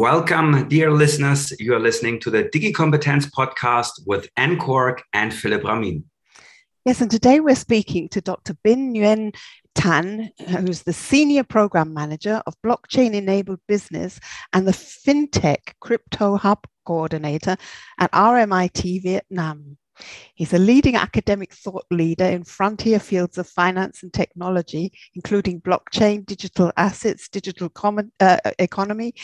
Welcome, 0.00 0.66
dear 0.66 0.90
listeners. 0.90 1.52
You 1.60 1.74
are 1.74 1.78
listening 1.78 2.20
to 2.20 2.30
the 2.30 2.44
DigiCompetence 2.44 3.30
podcast 3.32 4.00
with 4.06 4.30
Anne 4.34 4.56
Cork 4.56 5.02
and 5.12 5.32
Philip 5.32 5.62
Ramin. 5.62 6.04
Yes, 6.86 7.02
and 7.02 7.10
today 7.10 7.40
we're 7.40 7.54
speaking 7.54 8.08
to 8.08 8.22
Dr. 8.22 8.56
Bin 8.64 8.94
Nguyen 8.94 9.36
Tan, 9.74 10.30
who's 10.48 10.84
the 10.84 10.94
Senior 10.94 11.44
Program 11.44 11.92
Manager 11.92 12.42
of 12.46 12.54
Blockchain 12.64 13.12
Enabled 13.12 13.60
Business 13.68 14.18
and 14.54 14.66
the 14.66 14.72
FinTech 14.72 15.74
Crypto 15.82 16.38
Hub 16.38 16.66
Coordinator 16.86 17.58
at 17.98 18.10
RMIT 18.12 19.02
Vietnam. 19.02 19.76
He's 20.34 20.52
a 20.52 20.58
leading 20.58 20.96
academic 20.96 21.52
thought 21.52 21.86
leader 21.90 22.24
in 22.24 22.44
frontier 22.44 22.98
fields 22.98 23.38
of 23.38 23.48
finance 23.48 24.02
and 24.02 24.12
technology, 24.12 24.92
including 25.14 25.60
blockchain, 25.60 26.24
digital 26.26 26.72
assets, 26.76 27.28
digital 27.28 27.68
common, 27.68 28.12
uh, 28.20 28.38
economy, 28.58 29.14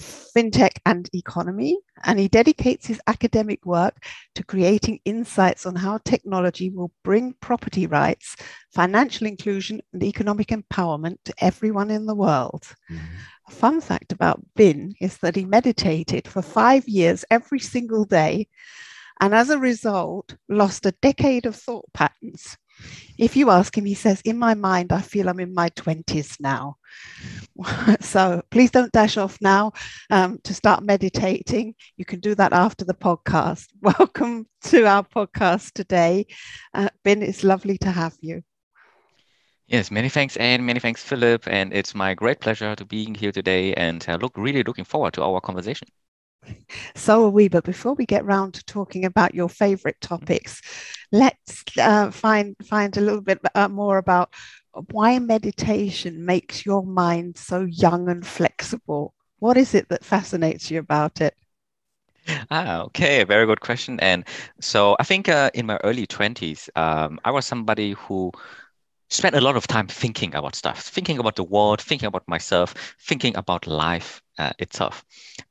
fintech, 0.00 0.78
and 0.86 1.08
economy. 1.14 1.78
And 2.04 2.18
he 2.18 2.28
dedicates 2.28 2.86
his 2.86 3.00
academic 3.06 3.64
work 3.64 4.04
to 4.34 4.44
creating 4.44 5.00
insights 5.04 5.66
on 5.66 5.76
how 5.76 5.98
technology 5.98 6.70
will 6.70 6.92
bring 7.02 7.34
property 7.40 7.86
rights, 7.86 8.36
financial 8.72 9.26
inclusion, 9.26 9.80
and 9.92 10.02
economic 10.02 10.48
empowerment 10.48 11.18
to 11.24 11.34
everyone 11.38 11.90
in 11.90 12.06
the 12.06 12.14
world. 12.14 12.64
Mm-hmm. 12.90 13.16
A 13.48 13.50
fun 13.50 13.80
fact 13.80 14.12
about 14.12 14.40
Bin 14.56 14.94
is 15.00 15.18
that 15.18 15.36
he 15.36 15.44
meditated 15.44 16.26
for 16.26 16.42
five 16.42 16.88
years 16.88 17.24
every 17.30 17.60
single 17.60 18.04
day 18.04 18.48
and 19.20 19.34
as 19.34 19.50
a 19.50 19.58
result, 19.58 20.36
lost 20.48 20.86
a 20.86 20.92
decade 21.02 21.46
of 21.46 21.56
thought 21.56 21.84
patterns. 21.92 22.56
If 23.18 23.36
you 23.36 23.50
ask 23.50 23.76
him, 23.76 23.84
he 23.84 23.94
says, 23.94 24.20
In 24.24 24.38
my 24.38 24.54
mind, 24.54 24.92
I 24.92 25.00
feel 25.00 25.28
I'm 25.28 25.40
in 25.40 25.54
my 25.54 25.68
20s 25.70 26.40
now. 26.40 26.76
so 28.00 28.42
please 28.50 28.70
don't 28.70 28.92
dash 28.92 29.16
off 29.16 29.38
now 29.40 29.72
um, 30.10 30.38
to 30.44 30.52
start 30.52 30.82
meditating. 30.82 31.74
You 31.96 32.04
can 32.04 32.20
do 32.20 32.34
that 32.34 32.52
after 32.52 32.84
the 32.84 32.94
podcast. 32.94 33.66
Welcome 33.80 34.46
to 34.64 34.84
our 34.86 35.04
podcast 35.04 35.72
today. 35.72 36.26
Uh, 36.72 36.88
Bin, 37.04 37.22
it's 37.22 37.44
lovely 37.44 37.78
to 37.78 37.90
have 37.90 38.16
you. 38.20 38.42
Yes, 39.66 39.90
many 39.90 40.08
thanks, 40.08 40.36
Anne. 40.36 40.66
Many 40.66 40.80
thanks, 40.80 41.02
Philip. 41.02 41.46
And 41.46 41.72
it's 41.72 41.94
my 41.94 42.14
great 42.14 42.40
pleasure 42.40 42.74
to 42.76 42.84
being 42.84 43.14
here 43.14 43.32
today 43.32 43.72
and 43.74 44.04
uh, 44.08 44.16
look 44.16 44.32
really 44.36 44.62
looking 44.62 44.84
forward 44.84 45.14
to 45.14 45.22
our 45.22 45.40
conversation. 45.40 45.88
So 46.96 47.24
are 47.26 47.30
we. 47.30 47.48
But 47.48 47.64
before 47.64 47.94
we 47.94 48.06
get 48.06 48.24
round 48.24 48.54
to 48.54 48.64
talking 48.64 49.04
about 49.04 49.34
your 49.34 49.48
favorite 49.48 50.00
topics, 50.00 50.60
let's 51.12 51.64
uh, 51.80 52.10
find 52.10 52.56
find 52.64 52.96
a 52.96 53.00
little 53.00 53.20
bit 53.20 53.38
uh, 53.54 53.68
more 53.68 53.98
about 53.98 54.32
why 54.90 55.18
meditation 55.18 56.24
makes 56.24 56.64
your 56.66 56.84
mind 56.84 57.36
so 57.38 57.62
young 57.70 58.08
and 58.08 58.26
flexible. 58.26 59.14
What 59.38 59.56
is 59.56 59.74
it 59.74 59.88
that 59.90 60.04
fascinates 60.04 60.70
you 60.70 60.78
about 60.80 61.20
it? 61.20 61.34
Ah, 62.50 62.82
okay, 62.82 63.24
very 63.24 63.46
good 63.46 63.60
question. 63.60 64.00
And 64.00 64.24
so 64.60 64.96
I 64.98 65.04
think 65.04 65.28
uh, 65.28 65.50
in 65.54 65.66
my 65.66 65.78
early 65.84 66.06
20s, 66.06 66.70
um, 66.76 67.20
I 67.24 67.30
was 67.30 67.46
somebody 67.46 67.92
who 67.92 68.32
spent 69.10 69.36
a 69.36 69.40
lot 69.40 69.56
of 69.56 69.66
time 69.68 69.88
thinking 69.88 70.34
about 70.34 70.56
stuff, 70.56 70.80
thinking 70.82 71.18
about 71.18 71.36
the 71.36 71.44
world, 71.44 71.80
thinking 71.82 72.06
about 72.08 72.28
myself, 72.28 72.74
thinking 73.00 73.36
about 73.36 73.66
life 73.66 74.22
uh, 74.38 74.52
itself. 74.58 75.04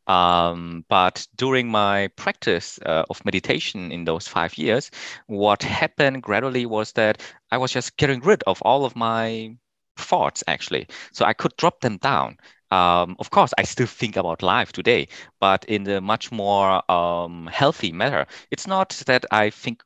Um, 0.07 0.85
but 0.89 1.27
during 1.35 1.69
my 1.69 2.09
practice 2.15 2.79
uh, 2.85 3.05
of 3.09 3.23
meditation 3.25 3.91
in 3.91 4.05
those 4.05 4.27
five 4.27 4.57
years, 4.57 4.91
what 5.27 5.63
happened 5.63 6.23
gradually 6.23 6.65
was 6.65 6.91
that 6.93 7.21
I 7.51 7.57
was 7.57 7.71
just 7.71 7.97
getting 7.97 8.21
rid 8.21 8.43
of 8.43 8.61
all 8.61 8.85
of 8.85 8.95
my 8.95 9.55
thoughts, 9.97 10.43
actually. 10.47 10.87
So 11.11 11.25
I 11.25 11.33
could 11.33 11.55
drop 11.57 11.81
them 11.81 11.97
down. 11.97 12.37
Um, 12.71 13.15
of 13.19 13.29
course, 13.29 13.53
I 13.57 13.63
still 13.63 13.85
think 13.85 14.17
about 14.17 14.41
life 14.41 14.71
today, 14.71 15.07
but 15.39 15.63
in 15.65 15.87
a 15.87 16.01
much 16.01 16.31
more 16.31 16.89
um, 16.91 17.47
healthy 17.51 17.91
manner. 17.91 18.25
It's 18.49 18.65
not 18.67 18.89
that 19.05 19.25
I 19.31 19.51
think 19.51 19.83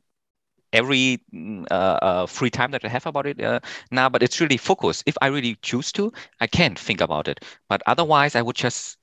every 0.78 1.20
mm, 1.34 1.66
uh, 1.72 2.00
uh, 2.02 2.26
free 2.26 2.50
time 2.50 2.72
that 2.72 2.86
I 2.86 2.88
have 2.88 3.06
about 3.06 3.26
it 3.26 3.42
uh, 3.42 3.60
now, 3.92 4.10
but 4.10 4.24
it's 4.24 4.40
really 4.40 4.58
focused. 4.58 5.04
If 5.06 5.18
I 5.22 5.28
really 5.28 5.58
choose 5.62 5.92
to, 5.94 6.12
I 6.40 6.48
can 6.48 6.76
think 6.76 7.02
about 7.02 7.28
it. 7.28 7.44
But 7.68 7.82
otherwise, 7.88 8.36
I 8.36 8.42
would 8.42 8.56
just 8.56 8.98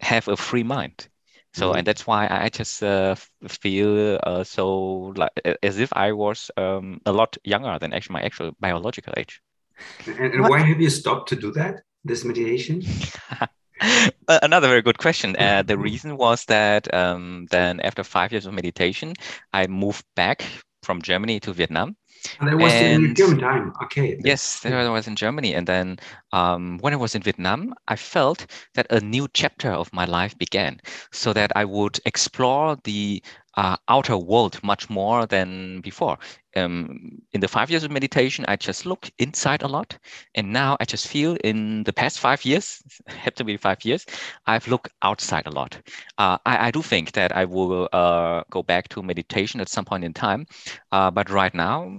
have 0.00 0.28
a 0.28 0.36
free 0.36 0.62
mind. 0.62 1.08
So, 1.54 1.68
mm-hmm. 1.68 1.78
and 1.78 1.86
that's 1.86 2.06
why 2.06 2.28
I 2.30 2.48
just 2.48 2.82
uh, 2.82 3.14
feel 3.48 4.18
uh, 4.22 4.44
so 4.44 5.14
like 5.16 5.32
as 5.62 5.78
if 5.78 5.92
I 5.94 6.12
was 6.12 6.50
um, 6.56 7.00
a 7.06 7.12
lot 7.12 7.36
younger 7.44 7.78
than 7.78 7.92
actually 7.92 8.14
my 8.14 8.22
actual 8.22 8.52
biological 8.60 9.14
age. 9.16 9.40
And, 10.06 10.34
and 10.34 10.48
why 10.48 10.60
have 10.60 10.80
you 10.80 10.90
stopped 10.90 11.28
to 11.30 11.36
do 11.36 11.52
that? 11.52 11.82
This 12.04 12.24
meditation? 12.24 12.82
Another 14.28 14.68
very 14.68 14.82
good 14.82 14.98
question. 14.98 15.36
Uh, 15.36 15.62
the 15.62 15.78
reason 15.78 16.16
was 16.16 16.44
that 16.46 16.92
um, 16.92 17.46
then 17.50 17.80
after 17.80 18.02
five 18.02 18.32
years 18.32 18.46
of 18.46 18.52
meditation, 18.52 19.14
I 19.52 19.66
moved 19.66 20.04
back 20.16 20.44
from 20.88 21.02
Germany 21.02 21.38
to 21.40 21.52
Vietnam. 21.52 21.96
And 22.40 22.58
was 22.58 22.72
and, 22.72 23.04
in 23.04 23.14
German 23.14 23.38
time. 23.38 23.74
Okay. 23.84 24.16
Yes, 24.24 24.60
that 24.60 24.90
was 24.90 25.06
in 25.06 25.16
Germany. 25.16 25.52
And 25.54 25.66
then 25.66 25.98
um, 26.32 26.78
when 26.80 26.94
I 26.94 26.96
was 26.96 27.14
in 27.14 27.20
Vietnam, 27.20 27.74
I 27.88 27.96
felt 27.96 28.46
that 28.74 28.86
a 28.88 29.00
new 29.00 29.28
chapter 29.34 29.70
of 29.70 29.92
my 29.92 30.06
life 30.06 30.34
began 30.38 30.80
so 31.12 31.34
that 31.34 31.52
I 31.54 31.66
would 31.66 32.00
explore 32.06 32.78
the 32.84 33.22
uh, 33.58 33.76
outer 33.88 34.16
world 34.16 34.62
much 34.62 34.88
more 34.88 35.26
than 35.26 35.80
before. 35.80 36.16
Um, 36.54 37.20
in 37.32 37.40
the 37.40 37.48
five 37.48 37.70
years 37.70 37.82
of 37.82 37.90
meditation, 37.90 38.44
I 38.46 38.54
just 38.54 38.86
look 38.86 39.10
inside 39.18 39.62
a 39.62 39.66
lot. 39.66 39.98
And 40.36 40.52
now 40.52 40.76
I 40.78 40.84
just 40.84 41.08
feel 41.08 41.36
in 41.42 41.82
the 41.82 41.92
past 41.92 42.20
five 42.20 42.44
years, 42.44 42.80
have 43.08 43.34
to 43.34 43.44
be 43.44 43.56
five 43.56 43.84
years, 43.84 44.06
I've 44.46 44.68
looked 44.68 44.92
outside 45.02 45.48
a 45.48 45.50
lot. 45.50 45.76
Uh, 46.18 46.38
I, 46.46 46.68
I, 46.68 46.70
do 46.70 46.82
think 46.82 47.12
that 47.12 47.34
I 47.36 47.46
will 47.46 47.88
uh, 47.92 48.44
go 48.48 48.62
back 48.62 48.88
to 48.90 49.02
meditation 49.02 49.60
at 49.60 49.68
some 49.68 49.84
point 49.84 50.04
in 50.04 50.14
time. 50.14 50.46
Uh, 50.92 51.10
but 51.10 51.28
right 51.28 51.54
now, 51.54 51.90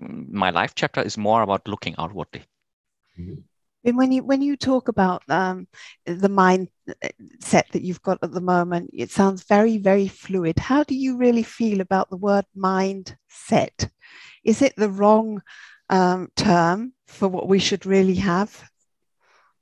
my 0.00 0.50
life 0.50 0.74
chapter 0.74 1.00
is 1.00 1.16
more 1.16 1.42
about 1.42 1.68
looking 1.68 1.94
outwardly. 1.96 2.42
Mm-hmm. 3.16 3.42
And 3.88 3.96
when 3.96 4.12
you 4.12 4.22
when 4.22 4.42
you 4.42 4.56
talk 4.56 4.88
about 4.88 5.22
um, 5.28 5.66
the 6.04 6.28
mindset 6.28 6.68
that 7.72 7.82
you've 7.82 8.02
got 8.02 8.18
at 8.22 8.32
the 8.32 8.40
moment, 8.40 8.90
it 8.92 9.10
sounds 9.10 9.44
very 9.44 9.78
very 9.78 10.08
fluid. 10.08 10.58
How 10.58 10.84
do 10.84 10.94
you 10.94 11.16
really 11.16 11.42
feel 11.42 11.80
about 11.80 12.10
the 12.10 12.16
word 12.18 12.44
mindset? 12.56 13.88
Is 14.44 14.62
it 14.62 14.74
the 14.76 14.90
wrong 14.90 15.42
um, 15.88 16.28
term 16.36 16.92
for 17.06 17.28
what 17.28 17.48
we 17.48 17.58
should 17.58 17.86
really 17.86 18.16
have 18.16 18.62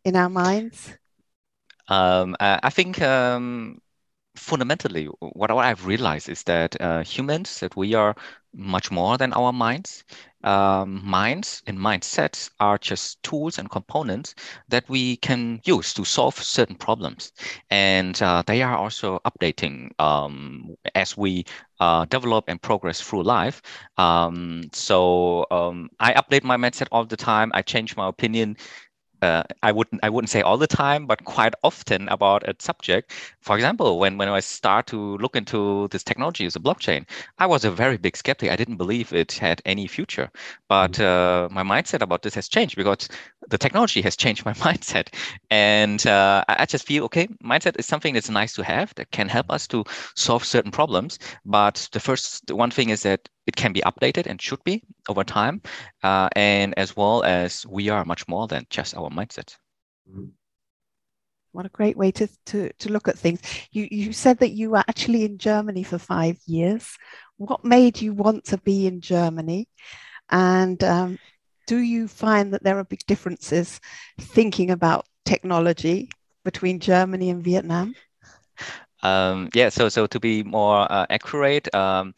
in 0.04 0.16
our 0.16 0.28
minds? 0.28 0.92
Um, 1.88 2.36
I 2.40 2.70
think 2.70 3.00
um, 3.00 3.80
fundamentally, 4.34 5.06
what, 5.20 5.50
what 5.54 5.64
I've 5.64 5.86
realized 5.86 6.28
is 6.28 6.42
that 6.44 6.80
uh, 6.80 7.02
humans, 7.04 7.60
that 7.60 7.76
we 7.76 7.94
are 7.94 8.16
much 8.52 8.90
more 8.90 9.18
than 9.18 9.32
our 9.32 9.52
minds. 9.52 10.04
Um, 10.46 11.02
minds 11.04 11.62
and 11.66 11.76
mindsets 11.76 12.50
are 12.60 12.78
just 12.78 13.22
tools 13.22 13.58
and 13.58 13.68
components 13.70 14.34
that 14.68 14.88
we 14.88 15.16
can 15.16 15.60
use 15.64 15.92
to 15.94 16.04
solve 16.04 16.36
certain 16.36 16.76
problems. 16.76 17.32
And 17.70 18.20
uh, 18.22 18.42
they 18.46 18.62
are 18.62 18.76
also 18.76 19.20
updating 19.26 19.90
um, 20.00 20.76
as 20.94 21.16
we 21.16 21.44
uh, 21.80 22.04
develop 22.06 22.44
and 22.48 22.60
progress 22.62 23.00
through 23.00 23.24
life. 23.24 23.60
Um, 23.98 24.62
so 24.72 25.46
um, 25.50 25.90
I 26.00 26.14
update 26.14 26.44
my 26.44 26.56
mindset 26.56 26.88
all 26.92 27.04
the 27.04 27.16
time. 27.16 27.50
I 27.52 27.62
change 27.62 27.96
my 27.96 28.08
opinion 28.08 28.56
uh, 29.22 29.42
I 29.62 29.72
wouldn't 29.72 30.02
I 30.04 30.10
wouldn't 30.10 30.30
say 30.30 30.42
all 30.42 30.58
the 30.58 30.66
time, 30.66 31.06
but 31.06 31.24
quite 31.24 31.54
often 31.62 32.08
about 32.08 32.48
a 32.48 32.54
subject. 32.58 33.12
For 33.40 33.56
example, 33.56 33.98
when 33.98 34.18
when 34.18 34.28
I 34.28 34.40
start 34.40 34.86
to 34.88 35.16
look 35.18 35.36
into 35.36 35.88
this 35.88 36.04
technology 36.04 36.46
as 36.46 36.56
a 36.56 36.60
blockchain, 36.60 37.06
I 37.38 37.46
was 37.46 37.64
a 37.64 37.70
very 37.70 37.96
big 37.96 38.16
skeptic. 38.16 38.50
I 38.50 38.56
didn't 38.56 38.76
believe 38.76 39.12
it 39.12 39.32
had 39.32 39.62
any 39.64 39.86
future. 39.86 40.30
But 40.68 40.92
mm-hmm. 40.92 41.54
uh, 41.54 41.62
my 41.62 41.62
mindset 41.62 42.02
about 42.02 42.22
this 42.22 42.34
has 42.34 42.48
changed 42.48 42.76
because 42.76 43.08
the 43.48 43.58
technology 43.58 44.02
has 44.02 44.16
changed 44.16 44.44
my 44.44 44.52
mindset, 44.66 45.08
and 45.50 46.06
uh, 46.06 46.44
I 46.48 46.66
just 46.66 46.86
feel 46.86 47.04
okay. 47.04 47.28
Mindset 47.42 47.78
is 47.78 47.86
something 47.86 48.14
that's 48.14 48.30
nice 48.30 48.54
to 48.54 48.64
have 48.64 48.94
that 48.96 49.10
can 49.12 49.28
help 49.28 49.50
us 49.50 49.66
to 49.68 49.84
solve 50.14 50.44
certain 50.44 50.72
problems. 50.72 51.18
But 51.44 51.88
the 51.92 52.00
first 52.00 52.50
one 52.50 52.70
thing 52.70 52.90
is 52.90 53.02
that 53.02 53.28
it 53.46 53.56
can 53.56 53.72
be 53.72 53.80
updated 53.82 54.26
and 54.26 54.40
should 54.40 54.62
be 54.64 54.82
over 55.08 55.24
time, 55.24 55.62
uh, 56.02 56.28
and 56.36 56.74
as 56.76 56.96
well 56.96 57.22
as 57.22 57.66
we 57.66 57.88
are 57.88 58.04
much 58.04 58.26
more 58.28 58.46
than 58.46 58.66
just 58.70 58.96
our 58.96 59.10
mindset. 59.10 59.56
What 61.52 61.66
a 61.66 61.70
great 61.70 61.96
way 61.96 62.10
to, 62.12 62.28
to, 62.46 62.70
to 62.70 62.88
look 62.90 63.08
at 63.08 63.18
things. 63.18 63.40
You, 63.70 63.88
you 63.90 64.12
said 64.12 64.38
that 64.40 64.50
you 64.50 64.70
were 64.70 64.84
actually 64.88 65.24
in 65.24 65.38
Germany 65.38 65.84
for 65.84 65.98
five 65.98 66.36
years. 66.46 66.96
What 67.38 67.64
made 67.64 68.00
you 68.00 68.12
want 68.12 68.44
to 68.46 68.58
be 68.58 68.86
in 68.86 69.00
Germany? 69.00 69.68
And 70.28 70.82
um, 70.84 71.18
do 71.66 71.78
you 71.78 72.08
find 72.08 72.52
that 72.52 72.62
there 72.62 72.78
are 72.78 72.84
big 72.84 73.06
differences 73.06 73.80
thinking 74.20 74.70
about 74.70 75.06
technology 75.24 76.10
between 76.44 76.78
Germany 76.78 77.30
and 77.30 77.42
Vietnam? 77.42 77.94
Um, 79.02 79.50
yeah, 79.54 79.68
so 79.68 79.88
so 79.88 80.06
to 80.06 80.18
be 80.18 80.42
more 80.42 80.90
uh, 80.90 81.06
accurate, 81.10 81.72
um, 81.74 82.14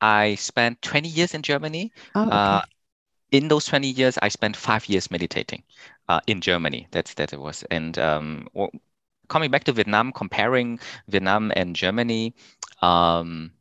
I 0.00 0.36
spent 0.36 0.82
20 0.82 1.08
years 1.08 1.34
in 1.34 1.42
Germany. 1.42 1.92
Oh, 2.14 2.22
okay. 2.22 2.30
uh, 2.30 2.60
in 3.30 3.48
those 3.48 3.66
20 3.66 3.88
years, 3.88 4.18
I 4.22 4.28
spent 4.28 4.56
five 4.56 4.88
years 4.88 5.10
meditating 5.10 5.62
uh, 6.08 6.20
in 6.26 6.40
Germany. 6.40 6.88
That's 6.90 7.14
that 7.14 7.32
it 7.32 7.40
was. 7.40 7.64
And 7.70 7.98
um, 7.98 8.48
coming 9.28 9.50
back 9.50 9.64
to 9.64 9.72
Vietnam, 9.72 10.12
comparing 10.12 10.80
Vietnam 11.08 11.52
and 11.54 11.76
Germany, 11.76 12.34
um, 12.80 13.52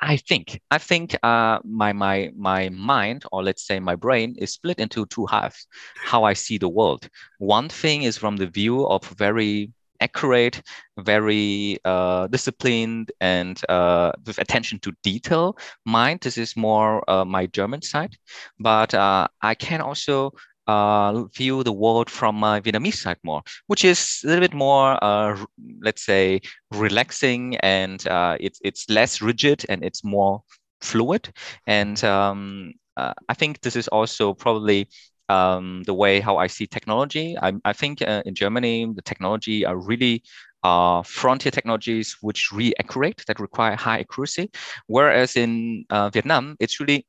I 0.00 0.18
think 0.18 0.60
I 0.70 0.78
think 0.78 1.16
uh, 1.22 1.58
my 1.64 1.92
my 1.92 2.30
my 2.36 2.68
mind, 2.68 3.24
or 3.32 3.42
let's 3.42 3.66
say 3.66 3.80
my 3.80 3.96
brain, 3.96 4.36
is 4.38 4.52
split 4.52 4.78
into 4.78 5.06
two 5.06 5.26
halves. 5.26 5.66
How 5.96 6.24
I 6.24 6.34
see 6.34 6.58
the 6.58 6.68
world. 6.68 7.08
One 7.38 7.68
thing 7.68 8.02
is 8.02 8.16
from 8.16 8.36
the 8.36 8.46
view 8.46 8.86
of 8.86 9.04
very 9.18 9.72
accurate, 10.00 10.62
very 10.98 11.78
uh, 11.84 12.26
disciplined, 12.28 13.12
and 13.20 13.60
uh, 13.68 14.12
with 14.26 14.38
attention 14.38 14.78
to 14.80 14.92
detail 15.02 15.56
mind. 15.84 16.20
This 16.20 16.38
is 16.38 16.56
more 16.56 17.08
uh, 17.08 17.24
my 17.24 17.46
German 17.46 17.82
side, 17.82 18.16
but 18.58 18.94
uh, 18.94 19.28
I 19.42 19.54
can 19.54 19.80
also 19.80 20.32
uh, 20.66 21.24
view 21.34 21.62
the 21.62 21.72
world 21.72 22.08
from 22.10 22.36
my 22.36 22.60
Vietnamese 22.60 22.96
side 22.96 23.18
more, 23.22 23.42
which 23.66 23.84
is 23.84 24.20
a 24.24 24.28
little 24.28 24.40
bit 24.40 24.54
more, 24.54 25.02
uh, 25.02 25.36
let's 25.82 26.04
say, 26.04 26.40
relaxing 26.70 27.56
and 27.58 28.04
it's 28.40 28.60
it's 28.64 28.88
less 28.88 29.20
rigid 29.20 29.64
and 29.68 29.84
it's 29.84 30.04
more 30.04 30.42
fluid. 30.80 31.30
And 31.66 32.02
um, 32.04 32.72
I 32.96 33.34
think 33.34 33.60
this 33.60 33.76
is 33.76 33.88
also 33.88 34.34
probably 34.34 34.88
um, 35.28 35.82
the 35.84 35.94
way 35.94 36.20
how 36.20 36.36
I 36.36 36.46
see 36.46 36.66
technology. 36.66 37.36
I, 37.40 37.52
I 37.64 37.72
think 37.72 38.02
uh, 38.02 38.22
in 38.26 38.34
Germany 38.34 38.86
the 38.94 39.02
technology 39.02 39.64
are 39.64 39.76
really 39.76 40.22
uh, 40.62 41.02
frontier 41.02 41.50
technologies 41.52 42.16
which 42.20 42.50
really 42.52 42.74
accurate 42.78 43.22
that 43.26 43.40
require 43.40 43.76
high 43.76 44.00
accuracy, 44.00 44.50
whereas 44.86 45.36
in 45.36 45.84
uh, 45.90 46.10
Vietnam 46.10 46.56
it's 46.60 46.80
really 46.80 47.06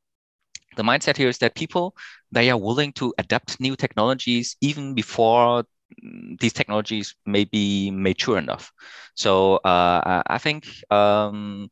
the 0.75 0.83
mindset 0.83 1.17
here 1.17 1.29
is 1.29 1.37
that 1.39 1.55
people 1.55 1.95
they 2.31 2.49
are 2.49 2.57
willing 2.57 2.91
to 2.93 3.13
adapt 3.17 3.59
new 3.59 3.75
technologies 3.75 4.57
even 4.61 4.93
before 4.93 5.63
mm, 6.03 6.39
these 6.39 6.53
technologies 6.53 7.15
may 7.25 7.45
be 7.45 7.91
mature 7.91 8.37
enough. 8.37 8.71
So 9.15 9.57
uh, 9.57 10.23
I 10.27 10.37
think 10.37 10.67
um, 10.91 11.69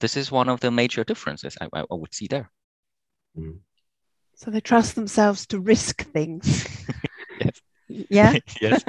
this 0.00 0.16
is 0.16 0.30
one 0.30 0.48
of 0.48 0.60
the 0.60 0.70
major 0.70 1.04
differences 1.04 1.56
I, 1.60 1.68
I 1.74 1.84
would 1.90 2.14
see 2.14 2.28
there. 2.28 2.50
Mm. 3.36 3.58
So 4.36 4.50
they 4.50 4.60
trust 4.60 4.94
themselves 4.94 5.46
to 5.48 5.60
risk 5.60 6.02
things. 6.12 6.66
yes. 7.40 7.60
Yeah. 8.10 8.38
yes. 8.60 8.84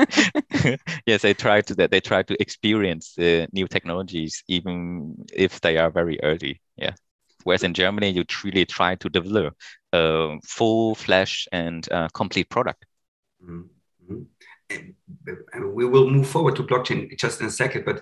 yes. 1.05 1.21
They 1.21 1.33
try 1.33 1.61
to 1.61 1.75
that. 1.75 1.91
They 1.91 2.01
try 2.01 2.23
to 2.23 2.41
experience 2.41 3.13
the 3.15 3.47
new 3.51 3.67
technologies, 3.67 4.43
even 4.47 5.15
if 5.33 5.61
they 5.61 5.77
are 5.77 5.91
very 5.91 6.19
early. 6.23 6.61
Yeah. 6.77 6.93
Whereas 7.43 7.63
in 7.63 7.75
Germany, 7.75 8.09
you 8.09 8.23
truly 8.23 8.65
try 8.65 8.95
to 8.95 9.09
develop 9.09 9.55
a 9.93 10.37
full 10.43 10.95
flash 10.95 11.47
and 11.51 11.87
uh, 11.91 12.07
complete 12.13 12.49
product. 12.49 12.85
Mm-hmm. 13.43 14.23
We 15.75 15.85
will 15.85 16.09
move 16.09 16.27
forward 16.27 16.55
to 16.55 16.63
blockchain 16.63 17.15
just 17.19 17.39
in 17.39 17.47
a 17.47 17.51
second, 17.51 17.85
but 17.85 18.01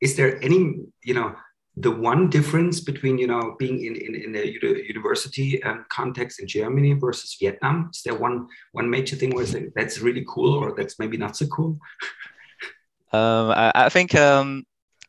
is 0.00 0.14
there 0.14 0.42
any, 0.42 0.76
you 1.02 1.14
know, 1.14 1.34
the 1.76 1.90
one 1.90 2.30
difference 2.30 2.80
between, 2.80 3.18
you 3.18 3.26
know, 3.26 3.54
being 3.58 3.84
in, 3.84 3.96
in, 3.96 4.14
in 4.14 4.34
a 4.34 4.46
university 4.46 5.62
um, 5.62 5.84
context 5.90 6.40
in 6.40 6.46
Germany 6.46 6.94
versus 6.94 7.36
Vietnam? 7.38 7.90
Is 7.92 8.02
there 8.02 8.14
one 8.14 8.48
one 8.72 8.88
major 8.88 9.16
thing 9.16 9.34
where 9.34 9.46
that's 9.74 10.00
really 10.00 10.24
cool 10.26 10.54
or 10.54 10.74
that's 10.74 10.98
maybe 10.98 11.16
not 11.16 11.36
so 11.36 11.46
cool? 11.46 11.78
Um, 13.12 13.50
I, 13.50 13.72
I, 13.74 13.88
think 13.88 14.14
um, 14.14 14.64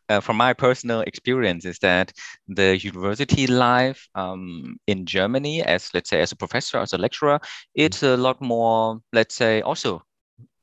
uh, 0.10 0.20
from 0.20 0.38
my 0.38 0.54
personal 0.54 1.02
experience 1.02 1.66
is 1.66 1.80
that 1.80 2.12
the 2.48 2.78
university 2.78 3.48
life 3.48 4.08
um, 4.16 4.78
in 4.88 5.06
Germany, 5.06 5.64
as 5.64 5.90
let's 5.94 6.10
say 6.10 6.22
as 6.22 6.32
a 6.32 6.36
professor, 6.36 6.78
as 6.78 6.94
a 6.94 6.98
lecturer, 6.98 7.40
it's 7.76 8.04
a 8.04 8.16
lot 8.16 8.42
more, 8.42 9.00
let's 9.14 9.36
say, 9.36 9.62
also 9.62 10.04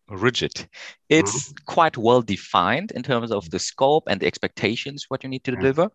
rigid. 0.09 0.69
It's 1.09 1.49
mm-hmm. 1.49 1.65
quite 1.67 1.97
well 1.97 2.23
defined 2.23 2.93
in 2.93 3.03
terms 3.03 3.31
of 3.31 3.51
the 3.51 3.59
scope 3.59 4.05
and 4.09 4.21
the 4.21 4.27
expectations 4.27 5.07
what 5.09 5.23
you 5.23 5.31
need 5.31 5.45
to 5.45 5.53
yeah. 5.53 5.61
deliver. 5.61 5.89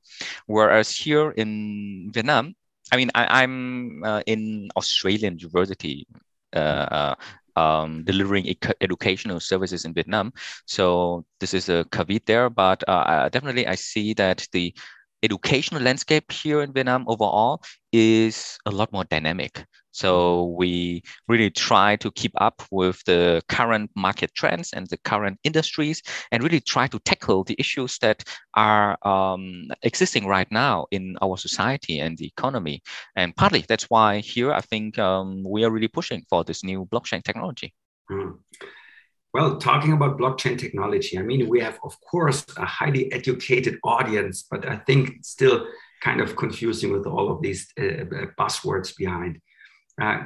Whereas 0.48 0.92
here 0.92 1.32
in 1.32 2.10
Vietnam, 2.14 2.56
I 2.92 2.98
mean, 2.98 3.12
I, 3.14 3.44
am 3.44 4.02
uh, 4.04 4.22
in 4.26 4.70
Australian 4.76 5.38
university 5.38 6.08
uh, 6.56 6.60
uh, 6.60 7.16
um, 7.56 8.04
delivering 8.04 8.56
educational 8.82 9.40
services 9.40 9.86
in 9.86 9.94
Vietnam. 9.94 10.34
So 10.66 11.26
this 11.40 11.54
is 11.54 11.70
a 11.70 11.86
caveat 11.92 12.26
there, 12.26 12.50
but 12.50 12.84
uh, 12.88 13.30
definitely 13.30 13.68
I 13.68 13.76
see 13.76 14.14
that 14.16 14.48
the 14.54 14.74
educational 15.24 15.82
landscape 15.82 16.32
here 16.32 16.62
in 16.62 16.74
Vietnam 16.74 17.06
overall 17.08 17.62
is 17.92 18.58
a 18.66 18.72
lot 18.72 18.92
more 18.92 19.04
dynamic. 19.06 19.66
So 19.92 20.56
we 20.58 21.04
really 21.28 21.50
try 21.50 21.96
to 21.98 22.12
keep 22.12 22.32
up 22.40 22.62
with 22.72 23.04
the 23.06 23.42
current 23.50 23.90
market 23.96 24.34
trends 24.36 24.72
and 24.72 24.88
the 24.88 24.98
current 24.98 25.40
industries 25.44 26.02
and 26.32 26.44
really 26.44 26.62
try 26.62 26.88
to 26.88 27.00
tackle 27.00 27.44
the 27.44 27.56
issues 27.58 27.98
that 28.00 28.24
are 28.56 28.98
um, 29.06 29.64
existing 29.84 30.28
right 30.28 30.50
now 30.52 30.86
in 30.92 31.18
our 31.22 31.38
society 31.38 32.00
and 32.00 32.18
the 32.18 32.28
economy. 32.28 32.82
And 33.16 33.36
partly 33.36 33.66
that's 33.68 33.90
why 33.90 34.20
here 34.20 34.54
I 34.54 34.62
think 34.62 35.00
um, 35.00 35.44
we 35.46 35.64
are 35.64 35.72
really 35.72 35.88
pushing 35.88 36.24
for 36.30 36.44
this 36.44 36.64
new 36.64 36.86
blockchain 36.86 37.24
technology. 37.24 37.74
Mm. 38.12 38.38
Well, 39.34 39.58
talking 39.58 39.94
about 39.94 40.18
blockchain 40.18 40.58
technology, 40.58 41.18
I 41.18 41.22
mean, 41.22 41.48
we 41.48 41.60
have, 41.60 41.80
of 41.84 42.00
course, 42.02 42.46
a 42.58 42.66
highly 42.66 43.12
educated 43.14 43.78
audience, 43.84 44.44
but 44.50 44.68
I 44.68 44.78
think 44.78 45.24
still 45.24 45.68
kind 46.02 46.20
of 46.20 46.36
confusing 46.36 46.92
with 46.92 47.06
all 47.06 47.32
of 47.32 47.42
these 47.42 47.72
uh, 47.80 47.84
uh, 47.84 48.26
buzzwords 48.40 48.96
behind. 48.96 49.40
Uh, 50.02 50.24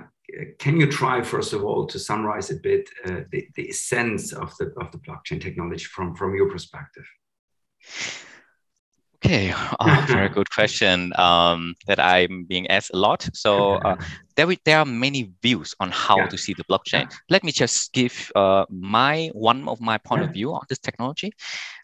can 0.58 0.80
you 0.80 0.90
try, 0.90 1.22
first 1.22 1.52
of 1.52 1.64
all, 1.66 1.86
to 1.88 2.00
summarize 2.00 2.50
a 2.50 2.56
bit 2.56 2.90
uh, 3.06 3.22
the, 3.32 3.48
the 3.56 3.70
essence 3.70 4.32
of 4.32 4.56
the, 4.58 4.74
of 4.78 4.92
the 4.92 5.00
blockchain 5.00 5.42
technology 5.42 5.86
from, 5.86 6.16
from 6.16 6.36
your 6.36 6.50
perspective? 6.50 7.06
Okay, 9.24 9.54
oh, 9.56 10.06
very 10.10 10.28
good 10.28 10.50
question 10.50 11.14
um, 11.18 11.76
that 11.88 11.98
I'm 11.98 12.44
being 12.44 12.68
asked 12.68 12.92
a 12.94 12.98
lot. 12.98 13.30
So 13.34 13.76
uh, 13.76 13.96
there, 14.36 14.48
there 14.66 14.80
are 14.80 14.86
many 14.86 15.32
views 15.42 15.74
on 15.80 15.92
how 15.92 16.18
yeah. 16.18 16.28
to 16.28 16.38
see 16.38 16.54
the 16.54 16.66
blockchain. 16.66 17.10
Let 17.30 17.46
me 17.46 17.54
just 17.54 17.94
give 17.94 18.32
uh, 18.36 18.66
my 18.70 19.30
one 19.34 19.70
of 19.70 19.80
my 19.80 19.98
point 19.98 20.24
of 20.24 20.32
view 20.34 20.54
on 20.54 20.64
this 20.68 20.80
technology. 20.80 21.32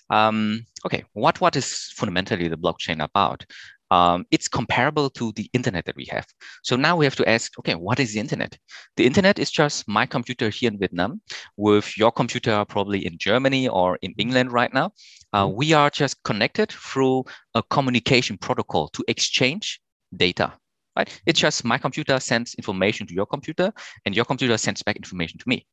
Um, 0.09 0.65
okay, 0.85 1.05
what 1.13 1.39
what 1.39 1.55
is 1.55 1.93
fundamentally 1.95 2.49
the 2.49 2.57
blockchain 2.57 3.01
about? 3.01 3.45
Um, 3.91 4.25
it's 4.31 4.47
comparable 4.47 5.09
to 5.11 5.31
the 5.33 5.49
internet 5.53 5.85
that 5.85 5.95
we 5.95 6.05
have. 6.05 6.25
So 6.63 6.75
now 6.75 6.95
we 6.95 7.05
have 7.05 7.15
to 7.17 7.29
ask, 7.29 7.57
okay, 7.59 7.75
what 7.75 7.99
is 7.99 8.13
the 8.13 8.19
internet? 8.19 8.57
The 8.97 9.05
internet 9.05 9.39
is 9.39 9.51
just 9.51 9.87
my 9.87 10.05
computer 10.05 10.49
here 10.49 10.71
in 10.71 10.79
Vietnam 10.79 11.21
with 11.57 11.97
your 11.97 12.11
computer 12.11 12.63
probably 12.65 13.05
in 13.05 13.17
Germany 13.17 13.67
or 13.67 13.97
in 14.01 14.13
England 14.17 14.51
right 14.51 14.73
now. 14.73 14.91
Uh, 15.33 15.45
mm-hmm. 15.45 15.57
we 15.57 15.73
are 15.73 15.89
just 15.89 16.23
connected 16.23 16.71
through 16.71 17.23
a 17.55 17.63
communication 17.63 18.37
protocol 18.37 18.89
to 18.89 19.03
exchange 19.07 19.79
data. 20.15 20.53
Right? 20.97 21.21
It's 21.25 21.39
just 21.39 21.63
my 21.63 21.77
computer 21.77 22.19
sends 22.19 22.55
information 22.55 23.07
to 23.07 23.13
your 23.13 23.25
computer 23.25 23.71
and 24.05 24.15
your 24.15 24.25
computer 24.25 24.57
sends 24.57 24.83
back 24.83 24.97
information 24.97 25.39
to 25.39 25.47
me. 25.47 25.65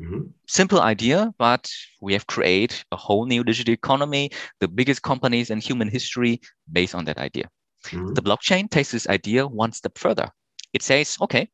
Mm-hmm. 0.00 0.20
Simple 0.46 0.80
idea, 0.80 1.32
but 1.38 1.70
we 2.00 2.14
have 2.14 2.26
created 2.26 2.82
a 2.90 2.96
whole 2.96 3.26
new 3.26 3.44
digital 3.44 3.74
economy, 3.74 4.30
the 4.60 4.68
biggest 4.68 5.02
companies 5.02 5.50
in 5.50 5.60
human 5.60 5.88
history 5.88 6.40
based 6.72 6.94
on 6.94 7.04
that 7.04 7.18
idea. 7.18 7.48
Mm-hmm. 7.84 8.14
The 8.14 8.22
blockchain 8.22 8.70
takes 8.70 8.92
this 8.92 9.08
idea 9.08 9.46
one 9.46 9.72
step 9.72 9.98
further. 9.98 10.30
It 10.72 10.82
says, 10.82 11.18
okay, 11.20 11.50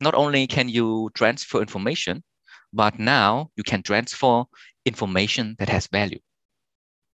not 0.00 0.14
only 0.14 0.46
can 0.46 0.68
you 0.68 1.10
transfer 1.14 1.60
information, 1.60 2.22
but 2.72 2.98
now 2.98 3.50
you 3.56 3.64
can 3.64 3.82
transfer 3.82 4.44
information 4.84 5.56
that 5.58 5.68
has 5.68 5.86
value. 5.86 6.20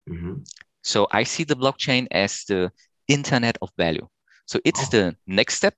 Mm-hmm. 0.10 0.42
So 0.84 1.08
I 1.12 1.24
see 1.24 1.44
the 1.44 1.56
blockchain 1.56 2.08
as 2.12 2.44
the 2.48 2.72
internet 3.08 3.58
of 3.62 3.70
value. 3.77 4.08
So 4.46 4.60
it's 4.65 4.88
oh. 4.88 4.89
the 4.92 5.15
next 5.27 5.56
step 5.56 5.75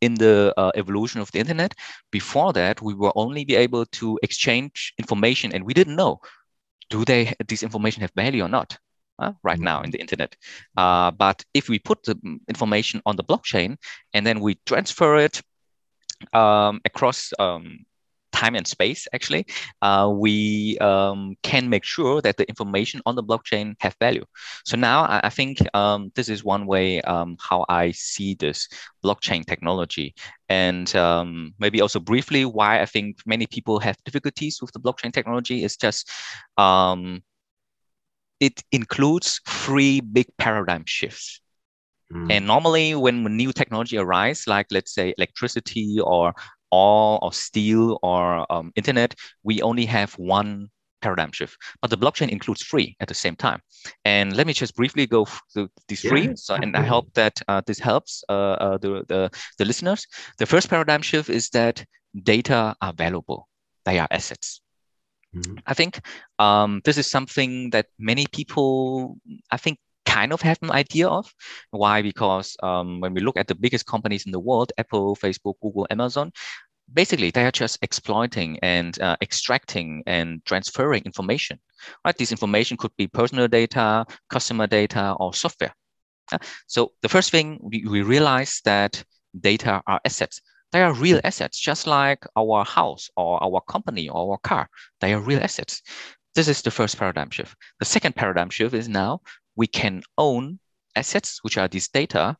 in 0.00 0.14
the 0.14 0.52
uh, 0.56 0.72
evolution 0.74 1.20
of 1.20 1.30
the 1.32 1.38
internet. 1.38 1.74
Before 2.10 2.52
that, 2.52 2.82
we 2.82 2.94
will 2.94 3.12
only 3.16 3.44
be 3.44 3.56
able 3.56 3.86
to 3.86 4.18
exchange 4.22 4.94
information, 4.98 5.52
and 5.52 5.64
we 5.64 5.74
didn't 5.74 5.96
know 5.96 6.20
do 6.88 7.04
they 7.04 7.34
this 7.48 7.62
information 7.62 8.02
have 8.02 8.12
value 8.14 8.44
or 8.44 8.48
not. 8.48 8.78
Uh, 9.18 9.32
right 9.42 9.58
now 9.58 9.80
in 9.80 9.90
the 9.90 9.98
internet. 9.98 10.36
Uh, 10.76 11.10
but 11.10 11.42
if 11.54 11.70
we 11.70 11.78
put 11.78 12.02
the 12.02 12.14
information 12.48 13.00
on 13.06 13.16
the 13.16 13.24
blockchain 13.24 13.78
and 14.12 14.26
then 14.26 14.40
we 14.40 14.56
transfer 14.66 15.16
it 15.16 15.40
um, 16.34 16.82
across 16.84 17.32
um, 17.38 17.85
time 18.36 18.54
and 18.54 18.66
space, 18.66 19.08
actually, 19.12 19.46
uh, 19.80 20.08
we 20.12 20.76
um, 20.78 21.34
can 21.42 21.68
make 21.68 21.84
sure 21.84 22.20
that 22.20 22.36
the 22.36 22.46
information 22.48 23.00
on 23.06 23.16
the 23.16 23.24
blockchain 23.24 23.74
have 23.80 23.96
value. 23.98 24.24
So 24.64 24.76
now 24.76 25.04
I, 25.04 25.20
I 25.24 25.30
think 25.30 25.58
um, 25.74 26.12
this 26.14 26.28
is 26.28 26.44
one 26.44 26.66
way 26.66 27.00
um, 27.02 27.36
how 27.40 27.64
I 27.68 27.92
see 27.92 28.34
this 28.34 28.68
blockchain 29.04 29.44
technology. 29.46 30.14
And 30.48 30.94
um, 30.94 31.54
maybe 31.58 31.80
also 31.80 31.98
briefly 31.98 32.44
why 32.44 32.80
I 32.82 32.86
think 32.86 33.18
many 33.26 33.46
people 33.46 33.80
have 33.80 33.96
difficulties 34.04 34.60
with 34.60 34.72
the 34.72 34.80
blockchain 34.80 35.12
technology 35.12 35.64
is 35.64 35.76
just 35.76 36.10
um, 36.58 37.22
it 38.38 38.62
includes 38.70 39.40
three 39.48 40.00
big 40.00 40.26
paradigm 40.36 40.84
shifts. 40.86 41.40
Mm. 42.12 42.30
And 42.30 42.46
normally, 42.46 42.94
when 42.94 43.24
new 43.24 43.52
technology 43.52 43.98
arises, 43.98 44.46
like 44.46 44.66
let's 44.70 44.94
say 44.94 45.14
electricity 45.18 45.98
or 46.00 46.34
oil 46.72 47.18
or 47.22 47.32
steel 47.32 47.98
or 48.02 48.50
um, 48.52 48.72
internet, 48.76 49.14
we 49.42 49.62
only 49.62 49.86
have 49.86 50.12
one 50.14 50.68
paradigm 51.02 51.32
shift. 51.32 51.56
But 51.80 51.90
the 51.90 51.96
blockchain 51.96 52.28
includes 52.30 52.62
three 52.64 52.96
at 53.00 53.08
the 53.08 53.14
same 53.14 53.36
time. 53.36 53.60
And 54.04 54.36
let 54.36 54.46
me 54.46 54.52
just 54.52 54.74
briefly 54.74 55.06
go 55.06 55.26
through 55.52 55.68
these 55.88 56.02
yeah, 56.02 56.10
three. 56.10 56.36
So, 56.36 56.54
and 56.54 56.76
I 56.76 56.82
hope 56.82 57.12
that 57.14 57.40
uh, 57.48 57.62
this 57.66 57.78
helps 57.78 58.24
uh, 58.28 58.32
uh, 58.32 58.78
the, 58.78 59.04
the, 59.08 59.30
the 59.58 59.64
listeners. 59.64 60.06
The 60.38 60.46
first 60.46 60.68
paradigm 60.68 61.02
shift 61.02 61.30
is 61.30 61.50
that 61.50 61.84
data 62.22 62.74
are 62.80 62.92
valuable. 62.92 63.48
They 63.84 63.98
are 63.98 64.08
assets. 64.10 64.60
Mm-hmm. 65.34 65.58
I 65.66 65.74
think 65.74 66.00
um, 66.38 66.80
this 66.84 66.98
is 66.98 67.10
something 67.10 67.70
that 67.70 67.86
many 67.98 68.26
people, 68.32 69.18
I 69.50 69.58
think, 69.58 69.78
kind 70.16 70.32
of 70.32 70.40
have 70.42 70.58
an 70.62 70.72
idea 70.84 71.08
of. 71.08 71.24
Why? 71.70 71.96
Because 72.10 72.48
um, 72.62 73.00
when 73.02 73.12
we 73.14 73.20
look 73.20 73.36
at 73.36 73.48
the 73.48 73.54
biggest 73.64 73.84
companies 73.94 74.24
in 74.26 74.32
the 74.32 74.44
world, 74.48 74.72
Apple, 74.78 75.16
Facebook, 75.24 75.56
Google, 75.62 75.86
Amazon, 75.90 76.32
basically 77.00 77.30
they 77.30 77.44
are 77.48 77.56
just 77.64 77.78
exploiting 77.82 78.58
and 78.62 78.92
uh, 79.00 79.16
extracting 79.20 80.02
and 80.06 80.28
transferring 80.44 81.02
information. 81.04 81.56
Right? 82.04 82.16
This 82.16 82.32
information 82.32 82.76
could 82.76 82.94
be 82.96 83.06
personal 83.20 83.48
data, 83.48 84.06
customer 84.30 84.66
data, 84.66 85.14
or 85.20 85.34
software. 85.34 85.74
So 86.66 86.80
the 87.02 87.08
first 87.08 87.30
thing 87.30 87.46
we, 87.62 87.84
we 87.94 88.02
realize 88.02 88.60
that 88.64 89.04
data 89.50 89.82
are 89.86 90.00
assets. 90.04 90.40
They 90.72 90.82
are 90.82 90.92
real 91.06 91.20
assets, 91.24 91.56
just 91.60 91.86
like 91.86 92.20
our 92.36 92.64
house 92.64 93.08
or 93.16 93.32
our 93.46 93.60
company 93.74 94.08
or 94.08 94.32
our 94.32 94.38
car. 94.38 94.68
They 95.00 95.12
are 95.14 95.20
real 95.20 95.42
assets. 95.48 95.82
This 96.34 96.48
is 96.48 96.62
the 96.62 96.70
first 96.70 96.98
paradigm 96.98 97.30
shift. 97.30 97.54
The 97.78 97.84
second 97.94 98.14
paradigm 98.16 98.50
shift 98.50 98.74
is 98.74 98.88
now 98.88 99.20
we 99.56 99.66
can 99.66 100.02
own 100.18 100.58
assets, 100.94 101.40
which 101.42 101.58
are 101.58 101.68
these 101.68 101.88
data, 101.88 102.36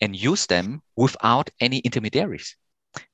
and 0.00 0.14
use 0.16 0.46
them 0.46 0.82
without 0.96 1.50
any 1.60 1.78
intermediaries. 1.78 2.56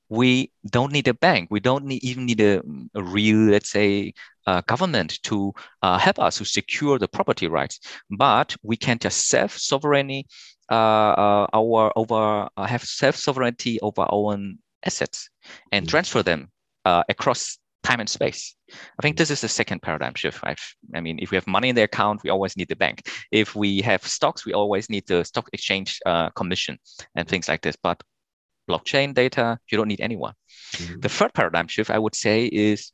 We 0.09 0.51
don't 0.69 0.91
need 0.91 1.07
a 1.07 1.13
bank. 1.13 1.47
We 1.49 1.61
don't 1.61 1.85
need, 1.85 2.03
even 2.03 2.25
need 2.25 2.41
a, 2.41 2.61
a 2.95 3.01
real, 3.01 3.51
let's 3.51 3.69
say, 3.69 4.13
uh, 4.45 4.61
government 4.67 5.19
to 5.23 5.53
uh, 5.81 5.97
help 5.97 6.19
us 6.19 6.37
to 6.37 6.45
secure 6.45 6.99
the 6.99 7.07
property 7.07 7.47
rights. 7.47 7.79
But 8.09 8.55
we 8.61 8.75
can 8.75 8.99
just 8.99 9.29
self 9.29 9.57
sovereignty, 9.57 10.27
uh, 10.69 10.73
uh, 10.73 11.47
our 11.53 11.93
over 11.95 12.49
uh, 12.57 12.65
have 12.65 12.83
self 12.83 13.15
sovereignty 13.15 13.79
over 13.81 14.01
our 14.01 14.09
own 14.11 14.57
assets 14.85 15.29
and 15.71 15.85
mm. 15.85 15.89
transfer 15.89 16.23
them 16.23 16.51
uh, 16.85 17.03
across 17.07 17.57
time 17.83 17.99
and 17.99 18.09
space. 18.09 18.55
I 18.71 19.01
think 19.01 19.17
this 19.17 19.31
is 19.31 19.41
the 19.41 19.47
second 19.47 19.81
paradigm 19.81 20.13
shift. 20.13 20.39
I've, 20.43 20.75
I 20.95 21.01
mean, 21.01 21.19
if 21.19 21.31
we 21.31 21.35
have 21.35 21.47
money 21.47 21.69
in 21.69 21.75
the 21.75 21.83
account, 21.83 22.21
we 22.23 22.29
always 22.29 22.55
need 22.55 22.67
the 22.67 22.75
bank. 22.75 23.07
If 23.31 23.55
we 23.55 23.81
have 23.81 24.05
stocks, 24.05 24.45
we 24.45 24.53
always 24.53 24.89
need 24.89 25.07
the 25.07 25.23
stock 25.23 25.49
exchange 25.53 25.99
uh, 26.05 26.29
commission 26.31 26.77
and 27.15 27.27
things 27.27 27.47
like 27.47 27.61
this. 27.61 27.75
But 27.81 28.01
blockchain 28.69 29.13
data, 29.13 29.59
you 29.71 29.77
don't 29.77 29.87
need 29.87 30.01
anyone. 30.01 30.33
Mm-hmm. 30.73 30.99
The 30.99 31.09
third 31.09 31.33
paradigm 31.33 31.67
shift, 31.67 31.89
I 31.89 31.99
would 31.99 32.15
say, 32.15 32.45
is 32.45 32.91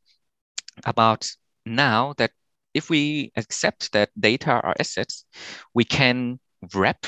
about 0.85 1.29
now 1.65 2.13
that 2.17 2.31
if 2.73 2.89
we 2.89 3.31
accept 3.35 3.91
that 3.93 4.09
data 4.19 4.51
are 4.51 4.75
assets, 4.79 5.25
we 5.73 5.83
can 5.83 6.39
wrap 6.73 7.05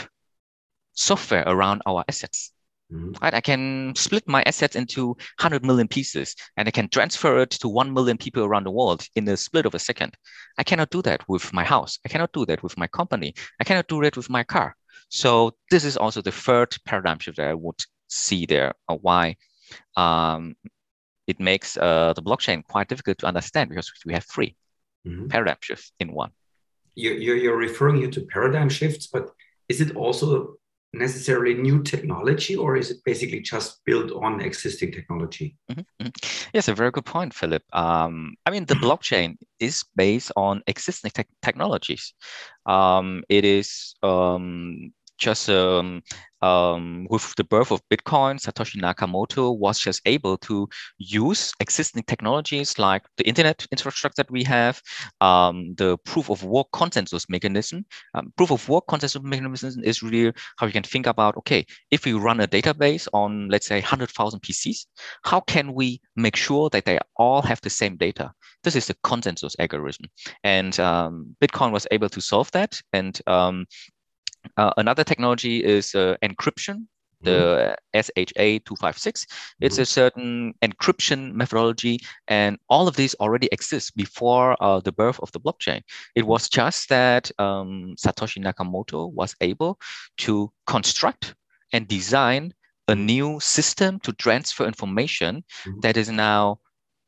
software 0.94 1.44
around 1.48 1.82
our 1.86 2.04
assets. 2.08 2.52
Mm-hmm. 2.92 3.12
Right? 3.22 3.34
I 3.34 3.42
can 3.42 3.94
split 3.96 4.28
my 4.28 4.42
assets 4.44 4.76
into 4.76 5.10
100 5.10 5.64
million 5.64 5.88
pieces 5.88 6.36
and 6.58 6.68
I 6.68 6.72
can 6.72 6.90
transfer 6.90 7.40
it 7.40 7.52
to 7.52 7.70
1 7.70 7.94
million 7.94 8.18
people 8.18 8.44
around 8.44 8.66
the 8.66 8.72
world 8.72 9.06
in 9.16 9.28
a 9.28 9.38
split 9.38 9.66
of 9.66 9.76
a 9.76 9.80
second. 9.80 10.16
I 10.58 10.64
cannot 10.64 10.90
do 10.90 11.02
that 11.04 11.28
with 11.28 11.54
my 11.54 11.64
house. 11.64 12.00
I 12.06 12.10
cannot 12.10 12.34
do 12.34 12.46
that 12.48 12.64
with 12.64 12.78
my 12.78 12.88
company. 12.88 13.36
I 13.60 13.64
cannot 13.64 13.88
do 13.88 14.02
that 14.02 14.18
with 14.18 14.30
my 14.30 14.44
car. 14.44 14.76
So 15.10 15.56
this 15.70 15.86
is 15.86 15.98
also 15.98 16.22
the 16.22 16.32
third 16.32 16.76
paradigm 16.86 17.20
shift 17.20 17.38
that 17.38 17.50
I 17.50 17.54
would 17.54 17.80
see 18.08 18.46
there, 18.46 18.74
uh, 18.88 18.96
why 18.96 19.38
um, 19.96 20.56
it 21.28 21.40
makes 21.40 21.78
uh, 21.78 22.14
the 22.14 22.24
blockchain 22.24 22.64
quite 22.64 22.88
difficult 22.88 23.20
to 23.20 23.28
understand 23.28 23.70
because 23.70 23.92
we 24.06 24.14
have 24.14 24.26
3 24.26 24.56
mm-hmm. 25.08 25.28
paradigm 25.28 25.58
shifts 25.62 25.92
in 26.00 26.12
one. 26.12 26.32
You're, 26.96 27.38
you're 27.38 27.56
referring 27.56 27.98
here 27.98 28.12
to 28.12 28.22
paradigm 28.22 28.68
shifts, 28.68 29.08
but 29.08 29.30
is 29.68 29.80
it 29.80 29.96
also 29.96 30.56
necessarily 30.94 31.54
new 31.54 31.84
technology 31.84 32.56
or 32.56 32.76
is 32.76 32.90
it 32.92 32.98
basically 33.06 33.42
just 33.42 33.80
built 33.86 34.12
on 34.12 34.42
existing 34.42 34.92
technology? 34.92 35.56
Mm 35.72 35.86
-hmm. 36.02 36.12
yes 36.54 36.68
a 36.68 36.76
very 36.76 36.92
good 36.92 37.06
point 37.06 37.34
philip. 37.34 37.64
Um, 37.74 38.36
i 38.48 38.52
mean 38.52 38.66
the 38.66 38.80
blockchain 38.86 39.38
is 39.60 39.86
based 39.96 40.32
on 40.36 40.62
existing 40.68 41.12
te 41.12 41.24
technologies. 41.42 42.14
Um, 42.66 43.24
it 43.30 43.46
is 43.46 43.96
um, 44.04 44.94
just 45.20 45.50
um, 45.50 46.02
um, 46.42 47.06
with 47.10 47.36
the 47.36 47.44
birth 47.44 47.72
of 47.72 47.82
Bitcoin, 47.90 48.40
Satoshi 48.40 48.80
Nakamoto 48.82 49.58
was 49.58 49.80
just 49.80 50.02
able 50.06 50.38
to 50.38 50.68
use 50.98 51.54
existing 51.60 52.04
technologies 52.04 52.80
like 52.80 53.04
the 53.18 53.28
internet 53.28 53.66
infrastructure 53.72 54.16
that 54.18 54.32
we 54.32 54.44
have, 54.44 54.82
um, 55.22 55.76
the 55.76 55.98
proof 56.06 56.30
of 56.30 56.44
work 56.44 56.68
consensus 56.72 57.30
mechanism. 57.30 57.86
Um, 58.14 58.34
proof 58.38 58.52
of 58.52 58.68
work 58.70 58.86
consensus 58.88 59.22
mechanism 59.22 59.84
is 59.84 60.02
really 60.02 60.34
how 60.58 60.66
you 60.66 60.72
can 60.72 60.84
think 60.84 61.08
about, 61.08 61.36
okay, 61.38 61.66
if 61.92 62.06
we 62.06 62.14
run 62.14 62.40
a 62.40 62.48
database 62.48 63.08
on, 63.14 63.50
let's 63.50 63.68
say, 63.68 63.82
100,000 63.82 64.40
PCs, 64.40 64.86
how 65.24 65.42
can 65.42 65.74
we 65.74 66.02
make 66.16 66.36
sure 66.36 66.70
that 66.70 66.86
they 66.86 67.00
all 67.18 67.42
have 67.42 67.60
the 67.62 67.70
same 67.70 67.98
data? 67.98 68.32
This 68.64 68.76
is 68.76 68.88
the 68.88 68.96
consensus 69.04 69.56
algorithm. 69.60 70.06
And 70.44 70.80
um, 70.80 71.36
Bitcoin 71.42 71.72
was 71.72 71.88
able 71.92 72.10
to 72.10 72.22
solve 72.22 72.52
that. 72.52 72.80
And 72.94 73.20
um, 73.28 73.66
uh, 74.58 74.72
another 74.78 75.04
technology 75.04 75.64
is 75.64 75.96
uh, 75.96 76.16
encryption, 76.24 76.88
the 77.22 77.76
mm-hmm. 77.94 78.02
SHA 78.02 78.64
256. 78.66 79.26
It's 79.60 79.76
mm-hmm. 79.76 79.82
a 79.82 79.86
certain 79.86 80.54
encryption 80.62 81.34
methodology, 81.34 82.00
and 82.28 82.58
all 82.70 82.88
of 82.88 82.96
these 82.96 83.16
already 83.16 83.50
exist 83.52 83.96
before 83.96 84.56
uh, 84.62 84.80
the 84.80 84.92
birth 84.92 85.20
of 85.22 85.32
the 85.32 85.40
blockchain. 85.40 85.82
It 86.16 86.26
was 86.26 86.50
just 86.50 86.90
that 86.90 87.32
um, 87.40 87.96
Satoshi 87.98 88.44
Nakamoto 88.44 89.12
was 89.12 89.36
able 89.42 89.80
to 90.20 90.52
construct 90.66 91.36
and 91.74 91.88
design 91.88 92.54
a 92.88 92.96
new 92.96 93.40
system 93.40 94.00
to 94.00 94.12
transfer 94.14 94.66
information 94.66 95.44
mm-hmm. 95.64 95.80
that 95.82 95.98
is 95.98 96.10
now 96.10 96.60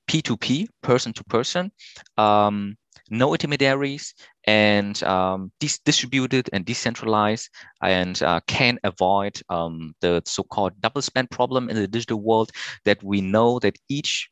P2P, 0.09 0.67
person 0.83 1.13
to 1.13 1.23
person, 1.23 1.71
um, 2.17 2.77
no 3.09 3.33
intermediaries, 3.33 4.13
and 4.45 5.01
um, 5.03 5.51
dis- 5.59 5.79
distributed 5.79 6.49
and 6.53 6.65
decentralized 6.65 7.49
and 7.81 8.21
uh, 8.23 8.39
can 8.47 8.79
avoid 8.83 9.39
um, 9.49 9.93
the 10.01 10.21
so-called 10.25 10.73
double 10.81 11.01
spend 11.01 11.29
problem 11.29 11.69
in 11.69 11.75
the 11.75 11.87
digital 11.87 12.21
world 12.21 12.51
that 12.85 13.01
we 13.03 13.21
know 13.21 13.59
that 13.59 13.77
each 13.89 14.29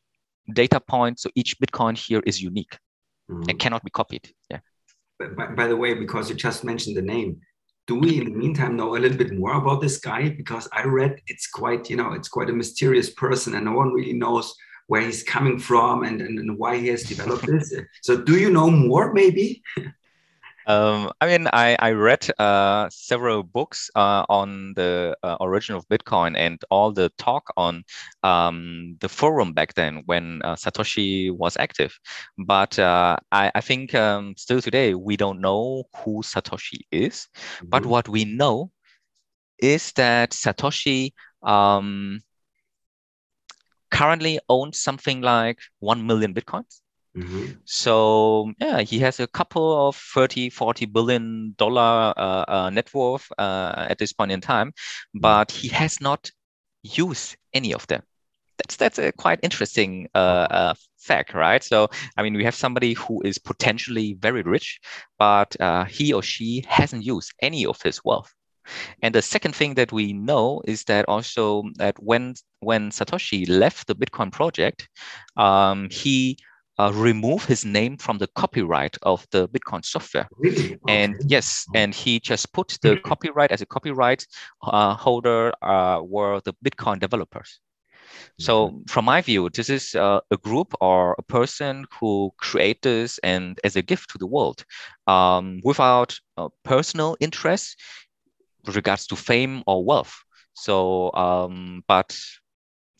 data 0.54 0.80
point, 0.80 1.20
so 1.20 1.30
each 1.34 1.58
Bitcoin 1.58 1.96
here 1.96 2.22
is 2.26 2.42
unique 2.42 2.78
mm-hmm. 3.30 3.48
and 3.48 3.58
cannot 3.58 3.84
be 3.84 3.90
copied. 3.90 4.32
Yeah. 4.50 4.58
By, 5.18 5.46
by 5.46 5.66
the 5.66 5.76
way, 5.76 5.94
because 5.94 6.30
you 6.30 6.36
just 6.36 6.64
mentioned 6.64 6.96
the 6.96 7.02
name, 7.02 7.40
do 7.86 7.94
we 7.96 8.18
in 8.18 8.24
the 8.24 8.30
meantime 8.30 8.76
know 8.76 8.96
a 8.96 8.98
little 8.98 9.18
bit 9.18 9.32
more 9.32 9.54
about 9.54 9.80
this 9.80 9.98
guy? 9.98 10.30
Because 10.30 10.68
I 10.72 10.84
read 10.84 11.20
it's 11.26 11.48
quite, 11.48 11.90
you 11.90 11.96
know, 11.96 12.12
it's 12.12 12.28
quite 12.28 12.50
a 12.50 12.52
mysterious 12.52 13.10
person 13.10 13.54
and 13.54 13.64
no 13.64 13.72
one 13.72 13.92
really 13.92 14.12
knows 14.12 14.54
where 14.90 15.02
he's 15.02 15.22
coming 15.22 15.56
from 15.56 16.02
and, 16.02 16.20
and, 16.20 16.36
and 16.40 16.58
why 16.58 16.76
he 16.76 16.88
has 16.88 17.04
developed 17.04 17.46
this. 17.46 17.72
So 18.02 18.20
do 18.20 18.36
you 18.36 18.50
know 18.50 18.68
more 18.68 19.12
maybe? 19.12 19.62
Um, 20.66 21.12
I 21.20 21.26
mean, 21.28 21.46
I, 21.52 21.76
I 21.78 21.92
read 21.92 22.28
uh, 22.40 22.88
several 22.90 23.44
books 23.44 23.88
uh, 23.94 24.24
on 24.28 24.74
the 24.74 25.16
uh, 25.22 25.36
origin 25.38 25.76
of 25.76 25.88
Bitcoin 25.88 26.36
and 26.36 26.60
all 26.70 26.90
the 26.90 27.08
talk 27.18 27.52
on 27.56 27.84
um, 28.24 28.96
the 29.00 29.08
forum 29.08 29.52
back 29.52 29.74
then 29.74 30.02
when 30.06 30.42
uh, 30.42 30.56
Satoshi 30.56 31.30
was 31.30 31.56
active. 31.56 31.96
But 32.36 32.76
uh, 32.76 33.16
I, 33.30 33.52
I 33.54 33.60
think 33.60 33.94
um, 33.94 34.34
still 34.36 34.60
today, 34.60 34.94
we 34.94 35.16
don't 35.16 35.40
know 35.40 35.84
who 35.98 36.22
Satoshi 36.22 36.80
is. 36.90 37.28
Mm-hmm. 37.36 37.68
But 37.68 37.86
what 37.86 38.08
we 38.08 38.24
know 38.24 38.72
is 39.60 39.92
that 39.92 40.30
Satoshi 40.30 41.12
um, 41.44 42.22
currently 43.90 44.38
owns 44.48 44.80
something 44.80 45.20
like 45.20 45.58
1 45.80 46.06
million 46.06 46.34
Bitcoins. 46.34 46.80
Mm-hmm. 47.16 47.46
So 47.64 48.52
yeah, 48.60 48.80
he 48.82 49.00
has 49.00 49.18
a 49.18 49.26
couple 49.26 49.88
of 49.88 49.96
30, 49.96 50.50
40 50.50 50.86
billion 50.86 51.54
dollar 51.58 52.14
uh, 52.16 52.44
uh, 52.46 52.70
net 52.70 52.92
worth 52.94 53.30
uh, 53.36 53.86
at 53.88 53.98
this 53.98 54.12
point 54.12 54.30
in 54.30 54.40
time, 54.40 54.72
but 55.14 55.50
he 55.50 55.68
has 55.68 56.00
not 56.00 56.30
used 56.82 57.36
any 57.52 57.74
of 57.74 57.86
them. 57.88 58.02
That's 58.58 58.76
that's 58.76 58.98
a 58.98 59.10
quite 59.12 59.40
interesting 59.42 60.08
uh, 60.14 60.46
uh, 60.50 60.74
fact, 60.98 61.34
right? 61.34 61.64
So 61.64 61.88
I 62.16 62.22
mean, 62.22 62.34
we 62.34 62.44
have 62.44 62.54
somebody 62.54 62.92
who 62.92 63.22
is 63.22 63.38
potentially 63.38 64.16
very 64.20 64.42
rich, 64.42 64.78
but 65.18 65.58
uh, 65.60 65.84
he 65.84 66.12
or 66.12 66.22
she 66.22 66.64
hasn't 66.68 67.04
used 67.04 67.32
any 67.40 67.66
of 67.66 67.80
his 67.82 68.04
wealth. 68.04 68.32
And 69.02 69.14
the 69.14 69.22
second 69.22 69.54
thing 69.54 69.74
that 69.74 69.92
we 69.92 70.12
know 70.12 70.62
is 70.66 70.84
that 70.84 71.04
also 71.08 71.64
that 71.76 71.96
when 71.98 72.34
when 72.60 72.90
Satoshi 72.90 73.48
left 73.48 73.86
the 73.86 73.94
Bitcoin 73.94 74.30
project, 74.32 74.88
um, 75.36 75.88
he 75.90 76.38
uh, 76.78 76.92
remove 76.94 77.44
his 77.44 77.64
name 77.64 77.96
from 77.96 78.18
the 78.18 78.28
copyright 78.28 78.96
of 79.02 79.26
the 79.30 79.48
Bitcoin 79.48 79.84
software. 79.84 80.28
Really? 80.38 80.74
Okay. 80.74 80.80
And 80.88 81.16
yes, 81.26 81.66
and 81.74 81.94
he 81.94 82.20
just 82.20 82.52
put 82.52 82.78
the 82.82 82.96
copyright 83.04 83.52
as 83.52 83.60
a 83.60 83.66
copyright 83.66 84.26
uh, 84.62 84.94
holder 84.94 85.52
uh, 85.62 86.00
were 86.02 86.40
the 86.44 86.54
Bitcoin 86.64 86.98
developers. 86.98 87.60
So 88.38 88.68
Mm-hmm. 88.68 88.84
from 88.88 89.04
my 89.04 89.20
view, 89.20 89.50
this 89.50 89.68
is 89.68 89.94
uh, 89.94 90.20
a 90.30 90.36
group 90.36 90.74
or 90.80 91.14
a 91.18 91.22
person 91.22 91.84
who 92.00 92.32
create 92.38 92.82
this 92.82 93.18
and 93.22 93.58
as 93.64 93.76
a 93.76 93.82
gift 93.82 94.10
to 94.10 94.18
the 94.18 94.26
world, 94.26 94.64
um, 95.06 95.60
without 95.62 96.18
uh, 96.36 96.48
personal 96.64 97.16
interest 97.20 97.76
regards 98.66 99.06
to 99.08 99.16
fame 99.16 99.62
or 99.66 99.84
wealth. 99.84 100.14
So, 100.54 101.12
um, 101.14 101.84
but 101.86 102.18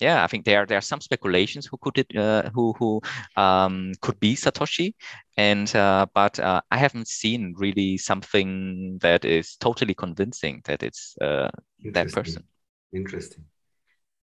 yeah, 0.01 0.25
I 0.25 0.27
think 0.27 0.45
there 0.45 0.67
there 0.67 0.79
are 0.79 0.83
some 0.83 1.01
speculations 1.01 1.67
who 1.67 1.77
could 1.77 1.99
it 1.99 2.17
uh, 2.17 2.51
who 2.55 2.73
who 2.79 3.01
um, 3.37 3.93
could 4.01 4.19
be 4.19 4.35
Satoshi, 4.35 4.95
and 5.37 5.75
uh, 5.77 6.07
but 6.15 6.39
uh, 6.41 6.63
I 6.71 6.79
haven't 6.79 7.09
seen 7.09 7.55
really 7.59 7.99
something 7.99 8.99
that 9.03 9.25
is 9.25 9.57
totally 9.57 9.95
convincing 9.95 10.63
that 10.65 10.83
it's 10.83 11.17
uh, 11.21 11.51
that 11.93 12.13
person. 12.13 12.45
Interesting. 12.93 13.45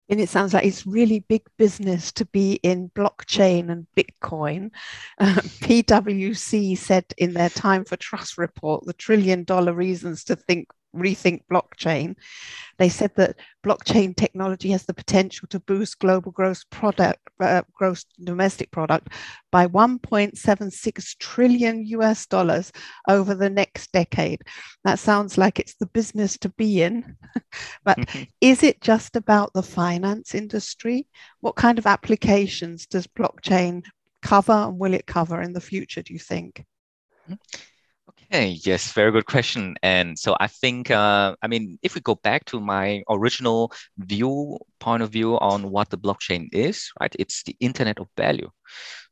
And 0.08 0.20
it 0.20 0.28
sounds 0.28 0.54
like 0.54 0.64
it's 0.64 0.86
really 0.86 1.20
big 1.20 1.42
business 1.58 2.12
to 2.12 2.24
be 2.26 2.60
in 2.62 2.90
blockchain 2.90 3.70
and 3.70 3.86
Bitcoin. 3.96 4.70
Uh, 5.18 5.34
PwC 5.64 6.76
said 6.76 7.04
in 7.16 7.32
their 7.32 7.48
Time 7.48 7.84
for 7.84 7.96
Trust 7.96 8.36
report, 8.36 8.84
the 8.84 8.92
trillion 8.92 9.44
dollar 9.44 9.72
reasons 9.72 10.24
to 10.24 10.36
think 10.36 10.68
rethink 10.96 11.42
blockchain. 11.50 12.16
They 12.78 12.88
said 12.88 13.12
that 13.16 13.36
blockchain 13.64 14.16
technology 14.16 14.70
has 14.70 14.84
the 14.84 14.94
potential 14.94 15.48
to 15.48 15.60
boost 15.60 15.98
global 15.98 16.32
gross 16.32 16.64
product, 16.64 17.20
uh, 17.40 17.62
gross 17.72 18.04
domestic 18.22 18.70
product 18.70 19.08
by 19.50 19.66
1.76 19.66 21.18
trillion 21.18 21.86
US 21.86 22.26
dollars 22.26 22.72
over 23.08 23.34
the 23.34 23.50
next 23.50 23.92
decade. 23.92 24.42
That 24.84 24.98
sounds 24.98 25.38
like 25.38 25.58
it's 25.58 25.76
the 25.76 25.86
business 25.86 26.38
to 26.38 26.48
be 26.50 26.82
in. 26.82 27.16
but 27.84 27.98
is 28.40 28.62
it 28.62 28.80
just 28.80 29.16
about 29.16 29.52
the 29.52 29.62
finance 29.62 30.34
industry? 30.34 31.06
What 31.40 31.56
kind 31.56 31.78
of 31.78 31.86
applications 31.86 32.86
does 32.86 33.06
blockchain 33.06 33.84
cover 34.22 34.52
and 34.52 34.78
will 34.78 34.94
it 34.94 35.06
cover 35.06 35.40
in 35.40 35.52
the 35.52 35.60
future, 35.60 36.02
do 36.02 36.12
you 36.12 36.18
think? 36.18 36.64
Yes, 38.30 38.92
very 38.92 39.12
good 39.12 39.26
question. 39.26 39.76
And 39.82 40.18
so 40.18 40.36
I 40.40 40.48
think, 40.48 40.90
uh, 40.90 41.36
I 41.42 41.46
mean, 41.46 41.78
if 41.82 41.94
we 41.94 42.00
go 42.00 42.16
back 42.16 42.44
to 42.46 42.60
my 42.60 43.02
original 43.08 43.72
view, 43.98 44.58
point 44.80 45.02
of 45.02 45.10
view 45.10 45.38
on 45.38 45.70
what 45.70 45.90
the 45.90 45.98
blockchain 45.98 46.48
is, 46.52 46.90
right? 47.00 47.14
It's 47.18 47.44
the 47.44 47.56
internet 47.60 47.98
of 48.00 48.08
value. 48.16 48.50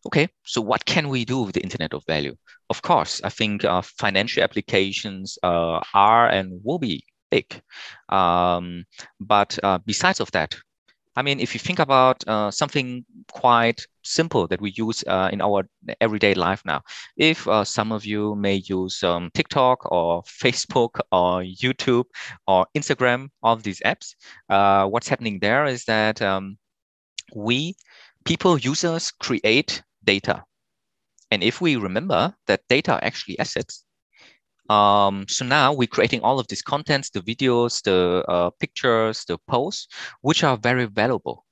Okay, 0.07 0.29
so 0.45 0.61
what 0.61 0.85
can 0.85 1.09
we 1.09 1.25
do 1.25 1.43
with 1.43 1.55
the 1.55 1.63
internet 1.63 1.95
of 1.95 2.05
value? 2.07 2.35
Of 2.71 2.83
course, 2.83 3.21
I 3.25 3.31
think 3.31 3.65
uh, 3.65 3.83
financial 3.83 4.43
applications 4.43 5.39
uh, 5.43 5.81
are 5.95 6.29
and 6.29 6.61
will 6.65 6.79
be 6.79 7.05
big. 7.31 7.63
Um, 8.09 8.85
but 9.21 9.59
uh, 9.63 9.79
besides 9.87 10.21
of 10.21 10.31
that, 10.33 10.57
I 11.17 11.23
mean, 11.23 11.39
if 11.39 11.55
you 11.55 11.61
think 11.61 11.79
about 11.79 12.27
uh, 12.27 12.51
something 12.51 13.05
quite 13.31 13.87
simple 14.03 14.47
that 14.49 14.61
we 14.61 14.73
use 14.73 15.05
uh, 15.07 15.31
in 15.33 15.41
our 15.41 15.69
everyday 16.01 16.35
life 16.35 16.63
now, 16.65 16.83
if 17.17 17.47
uh, 17.47 17.65
some 17.65 17.93
of 17.93 18.05
you 18.05 18.35
may 18.35 18.57
use 18.67 19.03
um, 19.03 19.31
TikTok 19.35 19.91
or 19.93 20.23
Facebook 20.25 20.99
or 21.13 21.43
YouTube 21.43 22.07
or 22.49 22.67
Instagram, 22.77 23.29
all 23.43 23.55
of 23.55 23.63
these 23.63 23.81
apps, 23.81 24.15
uh, 24.49 24.87
what's 24.87 25.09
happening 25.09 25.39
there 25.39 25.67
is 25.67 25.85
that 25.85 26.21
um, 26.21 26.59
we, 27.35 27.77
people, 28.25 28.59
users 28.59 29.13
create 29.13 29.83
data. 30.03 30.43
And 31.31 31.43
if 31.43 31.61
we 31.61 31.77
remember 31.77 32.35
that 32.47 32.63
data 32.69 32.95
are 32.95 33.05
actually 33.05 33.39
assets, 33.39 33.84
um, 34.71 35.27
so 35.29 35.45
now 35.45 35.73
we're 35.73 35.87
creating 35.87 36.21
all 36.23 36.39
of 36.39 36.49
these 36.49 36.63
contents, 36.63 37.11
the 37.11 37.21
videos, 37.21 37.83
the 37.83 38.25
uh, 38.29 38.51
pictures, 38.59 39.25
the 39.27 39.39
posts, 39.47 39.89
which 40.23 40.43
are 40.43 40.57
very 40.57 40.87
valuable. 40.87 41.45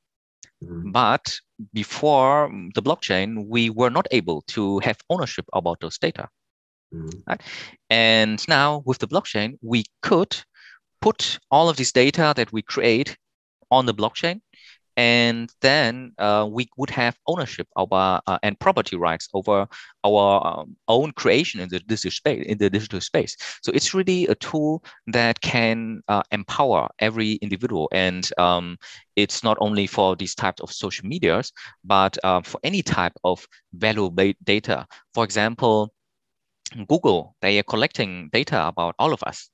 Mhm. 0.63 0.93
But 0.93 1.41
before 1.73 2.51
the 2.75 2.83
blockchain, 2.83 3.47
we 3.49 3.71
were 3.71 3.91
not 3.91 4.07
able 4.11 4.43
to 4.49 4.79
have 4.81 4.97
ownership 5.11 5.47
about 5.53 5.81
those 5.81 5.99
data. 5.99 6.29
Mhm. 6.95 7.41
And 7.91 8.49
now 8.49 8.83
with 8.87 8.99
the 8.99 9.09
blockchain, 9.09 9.59
we 9.63 9.85
could 10.03 10.37
put 11.01 11.39
all 11.51 11.69
of 11.69 11.77
this 11.77 11.93
data 11.93 12.33
that 12.37 12.53
we 12.53 12.63
create 12.63 13.17
on 13.71 13.87
the 13.87 13.95
blockchain. 13.95 14.41
And 14.97 15.51
then 15.61 16.13
uh, 16.19 16.47
we 16.51 16.69
would 16.77 16.91
have 16.91 17.17
ownership 17.27 17.67
over 17.77 18.21
uh, 18.27 18.39
and 18.43 18.59
property 18.59 18.97
rights 18.97 19.29
over 19.33 19.67
our 20.05 20.47
um, 20.47 20.77
own 20.89 21.13
creation 21.13 21.61
in 21.61 21.69
the 21.69 21.81
digital 21.81 22.11
space. 22.11 22.45
In 22.47 22.59
the 22.59 22.71
digital 22.71 23.01
space, 23.01 23.37
so 23.63 23.73
it's 23.73 23.95
really 23.95 24.27
a 24.27 24.35
tool 24.35 24.85
that 25.07 25.41
can 25.41 26.03
uh, 26.09 26.23
empower 26.31 26.89
every 26.99 27.33
individual, 27.35 27.89
and 27.93 28.31
um, 28.39 28.77
it's 29.17 29.43
not 29.43 29.57
only 29.61 29.87
for 29.87 30.17
these 30.17 30.35
types 30.35 30.61
of 30.61 30.73
social 30.73 31.07
medias, 31.07 31.53
but 31.85 32.19
uh, 32.25 32.43
for 32.43 32.61
any 32.65 32.83
type 32.83 33.13
of 33.25 33.47
valuable 33.75 34.33
data. 34.45 34.87
For 35.15 35.25
example, 35.25 35.93
Google, 36.89 37.37
they 37.43 37.59
are 37.59 37.63
collecting 37.65 38.31
data 38.33 38.67
about 38.67 38.95
all 38.99 39.13
of 39.13 39.23
us, 39.25 39.51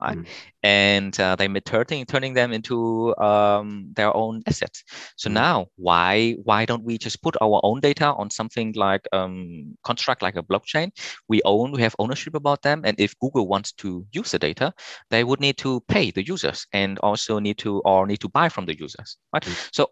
right? 0.00 0.18
Mm. 0.18 0.26
And 0.62 1.18
uh, 1.20 1.36
they 1.36 1.48
turning 1.60 2.04
turning 2.06 2.34
them 2.34 2.52
into 2.52 3.16
um, 3.18 3.92
their 3.94 4.14
own 4.16 4.42
assets. 4.46 4.84
So 5.16 5.28
Mm. 5.28 5.32
now, 5.32 5.66
why 5.76 6.36
why 6.44 6.64
don't 6.64 6.84
we 6.84 6.98
just 6.98 7.22
put 7.22 7.36
our 7.40 7.60
own 7.62 7.80
data 7.80 8.12
on 8.14 8.30
something 8.30 8.72
like 8.76 9.06
um, 9.12 9.76
construct 9.84 10.22
like 10.22 10.36
a 10.36 10.42
blockchain? 10.42 10.90
We 11.28 11.40
own, 11.44 11.72
we 11.72 11.82
have 11.82 11.94
ownership 11.98 12.34
about 12.34 12.62
them, 12.62 12.82
and 12.84 12.98
if 13.00 13.18
Google 13.18 13.48
wants 13.48 13.72
to 13.74 14.06
use 14.12 14.30
the 14.32 14.38
data, 14.38 14.72
they 15.10 15.24
would 15.24 15.40
need 15.40 15.56
to 15.58 15.80
pay 15.88 16.10
the 16.10 16.24
users 16.24 16.66
and 16.72 16.98
also 17.00 17.38
need 17.38 17.58
to 17.58 17.80
or 17.84 18.06
need 18.06 18.20
to 18.20 18.28
buy 18.28 18.48
from 18.48 18.66
the 18.66 18.78
users, 18.78 19.16
right? 19.32 19.44
Mm. 19.44 19.58
So 19.72 19.88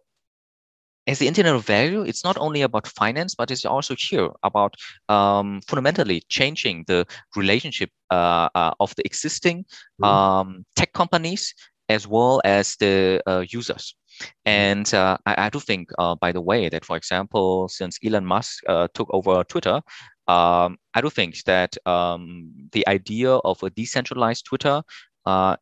as 1.06 1.18
the 1.18 1.26
internet 1.26 1.54
of 1.54 1.64
value, 1.66 2.02
it's 2.02 2.24
not 2.24 2.36
only 2.38 2.62
about 2.62 2.86
finance, 2.86 3.34
but 3.34 3.50
it's 3.50 3.64
also 3.64 3.94
here 3.98 4.30
about 4.42 4.74
um, 5.08 5.60
fundamentally 5.68 6.22
changing 6.28 6.84
the 6.86 7.06
relationship 7.36 7.90
uh, 8.10 8.48
uh, 8.54 8.72
of 8.80 8.94
the 8.96 9.04
existing 9.06 9.64
Mhm. 10.00 10.06
um, 10.08 10.64
tech 10.76 10.92
companies 10.92 11.54
as 11.88 12.06
well 12.06 12.40
as 12.44 12.76
the 12.76 13.20
uh, 13.26 13.44
users. 13.48 13.94
And 14.44 14.92
uh, 14.94 15.18
I, 15.26 15.46
I 15.46 15.48
do 15.50 15.60
think, 15.60 15.90
uh, 15.98 16.14
by 16.16 16.32
the 16.32 16.40
way, 16.40 16.68
that 16.68 16.84
for 16.84 16.96
example, 16.96 17.68
since 17.68 17.98
Elon 18.04 18.24
Musk 18.24 18.62
uh, 18.68 18.88
took 18.94 19.08
over 19.12 19.44
Twitter, 19.44 19.82
um, 20.26 20.78
I 20.94 21.00
do 21.02 21.10
think 21.10 21.42
that 21.44 21.76
um, 21.86 22.50
the 22.72 22.86
idea 22.88 23.30
of 23.32 23.62
a 23.62 23.70
decentralized 23.70 24.44
Twitter 24.46 24.82
uh, 25.26 25.56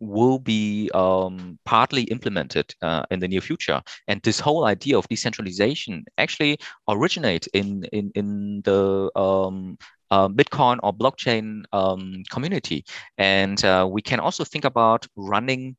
will 0.00 0.38
be 0.38 0.90
um, 0.94 1.58
partly 1.64 2.02
implemented 2.04 2.74
uh, 2.82 3.04
in 3.10 3.20
the 3.20 3.28
near 3.28 3.40
future. 3.40 3.82
And 4.08 4.20
this 4.22 4.40
whole 4.40 4.64
idea 4.64 4.98
of 4.98 5.08
decentralization 5.08 6.04
actually 6.18 6.58
originates 6.88 7.48
in 7.52 7.84
in 7.92 8.10
in 8.14 8.62
the 8.64 9.10
um, 9.16 9.78
uh, 10.10 10.28
Bitcoin 10.28 10.78
or 10.82 10.92
blockchain 10.92 11.64
um, 11.72 12.22
community. 12.30 12.84
And 13.18 13.62
uh, 13.64 13.88
we 13.90 14.02
can 14.02 14.20
also 14.20 14.44
think 14.44 14.64
about 14.64 15.06
running 15.16 15.76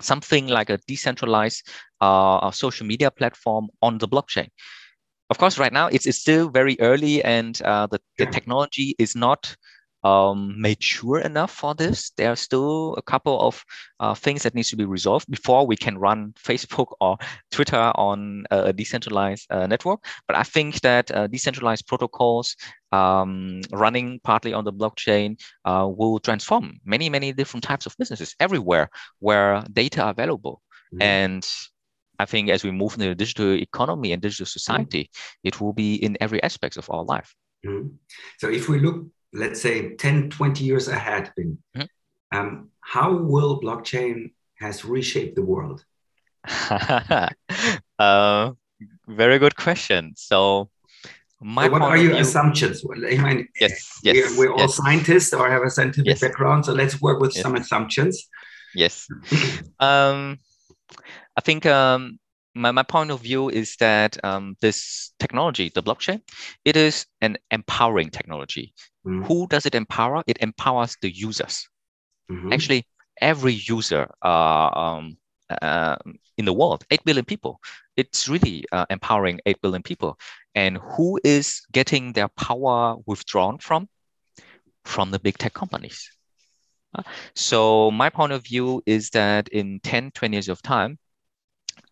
something 0.00 0.48
like 0.48 0.70
a 0.70 0.78
decentralized 0.88 1.68
uh, 2.00 2.50
social 2.50 2.86
media 2.86 3.10
platform 3.10 3.68
on 3.80 3.98
the 3.98 4.08
blockchain. 4.08 4.48
Of 5.30 5.38
course, 5.38 5.58
right 5.58 5.72
now 5.72 5.86
it's, 5.86 6.06
it's 6.06 6.18
still 6.18 6.50
very 6.50 6.76
early 6.80 7.22
and 7.24 7.60
uh, 7.62 7.86
the, 7.86 8.00
the 8.18 8.26
technology 8.26 8.94
is 8.98 9.14
not 9.14 9.56
um, 10.04 10.60
mature 10.60 11.20
enough 11.20 11.52
for 11.52 11.74
this. 11.74 12.10
There 12.16 12.30
are 12.30 12.36
still 12.36 12.94
a 12.96 13.02
couple 13.02 13.40
of 13.40 13.64
uh, 14.00 14.14
things 14.14 14.42
that 14.42 14.54
needs 14.54 14.70
to 14.70 14.76
be 14.76 14.84
resolved 14.84 15.30
before 15.30 15.66
we 15.66 15.76
can 15.76 15.98
run 15.98 16.34
Facebook 16.42 16.92
or 17.00 17.18
Twitter 17.50 17.92
on 17.94 18.44
a 18.50 18.72
decentralized 18.72 19.46
uh, 19.50 19.66
network. 19.66 20.04
But 20.26 20.36
I 20.36 20.42
think 20.42 20.80
that 20.80 21.10
uh, 21.10 21.26
decentralized 21.26 21.86
protocols 21.86 22.56
um, 22.90 23.60
running 23.72 24.20
partly 24.22 24.52
on 24.52 24.64
the 24.64 24.72
blockchain 24.72 25.40
uh, 25.64 25.88
will 25.88 26.18
transform 26.18 26.80
many, 26.84 27.08
many 27.08 27.32
different 27.32 27.64
types 27.64 27.86
of 27.86 27.96
businesses 27.98 28.34
everywhere 28.40 28.90
where 29.20 29.64
data 29.72 30.02
are 30.02 30.10
available. 30.10 30.62
Mhm. 30.92 31.02
And 31.02 31.46
I 32.18 32.26
think 32.26 32.50
as 32.50 32.62
we 32.62 32.70
move 32.70 32.94
into 32.94 33.08
the 33.08 33.14
digital 33.14 33.54
economy 33.54 34.12
and 34.12 34.20
digital 34.20 34.46
society, 34.46 35.10
it 35.42 35.60
will 35.60 35.72
be 35.72 35.94
in 35.96 36.16
every 36.20 36.42
aspect 36.42 36.76
of 36.76 36.88
our 36.90 37.04
life. 37.04 37.34
Mhm. 37.64 37.96
So 38.38 38.48
if 38.48 38.68
we 38.68 38.78
look, 38.78 39.06
let's 39.32 39.60
say 39.60 39.94
10, 39.96 40.30
20 40.30 40.64
years 40.64 40.88
ahead, 40.88 41.32
Bin, 41.36 41.58
Mhm. 41.76 41.88
um, 42.32 42.70
how 42.80 43.12
will 43.12 43.60
blockchain 43.60 44.32
has 44.58 44.84
reshaped 44.84 45.36
the 45.36 45.42
world? 45.42 45.84
uh, 47.98 48.50
very 49.08 49.38
good 49.38 49.56
question. 49.56 50.12
So, 50.16 50.68
my 51.40 51.66
So 51.66 51.72
what 51.72 51.82
are 51.82 51.96
your 51.96 52.12
view, 52.12 52.20
assumptions? 52.20 52.82
Well, 52.84 52.98
I 53.04 53.16
mean, 53.16 53.48
yes, 53.60 53.98
we're, 54.04 54.14
yes, 54.14 54.38
we're 54.38 54.52
all 54.52 54.58
yes, 54.60 54.76
scientists 54.76 55.32
or 55.32 55.48
have 55.50 55.62
a 55.62 55.70
scientific 55.70 56.06
Yes. 56.06 56.20
background, 56.20 56.64
so 56.66 56.72
let's 56.72 57.00
work 57.00 57.20
with 57.20 57.32
some 57.32 57.54
assumptions. 57.56 58.28
yes. 58.74 59.06
Um, 59.80 60.38
I 61.36 61.40
think 61.40 61.66
um, 61.66 62.18
my, 62.54 62.70
my 62.70 62.82
point 62.82 63.10
of 63.10 63.20
view 63.20 63.48
is 63.48 63.76
that 63.76 64.22
um, 64.24 64.56
this 64.60 65.12
technology, 65.18 65.70
the 65.74 65.82
blockchain, 65.82 66.20
it 66.64 66.76
is 66.76 67.06
an 67.20 67.38
empowering 67.50 68.10
technology. 68.10 68.74
Mhm. 69.06 69.26
Who 69.26 69.46
does 69.46 69.66
it 69.66 69.74
empower? 69.74 70.22
It 70.26 70.38
empowers 70.40 70.96
the 71.00 71.10
users. 71.10 71.68
Mhm. 72.30 72.52
Actually, 72.52 72.86
every 73.20 73.54
user 73.54 74.12
uh, 74.22 74.70
um, 74.74 75.16
uh, 75.60 75.96
in 76.38 76.44
the 76.44 76.52
world, 76.52 76.84
8 76.90 77.04
billion 77.04 77.24
people. 77.24 77.60
It's 77.96 78.28
really 78.28 78.64
uh, 78.72 78.86
empowering 78.88 79.40
8 79.44 79.60
billion 79.60 79.82
people. 79.82 80.18
And 80.54 80.78
who 80.78 81.20
is 81.24 81.62
getting 81.72 82.12
their 82.12 82.28
power 82.28 82.96
withdrawn 83.06 83.58
from? 83.58 83.88
From 84.84 85.10
the 85.10 85.18
big 85.18 85.38
tech 85.38 85.54
companies. 85.54 86.10
Uh, 86.94 87.02
so 87.34 87.90
my 87.90 88.10
point 88.10 88.32
of 88.32 88.44
view 88.44 88.82
is 88.86 89.10
that 89.10 89.48
in 89.48 89.80
10, 89.80 90.10
20 90.12 90.36
years 90.36 90.48
of 90.48 90.62
time, 90.62 90.98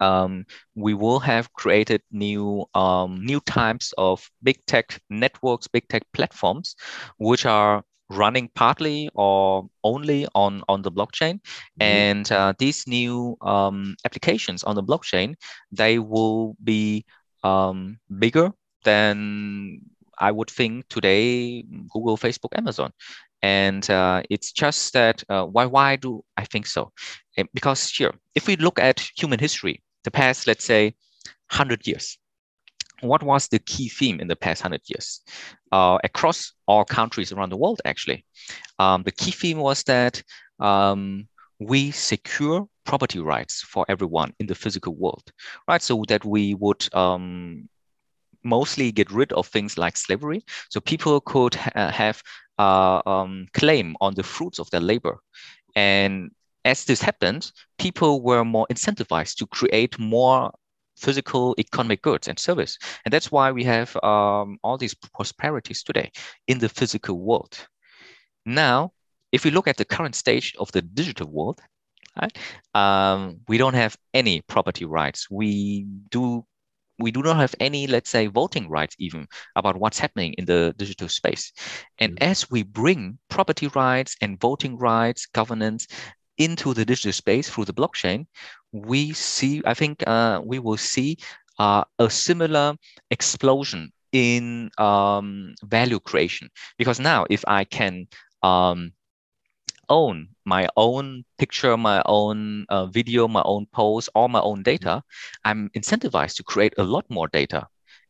um, 0.01 0.45
we 0.75 0.95
will 0.95 1.21
have 1.21 1.53
created 1.53 2.03
new 2.11 2.65
um, 2.75 3.25
new 3.25 3.41
types 3.41 3.93
of 3.99 4.29
big 4.43 4.65
tech 4.67 5.01
networks, 5.11 5.69
big 5.69 5.89
tech 5.89 6.03
platforms, 6.13 6.75
which 7.19 7.47
are 7.47 7.83
running 8.11 8.51
partly 8.55 9.09
or 9.15 9.69
only 9.85 10.27
on, 10.35 10.63
on 10.69 10.83
the 10.83 10.91
blockchain. 10.91 11.35
Mm-hmm. 11.35 11.83
And 11.83 12.33
uh, 12.33 12.53
these 12.59 12.87
new 12.87 13.37
um, 13.41 13.97
applications 14.05 14.65
on 14.65 14.75
the 14.75 14.83
blockchain, 14.83 15.35
they 15.71 15.99
will 15.99 16.57
be 16.63 17.05
um, 17.45 17.99
bigger 18.19 18.53
than 18.85 19.81
I 20.19 20.31
would 20.33 20.51
think 20.51 20.89
today 20.89 21.63
Google, 21.93 22.19
Facebook, 22.19 22.57
Amazon. 22.57 22.93
And 23.43 23.89
uh, 23.89 24.23
it's 24.29 24.53
just 24.53 24.93
that 24.93 25.25
uh, 25.31 25.47
why 25.47 25.65
why 25.65 25.97
do 25.97 26.23
I 26.37 26.45
think 26.45 26.67
so? 26.67 26.93
Because 27.55 27.89
here, 27.89 28.13
if 28.35 28.47
we 28.47 28.57
look 28.57 28.79
at 28.79 29.01
human 29.17 29.39
history, 29.39 29.83
the 30.05 30.11
past, 30.11 30.47
let's 30.47 30.65
say, 30.65 30.95
hundred 31.51 31.87
years, 31.87 32.19
what 33.01 33.23
was 33.23 33.49
the 33.49 33.59
key 33.59 33.89
theme 33.89 34.21
in 34.21 34.29
the 34.29 34.37
past 34.37 34.63
100 34.63 34.83
years? 34.87 35.21
Uh, 35.73 35.99
across 36.05 36.53
all 36.67 36.85
countries 36.85 37.33
around 37.33 37.51
the 37.51 37.57
world 37.57 37.81
actually. 37.85 38.25
Um, 38.79 39.03
the 39.03 39.13
key 39.13 39.31
theme 39.31 39.59
was 39.59 39.83
that 39.85 40.23
um, 40.59 41.29
we 41.59 41.91
secure 41.91 42.67
property 42.85 43.19
rights 43.21 43.63
for 43.63 43.85
everyone 43.89 44.33
in 44.39 44.47
the 44.47 44.55
physical 44.55 44.95
world 44.95 45.33
right? 45.69 45.83
So 45.83 46.05
that 46.09 46.25
we 46.25 46.55
would 46.55 46.93
um, 46.95 47.69
mostly 48.43 48.93
get 48.93 49.11
rid 49.11 49.33
of 49.33 49.47
things 49.47 49.79
like 49.79 49.97
slavery. 49.97 50.45
So 50.71 50.81
people 50.81 51.21
could 51.21 51.55
ha- 51.55 51.91
have 51.91 52.23
uh, 52.59 53.01
um, 53.07 53.47
claim 53.55 53.97
on 54.01 54.15
the 54.15 54.23
fruits 54.23 54.59
of 54.59 54.71
their 54.71 54.81
labor. 54.81 55.19
And 55.77 56.31
as 56.64 56.85
this 56.85 57.01
happened, 57.01 57.51
people 57.79 58.23
were 58.23 58.44
more 58.44 58.66
incentivized 58.70 59.37
to 59.37 59.46
create 59.46 59.99
more 59.99 60.53
physical 60.96 61.55
economic 61.59 62.03
goods 62.03 62.29
and 62.29 62.38
service. 62.38 62.79
And 63.05 63.12
that's 63.12 63.33
why 63.33 63.51
we 63.53 63.64
have 63.64 63.96
um, 64.03 64.59
all 64.62 64.77
these 64.77 64.94
prosperities 64.94 65.83
today 65.83 66.11
in 66.46 66.59
the 66.59 66.68
physical 66.68 67.18
world. 67.18 67.66
Now, 68.44 68.92
if 69.33 69.44
we 69.44 69.51
look 69.51 69.68
at 69.68 69.77
the 69.77 69.85
current 69.85 70.14
stage 70.14 70.55
of 70.59 70.70
the 70.73 70.83
digital 70.83 71.29
world, 71.31 71.61
right, 72.20 72.37
um, 72.75 73.40
we 73.49 73.59
don't 73.59 73.75
have 73.75 73.96
any 74.12 74.42
property 74.42 74.85
rights. 74.85 75.31
We 75.31 75.87
do 76.11 76.44
we 76.99 77.11
do 77.11 77.23
not 77.23 77.37
have 77.37 77.55
any, 77.61 77.87
let's 77.87 78.11
say, 78.11 78.27
voting 78.27 78.68
rights 78.68 78.94
even 78.99 79.27
about 79.57 79.77
what's 79.77 79.99
happening 79.99 80.35
in 80.35 80.44
the 80.44 80.75
digital 80.77 81.09
space. 81.09 81.51
And 81.99 82.12
mm-hmm. 82.12 82.31
as 82.31 82.51
we 82.51 82.62
bring 82.62 83.18
property 83.31 83.68
rights 83.68 84.16
and 84.20 84.38
voting 84.38 84.77
rights, 84.77 85.25
governance 85.25 85.87
into 86.40 86.72
the 86.72 86.85
digital 86.85 87.12
space 87.12 87.48
through 87.48 87.66
the 87.66 87.74
blockchain, 87.74 88.26
we 88.72 89.12
see, 89.12 89.62
I 89.66 89.74
think 89.74 90.03
uh, 90.07 90.40
we 90.42 90.59
will 90.59 90.79
see 90.79 91.18
uh, 91.59 91.85
a 91.98 92.09
similar 92.09 92.74
explosion 93.11 93.92
in 94.12 94.70
um, 94.79 95.55
value 95.62 96.00
creation. 96.00 96.48
Because 96.79 96.98
now, 96.98 97.26
if 97.29 97.44
I 97.46 97.64
can 97.64 98.09
um, 98.42 98.92
own 99.90 100.29
my 100.46 100.68
own 100.76 101.24
picture, 101.38 101.76
my 101.76 102.03
own 102.07 102.64
uh, 102.70 102.87
video, 102.87 103.29
my 103.29 103.42
own 103.44 103.66
post, 103.72 104.09
all 104.14 104.29
my 104.29 104.40
own 104.40 104.62
data, 104.62 105.03
I'm 105.44 105.68
incentivized 105.76 106.37
to 106.37 106.42
create 106.42 106.74
a 106.79 106.85
lot 106.85 107.05
more 107.11 107.29
data. 107.29 107.66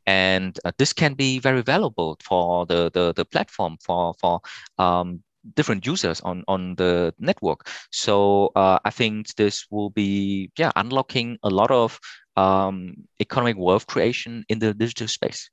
And 0.06 0.58
uh, 0.64 0.72
this 0.78 0.92
can 0.92 1.14
be 1.14 1.40
very 1.40 1.62
valuable 1.62 2.16
for 2.22 2.64
the, 2.66 2.90
the, 2.94 3.12
the 3.12 3.24
platform, 3.24 3.76
for, 3.84 4.14
for 4.20 4.40
um, 4.78 5.22
different 5.55 5.87
users 5.87 6.20
on 6.20 6.44
on 6.48 6.74
the 6.76 7.14
network. 7.18 7.68
So 7.90 8.50
uh, 8.57 8.79
I 8.85 8.90
think 8.90 9.35
this 9.37 9.66
will 9.70 9.90
be 9.90 10.50
yeah 10.59 10.72
unlocking 10.76 11.38
a 11.42 11.50
lot 11.50 11.70
of 11.70 11.98
um, 12.37 12.94
economic 13.20 13.57
wealth 13.59 13.87
creation 13.87 14.44
in 14.48 14.59
the 14.59 14.74
digital 14.74 15.09
space. 15.09 15.50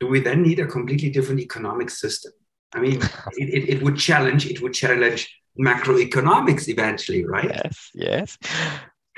Do 0.00 0.08
we 0.08 0.20
then 0.20 0.42
need 0.42 0.60
a 0.60 0.66
completely 0.66 1.10
different 1.10 1.40
economic 1.40 1.90
system? 1.90 2.32
I 2.74 2.80
mean, 2.80 3.00
it, 3.36 3.48
it, 3.54 3.68
it 3.68 3.82
would 3.82 3.96
challenge 3.96 4.46
it 4.46 4.60
would 4.60 4.74
challenge 4.74 5.28
macroeconomics 5.58 6.68
eventually, 6.68 7.24
right? 7.24 7.50
Yes, 7.50 7.90
yes. 7.94 8.38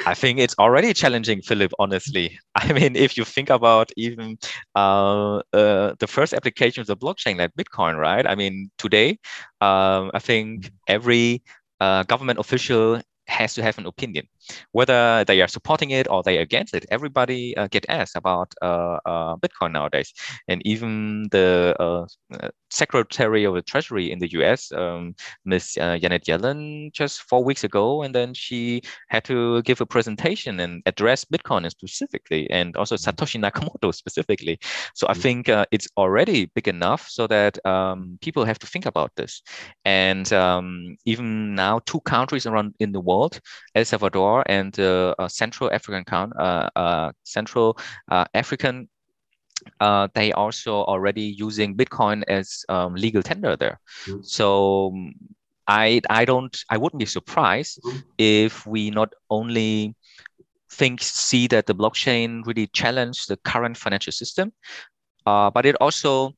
I 0.06 0.14
think 0.14 0.38
it's 0.38 0.54
already 0.58 0.92
challenging, 0.94 1.42
Philip, 1.42 1.72
honestly. 1.78 2.38
I 2.54 2.72
mean, 2.72 2.96
if 2.96 3.16
you 3.16 3.24
think 3.24 3.50
about 3.50 3.90
even 3.96 4.38
uh, 4.74 5.38
uh, 5.52 5.94
the 5.98 6.06
first 6.06 6.32
application 6.32 6.80
of 6.80 6.86
the 6.86 6.96
blockchain 6.96 7.38
like 7.38 7.52
Bitcoin, 7.58 7.96
right? 7.98 8.26
I 8.26 8.34
mean, 8.34 8.70
today, 8.78 9.18
um, 9.60 10.10
I 10.14 10.20
think 10.20 10.70
every 10.86 11.42
uh, 11.80 12.04
government 12.04 12.38
official 12.38 13.00
has 13.26 13.54
to 13.54 13.62
have 13.62 13.76
an 13.76 13.86
opinion, 13.86 14.26
whether 14.72 15.22
they 15.24 15.42
are 15.42 15.48
supporting 15.48 15.90
it 15.90 16.08
or 16.08 16.22
they 16.22 16.38
are 16.38 16.42
against 16.42 16.74
it. 16.74 16.86
Everybody 16.90 17.54
uh, 17.56 17.68
get 17.68 17.84
asked 17.88 18.16
about 18.16 18.54
uh, 18.62 18.98
uh, 19.04 19.36
Bitcoin 19.36 19.72
nowadays, 19.72 20.14
and 20.48 20.62
even 20.64 21.28
the 21.30 22.06
Secretary 22.70 23.44
of 23.44 23.54
the 23.54 23.62
Treasury 23.62 24.10
in 24.10 24.18
the 24.18 24.30
U.S., 24.32 24.72
um, 24.72 25.14
Miss 25.44 25.76
uh, 25.78 25.98
Janet 25.98 26.24
Yellen, 26.24 26.92
just 26.92 27.22
four 27.22 27.42
weeks 27.42 27.64
ago, 27.64 28.02
and 28.02 28.14
then 28.14 28.34
she 28.34 28.82
had 29.08 29.24
to 29.24 29.62
give 29.62 29.80
a 29.80 29.86
presentation 29.86 30.60
and 30.60 30.82
address 30.86 31.24
Bitcoin 31.24 31.68
specifically, 31.70 32.48
and 32.50 32.76
also 32.76 32.96
mm-hmm. 32.96 33.08
Satoshi 33.08 33.40
Nakamoto 33.40 33.94
specifically. 33.94 34.58
So 34.94 35.06
I 35.08 35.12
mm-hmm. 35.12 35.20
think 35.20 35.48
it's 35.70 35.88
already 35.96 36.46
big 36.54 36.68
enough 36.68 37.08
so 37.08 37.26
that 37.26 37.64
um, 37.66 38.18
people 38.20 38.44
have 38.44 38.58
to 38.60 38.66
think 38.66 38.86
about 38.86 39.12
this, 39.16 39.42
and 39.84 40.32
um, 40.32 40.96
even 41.04 41.54
now, 41.54 41.80
two 41.86 42.00
countries 42.00 42.46
around 42.46 42.74
in 42.80 42.92
the 42.92 43.00
world 43.00 43.40
El 43.74 43.84
Salvador 43.84 44.42
and 44.46 44.78
uh, 44.78 45.14
uh, 45.18 45.28
Central 45.28 45.70
African 45.72 46.04
uh, 46.38 47.12
Central 47.24 47.78
African 48.34 48.88
uh, 49.80 50.08
they 50.14 50.32
also 50.32 50.84
already 50.84 51.22
using 51.22 51.76
Bitcoin 51.76 52.22
as 52.28 52.64
um, 52.68 52.94
legal 52.94 53.22
tender 53.22 53.56
there. 53.56 53.80
Mm-hmm. 54.06 54.22
So 54.22 54.94
I 55.66 56.00
I 56.08 56.24
don't 56.24 56.56
I 56.70 56.76
wouldn't 56.76 57.00
be 57.00 57.06
surprised 57.06 57.80
mm-hmm. 57.82 57.98
if 58.18 58.66
we 58.66 58.90
not 58.90 59.12
only 59.30 59.94
think 60.70 61.00
see 61.02 61.46
that 61.48 61.66
the 61.66 61.74
blockchain 61.74 62.46
really 62.46 62.66
challenge 62.68 63.26
the 63.26 63.36
current 63.38 63.76
financial 63.76 64.12
system, 64.12 64.52
uh, 65.26 65.50
but 65.50 65.66
it 65.66 65.76
also 65.80 66.34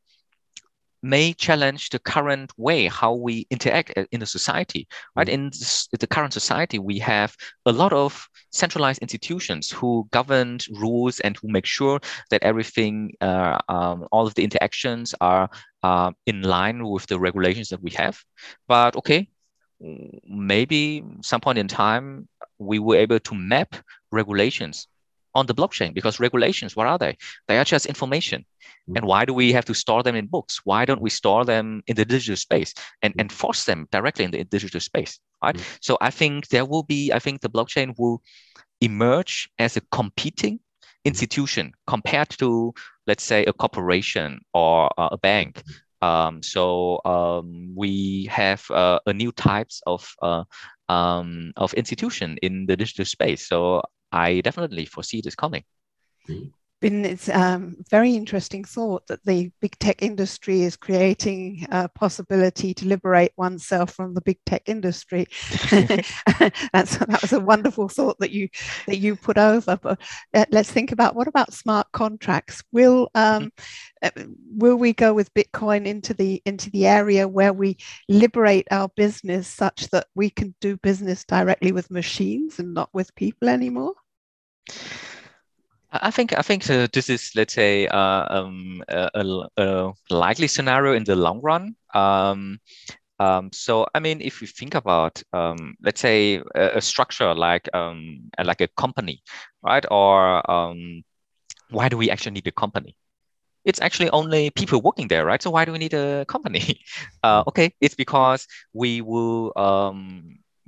may 1.02 1.32
challenge 1.32 1.88
the 1.90 1.98
current 1.98 2.52
way 2.56 2.86
how 2.86 3.14
we 3.14 3.46
interact 3.50 3.92
in 4.12 4.20
the 4.20 4.26
society 4.26 4.86
right 5.16 5.28
mm. 5.28 5.32
in 5.32 5.50
the 5.98 6.06
current 6.06 6.32
society 6.32 6.78
we 6.78 6.98
have 6.98 7.34
a 7.66 7.72
lot 7.72 7.92
of 7.92 8.28
centralized 8.50 9.00
institutions 9.00 9.70
who 9.70 10.06
govern 10.10 10.58
rules 10.72 11.20
and 11.20 11.36
who 11.38 11.48
make 11.48 11.66
sure 11.66 12.00
that 12.30 12.42
everything 12.42 13.12
uh, 13.20 13.58
um, 13.68 14.06
all 14.12 14.26
of 14.26 14.34
the 14.34 14.44
interactions 14.44 15.14
are 15.20 15.48
uh, 15.82 16.10
in 16.26 16.42
line 16.42 16.86
with 16.86 17.06
the 17.06 17.18
regulations 17.18 17.68
that 17.68 17.82
we 17.82 17.90
have 17.90 18.22
but 18.68 18.94
okay 18.96 19.28
maybe 20.28 21.02
some 21.22 21.40
point 21.40 21.58
in 21.58 21.66
time 21.66 22.28
we 22.58 22.78
were 22.78 22.96
able 22.96 23.18
to 23.18 23.34
map 23.34 23.74
regulations 24.12 24.86
on 25.34 25.46
the 25.46 25.54
blockchain 25.54 25.94
because 25.94 26.20
regulations, 26.20 26.76
what 26.76 26.86
are 26.86 26.98
they? 26.98 27.16
They 27.48 27.58
are 27.58 27.64
just 27.64 27.86
information. 27.86 28.40
Mm-hmm. 28.42 28.96
And 28.96 29.06
why 29.06 29.24
do 29.24 29.34
we 29.34 29.52
have 29.52 29.64
to 29.66 29.74
store 29.74 30.02
them 30.02 30.16
in 30.16 30.26
books? 30.26 30.60
Why 30.64 30.84
don't 30.84 31.00
we 31.00 31.10
store 31.10 31.44
them 31.44 31.82
in 31.86 31.96
the 31.96 32.04
digital 32.04 32.36
space 32.36 32.74
and 33.02 33.12
mm-hmm. 33.12 33.20
enforce 33.20 33.64
them 33.64 33.88
directly 33.92 34.24
in 34.24 34.30
the 34.30 34.44
digital 34.44 34.80
space? 34.80 35.20
Right. 35.42 35.54
Mm-hmm. 35.54 35.76
So 35.80 35.98
I 36.00 36.10
think 36.10 36.48
there 36.48 36.64
will 36.64 36.82
be, 36.82 37.12
I 37.12 37.18
think 37.18 37.40
the 37.40 37.50
blockchain 37.50 37.94
will 37.98 38.22
emerge 38.80 39.48
as 39.58 39.76
a 39.76 39.82
competing 39.92 40.54
mm-hmm. 40.54 40.88
institution 41.04 41.72
compared 41.86 42.30
to, 42.38 42.74
let's 43.06 43.24
say, 43.24 43.44
a 43.44 43.52
corporation 43.52 44.40
or 44.52 44.90
a 44.98 45.18
bank. 45.18 45.56
Mm-hmm. 45.56 45.72
Um, 46.02 46.42
so 46.42 47.00
um, 47.04 47.74
we 47.76 48.24
have 48.30 48.64
uh, 48.70 49.00
a 49.04 49.12
new 49.12 49.32
types 49.32 49.82
of 49.86 50.10
uh, 50.22 50.44
um, 50.88 51.52
of 51.56 51.74
institution 51.74 52.38
in 52.42 52.66
the 52.66 52.76
digital 52.76 53.04
space. 53.04 53.46
So 53.46 53.82
I 54.12 54.40
definitely 54.40 54.86
foresee 54.86 55.20
this 55.20 55.34
coming. 55.34 55.64
Bin 56.80 57.04
it's 57.04 57.28
um, 57.28 57.76
very 57.90 58.14
interesting 58.14 58.64
thought 58.64 59.06
that 59.08 59.22
the 59.26 59.50
big 59.60 59.78
tech 59.78 60.02
industry 60.02 60.62
is 60.62 60.78
creating 60.78 61.66
a 61.70 61.90
possibility 61.90 62.72
to 62.72 62.86
liberate 62.86 63.32
oneself 63.36 63.92
from 63.92 64.14
the 64.14 64.22
big 64.22 64.38
tech 64.46 64.62
industry. 64.64 65.26
That's 65.70 66.96
that 66.96 67.18
was 67.20 67.34
a 67.34 67.40
wonderful 67.40 67.90
thought 67.90 68.18
that 68.20 68.30
you 68.30 68.48
that 68.86 68.96
you 68.96 69.14
put 69.14 69.36
over. 69.36 69.76
But 69.76 70.00
uh, 70.32 70.46
let's 70.52 70.72
think 70.72 70.90
about 70.90 71.14
what 71.14 71.28
about 71.28 71.52
smart 71.52 71.86
contracts? 71.92 72.62
Will 72.72 73.10
um, 73.14 73.52
uh, 74.02 74.10
will 74.50 74.76
we 74.76 74.94
go 74.94 75.12
with 75.12 75.34
Bitcoin 75.34 75.84
into 75.84 76.14
the 76.14 76.40
into 76.46 76.70
the 76.70 76.86
area 76.86 77.28
where 77.28 77.52
we 77.52 77.76
liberate 78.08 78.68
our 78.70 78.88
business 78.96 79.48
such 79.48 79.90
that 79.90 80.06
we 80.14 80.30
can 80.30 80.54
do 80.62 80.78
business 80.78 81.26
directly 81.26 81.72
with 81.72 81.90
machines 81.90 82.58
and 82.58 82.72
not 82.72 82.88
with 82.94 83.14
people 83.16 83.50
anymore? 83.50 83.92
I 85.92 86.10
think 86.10 86.36
I 86.38 86.42
think 86.42 86.68
uh, 86.70 86.86
this 86.92 87.10
is 87.10 87.32
let's 87.34 87.54
say 87.54 87.86
uh, 87.88 88.26
um, 88.30 88.82
a, 88.88 89.10
a, 89.56 89.92
likely 90.10 90.46
scenario 90.46 90.94
in 90.94 91.04
the 91.04 91.16
long 91.16 91.40
run. 91.40 91.74
Um, 91.94 92.60
um, 93.18 93.50
so 93.52 93.86
I 93.94 93.98
mean, 94.00 94.20
if 94.20 94.40
you 94.40 94.46
think 94.46 94.74
about 94.74 95.22
um, 95.32 95.76
let's 95.82 96.00
say 96.00 96.42
a, 96.54 96.76
a 96.76 96.80
structure 96.80 97.34
like 97.34 97.68
um, 97.74 98.30
like 98.42 98.60
a 98.60 98.68
company, 98.68 99.22
right? 99.62 99.84
Or 99.90 100.48
um, 100.50 101.02
why 101.70 101.88
do 101.88 101.96
we 101.96 102.10
actually 102.10 102.32
need 102.32 102.46
a 102.46 102.52
company? 102.52 102.94
It's 103.64 103.80
actually 103.80 104.10
only 104.10 104.50
people 104.50 104.80
working 104.80 105.08
there, 105.08 105.24
right? 105.26 105.42
So 105.42 105.50
why 105.50 105.64
do 105.64 105.72
we 105.72 105.78
need 105.78 105.94
a 105.94 106.24
company? 106.26 106.80
Uh, 107.22 107.44
okay, 107.48 107.74
it's 107.82 107.94
because 107.94 108.46
we 108.72 109.02
will 109.02 109.52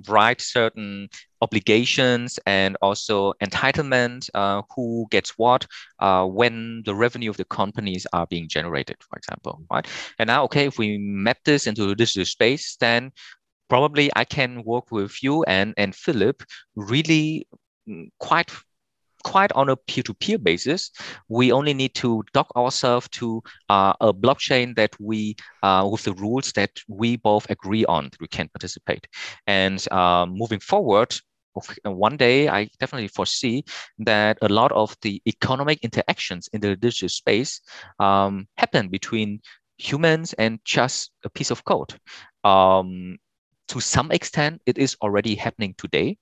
write 0.08 0.40
certain 0.40 1.08
obligations 1.40 2.38
and 2.46 2.76
also 2.82 3.32
entitlement, 3.42 4.28
uh, 4.34 4.62
who 4.74 5.06
gets 5.10 5.30
what, 5.38 5.66
uh, 5.98 6.24
when 6.24 6.82
the 6.84 6.94
revenue 6.94 7.30
of 7.30 7.36
the 7.36 7.44
companies 7.44 8.06
are 8.12 8.26
being 8.26 8.48
generated, 8.48 8.96
for 9.00 9.16
example, 9.16 9.62
right? 9.70 9.86
And 10.18 10.28
now, 10.28 10.44
okay, 10.44 10.66
if 10.66 10.78
we 10.78 10.98
map 10.98 11.38
this 11.44 11.66
into 11.66 11.94
digital 11.94 12.24
space, 12.24 12.76
then 12.76 13.12
probably 13.68 14.10
I 14.14 14.24
can 14.24 14.62
work 14.64 14.92
with 14.92 15.22
you 15.22 15.42
and, 15.44 15.74
and 15.76 15.94
Philip 15.94 16.42
really 16.76 17.48
mm, 17.88 18.08
quite 18.18 18.50
quite 19.24 19.52
on 19.52 19.68
a 19.68 19.76
peer-to-peer 19.76 20.38
basis. 20.38 20.90
We 21.28 21.52
only 21.52 21.74
need 21.74 21.94
to 21.96 22.22
dock 22.32 22.50
ourselves 22.56 23.08
to 23.10 23.42
uh, 23.68 23.94
a 24.00 24.12
blockchain 24.12 24.74
that 24.76 24.94
we, 25.00 25.36
uh, 25.62 25.88
with 25.90 26.04
the 26.04 26.12
rules 26.14 26.52
that 26.52 26.70
we 26.88 27.16
both 27.16 27.48
agree 27.50 27.84
on, 27.86 28.04
that 28.04 28.20
we 28.20 28.28
can 28.28 28.48
participate. 28.48 29.06
And 29.46 29.84
uh, 29.90 30.26
moving 30.26 30.60
forward, 30.60 31.14
one 31.84 32.16
day 32.16 32.48
I 32.48 32.68
definitely 32.80 33.08
foresee 33.08 33.64
that 33.98 34.38
a 34.42 34.48
lot 34.48 34.72
of 34.72 34.96
the 35.02 35.20
economic 35.26 35.80
interactions 35.82 36.48
in 36.52 36.60
the 36.60 36.76
digital 36.76 37.08
space 37.08 37.60
um, 37.98 38.46
happen 38.56 38.88
between 38.88 39.40
humans 39.78 40.32
and 40.34 40.60
just 40.64 41.10
a 41.24 41.30
piece 41.30 41.50
of 41.50 41.64
code. 41.64 41.94
Um, 42.44 43.18
to 43.68 43.80
some 43.80 44.10
extent, 44.12 44.60
it 44.66 44.78
is 44.78 44.96
already 45.02 45.34
happening 45.34 45.74
today. 45.78 46.18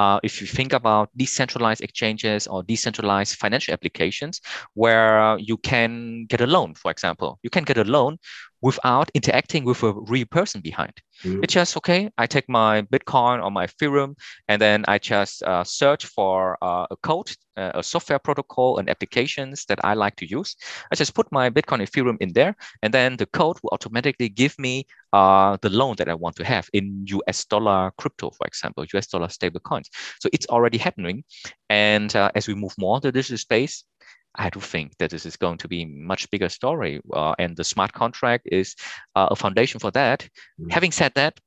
Uh, 0.00 0.18
if 0.22 0.40
you 0.40 0.46
think 0.46 0.72
about 0.72 1.10
decentralized 1.14 1.82
exchanges 1.82 2.46
or 2.46 2.62
decentralized 2.62 3.36
financial 3.36 3.74
applications 3.74 4.40
where 4.72 5.36
you 5.38 5.58
can 5.58 6.24
get 6.24 6.40
a 6.40 6.46
loan, 6.46 6.72
for 6.74 6.90
example, 6.90 7.38
you 7.42 7.50
can 7.50 7.64
get 7.64 7.76
a 7.76 7.84
loan 7.84 8.16
without 8.62 9.10
interacting 9.14 9.64
with 9.64 9.82
a 9.82 9.92
real 9.92 10.26
person 10.30 10.60
behind. 10.60 10.92
Mm-hmm. 11.24 11.42
It's 11.42 11.54
just 11.54 11.76
okay. 11.76 12.10
I 12.18 12.26
take 12.26 12.48
my 12.48 12.82
Bitcoin 12.82 13.42
or 13.44 13.50
my 13.50 13.66
Ethereum, 13.66 14.16
and 14.48 14.60
then 14.60 14.84
I 14.88 14.98
just 14.98 15.42
uh, 15.42 15.64
search 15.64 16.06
for 16.06 16.56
uh, 16.62 16.86
a 16.90 16.96
code, 16.96 17.30
uh, 17.56 17.72
a 17.74 17.82
software 17.82 18.18
protocol, 18.18 18.78
and 18.78 18.88
applications 18.88 19.64
that 19.66 19.84
I 19.84 19.94
like 19.94 20.16
to 20.16 20.26
use. 20.26 20.56
I 20.90 20.94
just 20.94 21.14
put 21.14 21.30
my 21.30 21.50
Bitcoin 21.50 21.82
Ethereum 21.82 22.16
in 22.20 22.32
there, 22.32 22.56
and 22.82 22.92
then 22.92 23.16
the 23.16 23.26
code 23.26 23.58
will 23.62 23.70
automatically 23.72 24.28
give 24.28 24.58
me 24.58 24.86
uh, 25.12 25.56
the 25.62 25.70
loan 25.70 25.96
that 25.96 26.08
I 26.08 26.14
want 26.14 26.36
to 26.36 26.44
have 26.44 26.68
in 26.72 27.04
US 27.08 27.44
dollar 27.44 27.92
crypto, 27.98 28.30
for 28.30 28.46
example, 28.46 28.84
US 28.94 29.06
dollar 29.06 29.28
stable 29.28 29.60
coins. 29.60 29.90
So 30.20 30.28
it's 30.32 30.46
already 30.46 30.78
happening. 30.78 31.24
And 31.68 32.14
uh, 32.16 32.30
as 32.34 32.48
we 32.48 32.54
move 32.54 32.74
more 32.78 33.00
to 33.00 33.12
digital 33.12 33.38
space, 33.38 33.84
I 34.34 34.50
do 34.50 34.60
think 34.60 34.96
that 34.98 35.10
this 35.10 35.26
is 35.26 35.36
going 35.36 35.58
to 35.58 35.68
be 35.68 35.84
much 35.84 36.30
bigger 36.30 36.48
story, 36.48 37.00
uh, 37.12 37.34
and 37.38 37.56
the 37.56 37.64
smart 37.64 37.92
contract 37.92 38.48
is 38.50 38.76
uh, 39.16 39.28
a 39.30 39.36
foundation 39.36 39.80
for 39.80 39.90
that. 39.92 40.20
Mm-hmm. 40.22 40.70
Having 40.70 40.92
said 40.92 41.12
that, 41.14 41.40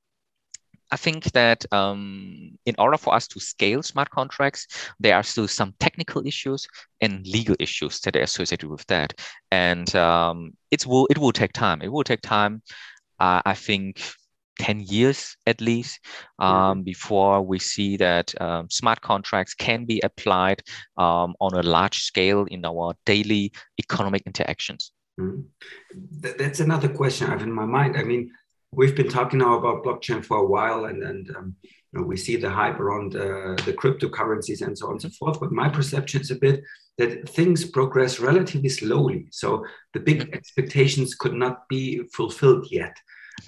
I 0.91 0.97
think 0.97 1.31
that 1.31 1.65
um, 1.73 2.57
in 2.65 2.75
order 2.77 2.97
for 2.97 3.15
us 3.15 3.27
to 3.29 3.39
scale 3.39 3.81
smart 3.81 4.11
contracts, 4.11 4.67
there 4.99 5.15
are 5.15 5.23
still 5.23 5.47
some 5.47 5.73
technical 5.79 6.25
issues 6.27 6.67
and 7.01 7.25
legal 7.25 7.55
issues 7.59 7.99
that 8.01 8.15
are 8.15 8.21
associated 8.21 8.69
with 8.69 8.85
that, 8.87 9.13
and 9.49 9.93
um, 9.95 10.51
it 10.69 10.85
will 10.85 11.07
it 11.07 11.17
will 11.17 11.31
take 11.31 11.53
time. 11.53 11.81
It 11.81 11.91
will 11.91 12.03
take 12.03 12.21
time. 12.21 12.61
Uh, 13.19 13.41
I 13.45 13.55
think 13.55 14.03
10 14.59 14.81
years 14.81 15.35
at 15.47 15.61
least 15.61 15.99
um, 16.39 16.53
mm-hmm. 16.53 16.81
before 16.83 17.41
we 17.41 17.59
see 17.59 17.97
that 17.97 18.33
um, 18.41 18.69
smart 18.69 19.01
contracts 19.01 19.53
can 19.53 19.85
be 19.85 19.99
applied 20.01 20.61
um, 20.97 21.33
on 21.39 21.53
a 21.53 21.63
large 21.63 21.99
scale 21.99 22.45
in 22.45 22.65
our 22.65 22.93
daily 23.05 23.51
economic 23.79 24.23
interactions. 24.25 24.91
Mm-hmm. 25.19 25.41
That's 26.37 26.59
another 26.59 26.89
question 26.89 27.27
I 27.27 27.31
have 27.31 27.43
in 27.43 27.51
my 27.51 27.65
mind. 27.65 27.97
I 27.97 28.03
mean, 28.03 28.31
we've 28.71 28.95
been 28.95 29.09
talking 29.09 29.39
now 29.39 29.57
about 29.57 29.83
blockchain 29.83 30.25
for 30.25 30.37
a 30.37 30.45
while, 30.45 30.85
and, 30.85 31.03
and 31.03 31.35
um, 31.35 31.55
you 31.63 31.99
know, 31.99 32.05
we 32.05 32.17
see 32.17 32.35
the 32.35 32.49
hype 32.49 32.79
around 32.79 33.15
uh, 33.15 33.55
the 33.65 33.75
cryptocurrencies 33.77 34.61
and 34.61 34.77
so 34.77 34.87
on 34.87 34.93
and 34.93 35.01
so 35.01 35.09
forth. 35.09 35.39
But 35.39 35.51
my 35.51 35.69
perception 35.69 36.21
is 36.21 36.31
a 36.31 36.35
bit 36.35 36.63
that 36.97 37.29
things 37.29 37.65
progress 37.65 38.19
relatively 38.19 38.69
slowly. 38.69 39.27
So 39.31 39.65
the 39.93 39.99
big 39.99 40.21
mm-hmm. 40.21 40.33
expectations 40.33 41.15
could 41.15 41.33
not 41.33 41.67
be 41.69 42.03
fulfilled 42.13 42.67
yet. 42.71 42.95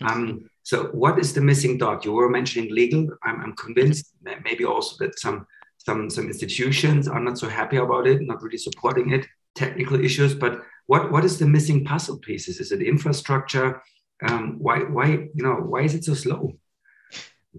Um, 0.02 0.50
so 0.64 0.86
what 0.88 1.20
is 1.20 1.34
the 1.34 1.42
missing 1.42 1.78
dot? 1.78 2.06
You 2.06 2.14
were 2.14 2.30
mentioning 2.30 2.74
legal. 2.74 3.08
I'm, 3.24 3.42
I'm 3.42 3.56
convinced 3.56 4.14
maybe 4.44 4.66
also 4.66 5.06
that 5.06 5.20
some 5.20 5.46
some 5.78 6.10
some 6.10 6.26
institutions 6.26 7.08
are 7.08 7.20
not 7.20 7.38
so 7.38 7.48
happy 7.48 7.78
about 7.78 8.08
it, 8.08 8.22
not 8.22 8.42
really 8.42 8.58
supporting 8.58 9.12
it. 9.12 9.26
Technical 9.54 10.04
issues, 10.04 10.34
but 10.34 10.62
what 10.88 11.12
what 11.12 11.24
is 11.24 11.40
the 11.40 11.48
missing 11.48 11.86
puzzle 11.86 12.18
pieces? 12.18 12.60
Is 12.60 12.72
it 12.72 12.82
infrastructure? 12.82 13.82
Um, 14.28 14.58
why 14.60 14.80
why 14.80 15.08
you 15.08 15.44
know 15.44 15.56
why 15.56 15.82
is 15.82 15.94
it 15.94 16.04
so 16.04 16.14
slow? 16.14 16.54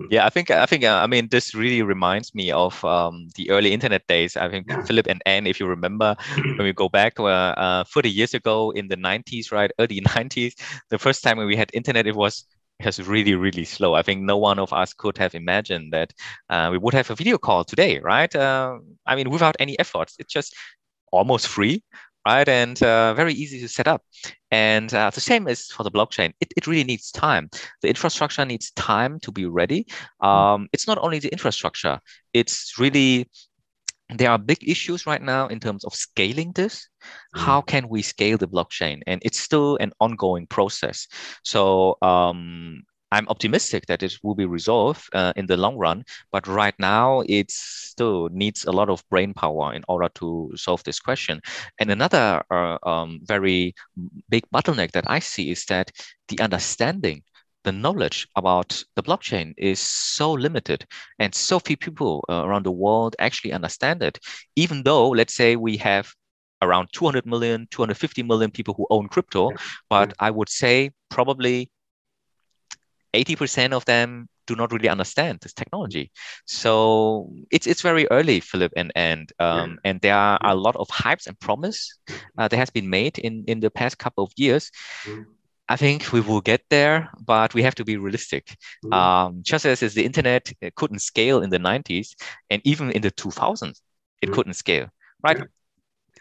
Yeah, 0.08 0.24
I 0.26 0.30
think 0.30 0.50
I 0.50 0.66
think 0.66 0.84
uh, 0.84 1.00
I 1.02 1.06
mean 1.06 1.28
this 1.30 1.54
really 1.54 1.82
reminds 1.82 2.34
me 2.34 2.50
of 2.52 2.84
um, 2.84 3.28
the 3.36 3.50
early 3.50 3.72
internet 3.72 4.06
days. 4.06 4.36
I 4.36 4.48
think 4.48 4.66
yeah. 4.68 4.82
Philip 4.84 5.06
and 5.08 5.20
Anne, 5.26 5.46
if 5.46 5.58
you 5.60 5.66
remember, 5.66 6.14
when 6.56 6.66
we 6.66 6.72
go 6.72 6.88
back 6.88 7.14
to 7.16 7.24
uh, 7.26 7.54
uh, 7.56 7.84
30 7.84 8.10
years 8.10 8.34
ago 8.34 8.70
in 8.70 8.88
the 8.88 8.96
90s, 8.96 9.50
right, 9.50 9.70
early 9.80 10.00
90s, 10.16 10.54
the 10.90 10.98
first 10.98 11.22
time 11.22 11.38
when 11.38 11.46
we 11.46 11.56
had 11.56 11.70
internet, 11.74 12.06
it 12.06 12.14
was 12.14 12.44
was 12.84 13.00
really, 13.08 13.34
really 13.34 13.64
slow. 13.64 13.94
I 13.94 14.02
think 14.02 14.22
no 14.22 14.36
one 14.36 14.58
of 14.58 14.72
us 14.72 14.92
could 14.92 15.18
have 15.18 15.34
imagined 15.34 15.92
that 15.92 16.12
uh, 16.50 16.68
we 16.70 16.78
would 16.78 16.94
have 16.94 17.10
a 17.10 17.14
video 17.14 17.38
call 17.38 17.64
today, 17.64 17.98
right? 18.00 18.34
Uh, 18.34 18.78
I 19.06 19.16
mean, 19.16 19.30
without 19.30 19.56
any 19.58 19.78
efforts, 19.78 20.14
it's 20.18 20.32
just 20.32 20.54
almost 21.12 21.48
free, 21.48 21.82
right? 22.26 22.48
And 22.48 22.82
uh, 22.82 23.14
very 23.14 23.32
easy 23.32 23.60
to 23.60 23.68
set 23.68 23.86
up. 23.86 24.02
And 24.50 24.92
uh, 24.92 25.10
the 25.10 25.20
same 25.20 25.46
is 25.48 25.68
for 25.68 25.84
the 25.84 25.90
blockchain. 25.90 26.32
It, 26.40 26.52
it 26.56 26.66
really 26.66 26.84
needs 26.84 27.10
time. 27.10 27.48
The 27.82 27.88
infrastructure 27.88 28.44
needs 28.44 28.72
time 28.72 29.20
to 29.20 29.32
be 29.32 29.46
ready. 29.46 29.86
Hmm. 30.20 30.28
Um, 30.28 30.68
it's 30.72 30.86
not 30.86 30.98
only 30.98 31.20
the 31.20 31.32
infrastructure, 31.32 32.00
it's 32.34 32.78
really 32.78 33.30
there 34.14 34.30
are 34.30 34.38
big 34.38 34.58
issues 34.62 35.04
right 35.06 35.22
now 35.22 35.48
in 35.48 35.58
terms 35.58 35.84
of 35.84 35.92
scaling 35.92 36.52
this. 36.52 36.88
Mm. 37.34 37.40
How 37.40 37.60
can 37.60 37.88
we 37.88 38.02
scale 38.02 38.38
the 38.38 38.46
blockchain? 38.46 39.00
And 39.06 39.20
it's 39.24 39.40
still 39.40 39.76
an 39.80 39.90
ongoing 39.98 40.46
process. 40.46 41.08
So 41.42 41.96
um, 42.02 42.84
I'm 43.16 43.28
optimistic 43.28 43.86
that 43.86 44.02
it 44.02 44.18
will 44.22 44.34
be 44.34 44.44
resolved 44.44 45.08
uh, 45.14 45.32
in 45.36 45.46
the 45.46 45.56
long 45.56 45.78
run. 45.78 46.04
But 46.32 46.46
right 46.46 46.74
now, 46.78 47.22
it 47.26 47.50
still 47.50 48.28
needs 48.30 48.66
a 48.66 48.72
lot 48.72 48.90
of 48.90 49.08
brain 49.08 49.32
power 49.32 49.72
in 49.72 49.84
order 49.88 50.10
to 50.16 50.52
solve 50.54 50.84
this 50.84 51.00
question. 51.00 51.40
And 51.80 51.90
another 51.90 52.44
uh, 52.50 52.76
um, 52.82 53.20
very 53.22 53.74
big 54.28 54.44
bottleneck 54.54 54.92
that 54.92 55.08
I 55.10 55.20
see 55.20 55.50
is 55.50 55.64
that 55.66 55.90
the 56.28 56.38
understanding 56.40 57.22
the 57.64 57.72
knowledge 57.72 58.28
about 58.36 58.84
the 58.96 59.02
blockchain 59.02 59.54
is 59.56 59.80
so 59.80 60.32
limited 60.32 60.86
and 61.18 61.34
so 61.34 61.58
few 61.58 61.76
people 61.76 62.22
uh, 62.28 62.44
around 62.44 62.64
the 62.64 62.70
world 62.70 63.16
actually 63.18 63.52
understand 63.52 64.02
it 64.04 64.20
even 64.54 64.84
though 64.84 65.08
let's 65.08 65.34
say 65.34 65.56
we 65.56 65.76
have 65.76 66.14
around 66.62 66.86
200 66.92 67.26
million 67.26 67.66
250 67.72 68.22
million 68.22 68.52
people 68.52 68.72
who 68.74 68.86
own 68.90 69.08
crypto 69.08 69.50
but 69.90 70.12
i 70.20 70.30
would 70.30 70.48
say 70.48 70.92
probably 71.10 71.68
80% 73.16 73.72
of 73.72 73.84
them 73.84 74.28
do 74.46 74.54
not 74.54 74.72
really 74.72 74.88
understand 74.88 75.40
this 75.40 75.52
technology. 75.52 76.10
So 76.46 77.32
it's 77.50 77.66
it's 77.66 77.82
very 77.82 78.06
early, 78.10 78.40
Philip, 78.40 78.72
and 78.76 78.92
and 78.94 79.32
um, 79.38 79.70
yeah. 79.70 79.90
and 79.90 80.00
there 80.00 80.14
are 80.14 80.38
a 80.42 80.54
lot 80.54 80.76
of 80.76 80.88
hypes 80.88 81.26
and 81.26 81.38
promise 81.40 81.98
uh, 82.38 82.48
that 82.48 82.56
has 82.56 82.70
been 82.70 82.88
made 82.88 83.18
in 83.18 83.44
in 83.46 83.60
the 83.60 83.70
past 83.70 83.98
couple 83.98 84.24
of 84.24 84.32
years. 84.36 84.70
Mm. 85.04 85.26
I 85.68 85.76
think 85.76 86.12
we 86.12 86.20
will 86.20 86.40
get 86.40 86.62
there, 86.70 87.10
but 87.18 87.52
we 87.52 87.62
have 87.62 87.74
to 87.74 87.84
be 87.84 87.96
realistic. 87.96 88.56
Mm-hmm. 88.84 88.92
Um, 88.92 89.42
just 89.42 89.66
as, 89.66 89.82
as 89.82 89.94
the 89.94 90.04
internet 90.04 90.52
couldn't 90.76 91.00
scale 91.00 91.42
in 91.42 91.50
the 91.50 91.58
90s 91.58 92.14
and 92.50 92.62
even 92.64 92.92
in 92.92 93.02
the 93.02 93.10
2000s, 93.10 93.70
it 94.22 94.26
mm-hmm. 94.26 94.34
couldn't 94.34 94.54
scale, 94.54 94.86
right? 95.24 95.42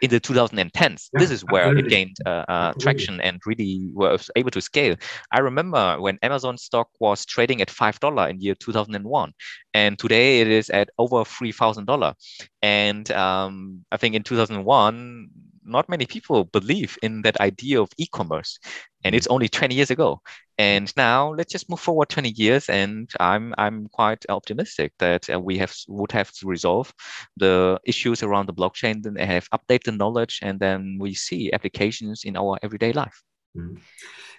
In 0.01 0.09
the 0.09 0.19
2010s. 0.19 1.09
Yeah, 1.13 1.19
this 1.19 1.31
is 1.31 1.43
where 1.45 1.65
absolutely. 1.65 1.87
it 1.87 1.89
gained 1.89 2.17
uh, 2.25 2.45
uh, 2.47 2.73
traction 2.79 3.21
and 3.21 3.39
really 3.45 3.89
was 3.93 4.29
able 4.35 4.51
to 4.51 4.61
scale. 4.61 4.95
I 5.31 5.39
remember 5.39 5.99
when 6.01 6.19
Amazon 6.21 6.57
stock 6.57 6.89
was 6.99 7.25
trading 7.25 7.61
at 7.61 7.69
five 7.69 7.99
dollar 8.01 8.27
in 8.27 8.41
year 8.41 8.55
2001, 8.55 9.33
and 9.73 9.97
today 9.97 10.41
it 10.41 10.47
is 10.47 10.69
at 10.69 10.89
over 10.97 11.23
three 11.23 11.51
thousand 11.53 11.85
dollar. 11.85 12.13
And 12.61 13.09
um, 13.11 13.85
I 13.91 13.97
think 13.97 14.15
in 14.15 14.23
2001 14.23 15.29
not 15.65 15.89
many 15.89 16.05
people 16.05 16.43
believe 16.45 16.97
in 17.01 17.23
that 17.23 17.39
idea 17.41 17.81
of 17.81 17.89
e-commerce 17.97 18.59
and 19.05 19.13
it's 19.13 19.27
only 19.27 19.47
20 19.47 19.73
years 19.75 19.91
ago. 19.91 20.19
And 20.57 20.91
now 20.97 21.33
let's 21.33 21.51
just 21.51 21.69
move 21.69 21.79
forward 21.79 22.07
20 22.07 22.29
years 22.29 22.69
and 22.69 23.09
i'm 23.19 23.53
i'm 23.57 23.89
quite 23.89 24.25
optimistic 24.29 24.93
that 24.99 25.29
uh, 25.29 25.37
we 25.37 25.57
have 25.57 25.75
would 25.89 26.13
have 26.13 26.31
to 26.31 26.47
resolve 26.47 26.93
the 27.35 27.77
issues 27.83 28.23
around 28.23 28.45
the 28.45 28.53
blockchain 28.53 29.03
then 29.03 29.17
have 29.17 29.49
update 29.49 29.83
the 29.83 29.91
knowledge 29.91 30.39
and 30.41 30.57
then 30.61 30.97
we 30.97 31.13
see 31.13 31.51
applications 31.51 32.23
in 32.23 32.37
our 32.37 32.57
everyday 32.63 32.93
life. 32.93 33.21
Mm. 33.57 33.81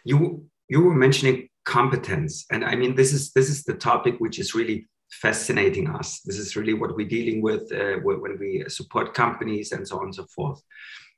you 0.04 0.46
you 0.68 0.80
were 0.80 0.94
mentioning 0.94 1.48
competence 1.66 2.46
and 2.50 2.64
i 2.64 2.74
mean 2.74 2.94
this 2.94 3.12
is 3.12 3.32
this 3.32 3.50
is 3.50 3.64
the 3.64 3.74
topic 3.74 4.14
which 4.18 4.38
is 4.38 4.54
really 4.54 4.86
fascinating 5.10 5.88
us. 5.88 6.20
This 6.24 6.38
is 6.38 6.56
really 6.56 6.74
what 6.74 6.96
we're 6.96 7.08
dealing 7.08 7.40
with 7.40 7.70
uh, 7.72 7.96
when 8.02 8.38
we 8.38 8.64
support 8.68 9.14
companies 9.14 9.72
and 9.72 9.86
so 9.86 9.98
on 9.98 10.06
and 10.06 10.14
so 10.14 10.26
forth. 10.34 10.60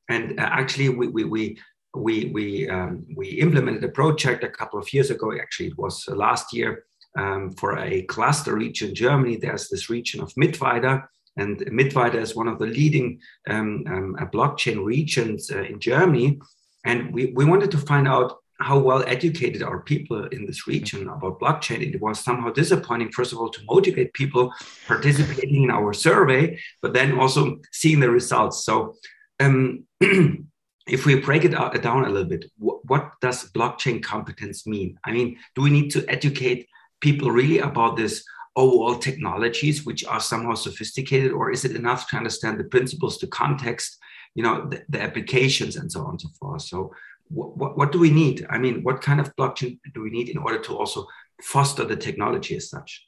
And 0.08 0.38
uh, 0.38 0.48
actually, 0.50 0.88
we, 0.88 1.08
we, 1.08 1.24
we 1.24 1.58
we 1.98 2.26
we 2.26 2.68
um, 2.68 3.04
we 3.16 3.28
implemented 3.28 3.84
a 3.84 3.88
project 3.88 4.44
a 4.44 4.48
couple 4.48 4.78
of 4.78 4.92
years 4.92 5.10
ago. 5.10 5.32
Actually, 5.32 5.68
it 5.68 5.78
was 5.78 6.06
uh, 6.08 6.14
last 6.14 6.54
year 6.54 6.84
um, 7.16 7.52
for 7.52 7.78
a 7.78 8.02
cluster 8.02 8.54
region 8.54 8.90
in 8.90 8.94
Germany. 8.94 9.36
There's 9.36 9.68
this 9.68 9.90
region 9.90 10.20
of 10.20 10.32
Mittweida, 10.34 11.04
and 11.36 11.58
Mittweida 11.58 12.16
is 12.16 12.36
one 12.36 12.48
of 12.48 12.58
the 12.58 12.66
leading 12.66 13.20
um, 13.48 13.84
um, 13.86 14.16
uh, 14.20 14.26
blockchain 14.26 14.84
regions 14.84 15.50
uh, 15.50 15.62
in 15.62 15.80
Germany. 15.80 16.40
And 16.84 17.12
we, 17.12 17.32
we 17.34 17.44
wanted 17.44 17.70
to 17.72 17.78
find 17.78 18.08
out 18.08 18.36
how 18.60 18.78
well 18.78 19.04
educated 19.06 19.62
are 19.62 19.80
people 19.80 20.24
in 20.26 20.46
this 20.46 20.66
region 20.66 21.08
about 21.08 21.38
blockchain. 21.38 21.80
It 21.80 22.00
was 22.00 22.18
somehow 22.18 22.50
disappointing, 22.50 23.12
first 23.12 23.32
of 23.32 23.38
all, 23.38 23.50
to 23.50 23.60
motivate 23.68 24.12
people 24.14 24.52
participating 24.86 25.64
in 25.64 25.70
our 25.70 25.92
survey, 25.92 26.58
but 26.82 26.92
then 26.92 27.18
also 27.18 27.60
seeing 27.72 28.00
the 28.00 28.10
results. 28.10 28.64
So 28.64 28.96
um, 29.38 29.84
if 30.88 31.06
we 31.06 31.20
break 31.20 31.44
it 31.44 31.52
down 31.52 32.04
a 32.04 32.08
little 32.08 32.28
bit, 32.28 32.46
what, 32.56 33.12
does 33.20 33.50
blockchain 33.52 34.02
competence 34.02 34.66
mean? 34.66 34.98
I 35.04 35.12
mean, 35.12 35.38
do 35.54 35.62
we 35.62 35.70
need 35.70 35.90
to 35.90 36.04
educate 36.08 36.68
people 37.00 37.30
really 37.30 37.58
about 37.58 37.96
this 37.96 38.24
overall 38.56 38.96
technologies, 38.96 39.84
which 39.84 40.04
are 40.04 40.20
somehow 40.20 40.54
sophisticated, 40.54 41.32
or 41.32 41.50
is 41.50 41.64
it 41.64 41.76
enough 41.76 42.08
to 42.10 42.16
understand 42.16 42.58
the 42.58 42.64
principles, 42.64 43.18
the 43.18 43.26
context, 43.26 43.98
you 44.34 44.42
know, 44.42 44.66
the, 44.68 44.82
the 44.88 45.00
applications, 45.00 45.76
and 45.76 45.90
so 45.92 46.00
on 46.00 46.10
and 46.10 46.20
so 46.20 46.28
forth? 46.40 46.62
So, 46.62 46.92
what, 47.28 47.76
what 47.76 47.92
do 47.92 47.98
we 47.98 48.10
need? 48.10 48.46
I 48.48 48.58
mean, 48.58 48.82
what 48.82 49.02
kind 49.02 49.20
of 49.20 49.34
blockchain 49.36 49.78
do 49.94 50.02
we 50.02 50.10
need 50.10 50.30
in 50.30 50.38
order 50.38 50.58
to 50.60 50.76
also 50.76 51.06
foster 51.42 51.84
the 51.84 51.96
technology 51.96 52.56
as 52.56 52.70
such? 52.70 53.06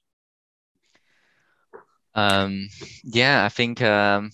Um, 2.14 2.68
yeah, 3.02 3.44
I 3.44 3.48
think. 3.48 3.80
Um 3.82 4.30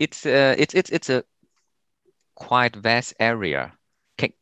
it's 0.00 0.24
uh, 0.24 0.54
it's 0.58 0.74
it's 0.74 0.90
it's 0.90 1.10
a 1.10 1.22
quite 2.40 2.74
vast 2.74 3.14
area. 3.20 3.72
Can, 4.18 4.32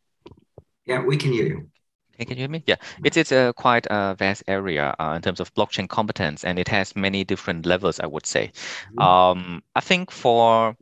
yeah, 0.87 1.04
we 1.04 1.18
can 1.18 1.32
hear 1.32 1.46
you. 1.46 1.70
Can, 2.18 2.30
you 2.30 2.37
hear 2.37 2.48
me? 2.48 2.64
Yeah, 2.66 2.76
it's 3.04 3.16
it's 3.16 3.30
a 3.30 3.52
quite 3.56 3.87
a 3.90 4.16
vast 4.18 4.42
area 4.48 4.94
uh, 4.98 5.12
in 5.14 5.22
terms 5.22 5.40
of 5.40 5.52
blockchain 5.54 5.88
competence, 5.88 6.44
and 6.44 6.58
it 6.58 6.68
has 6.68 6.96
many 6.96 7.24
different 7.24 7.66
levels. 7.66 8.00
I 8.00 8.06
would 8.06 8.26
say. 8.26 8.50
Mm-hmm. 8.50 8.98
Um, 8.98 9.62
I 9.76 9.80
think 9.80 10.11
for 10.11 10.74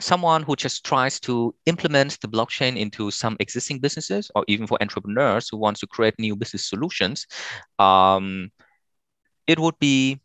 someone 0.00 0.42
who 0.42 0.56
just 0.56 0.84
tries 0.84 1.20
to 1.20 1.54
implement 1.66 2.20
the 2.20 2.28
blockchain 2.28 2.76
into 2.76 3.10
some 3.10 3.36
existing 3.38 3.80
businesses, 3.80 4.30
or 4.34 4.44
even 4.48 4.66
for 4.66 4.78
entrepreneurs 4.80 5.48
who 5.48 5.56
want 5.56 5.76
to 5.78 5.86
create 5.86 6.14
new 6.18 6.34
business 6.34 6.68
solutions, 6.68 7.26
um, 7.78 8.50
it 9.46 9.58
would 9.58 9.78
be 9.78 10.20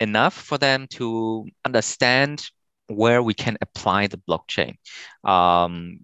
enough 0.00 0.34
for 0.34 0.58
them 0.58 0.86
to 0.88 1.46
understand 1.64 2.50
where 2.90 3.22
we 3.22 3.34
can 3.34 3.56
apply 3.60 4.06
the 4.06 4.18
blockchain. 4.18 4.76
Um, 5.24 6.00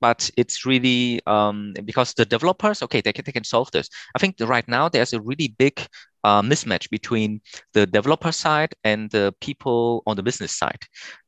but 0.00 0.30
it's 0.36 0.66
really 0.66 1.20
um, 1.26 1.72
because 1.84 2.12
the 2.12 2.26
developers, 2.26 2.82
okay, 2.82 3.00
they 3.00 3.12
can, 3.12 3.24
they 3.24 3.32
can 3.32 3.44
solve 3.44 3.70
this. 3.70 3.88
I 4.14 4.18
think 4.18 4.36
right 4.40 4.68
now 4.68 4.88
there's 4.88 5.14
a 5.14 5.20
really 5.20 5.54
big 5.58 5.80
uh, 6.24 6.42
mismatch 6.42 6.90
between 6.90 7.40
the 7.72 7.86
developer 7.86 8.32
side 8.32 8.74
and 8.84 9.10
the 9.10 9.34
people 9.40 10.02
on 10.06 10.16
the 10.16 10.22
business 10.22 10.54
side. 10.54 10.82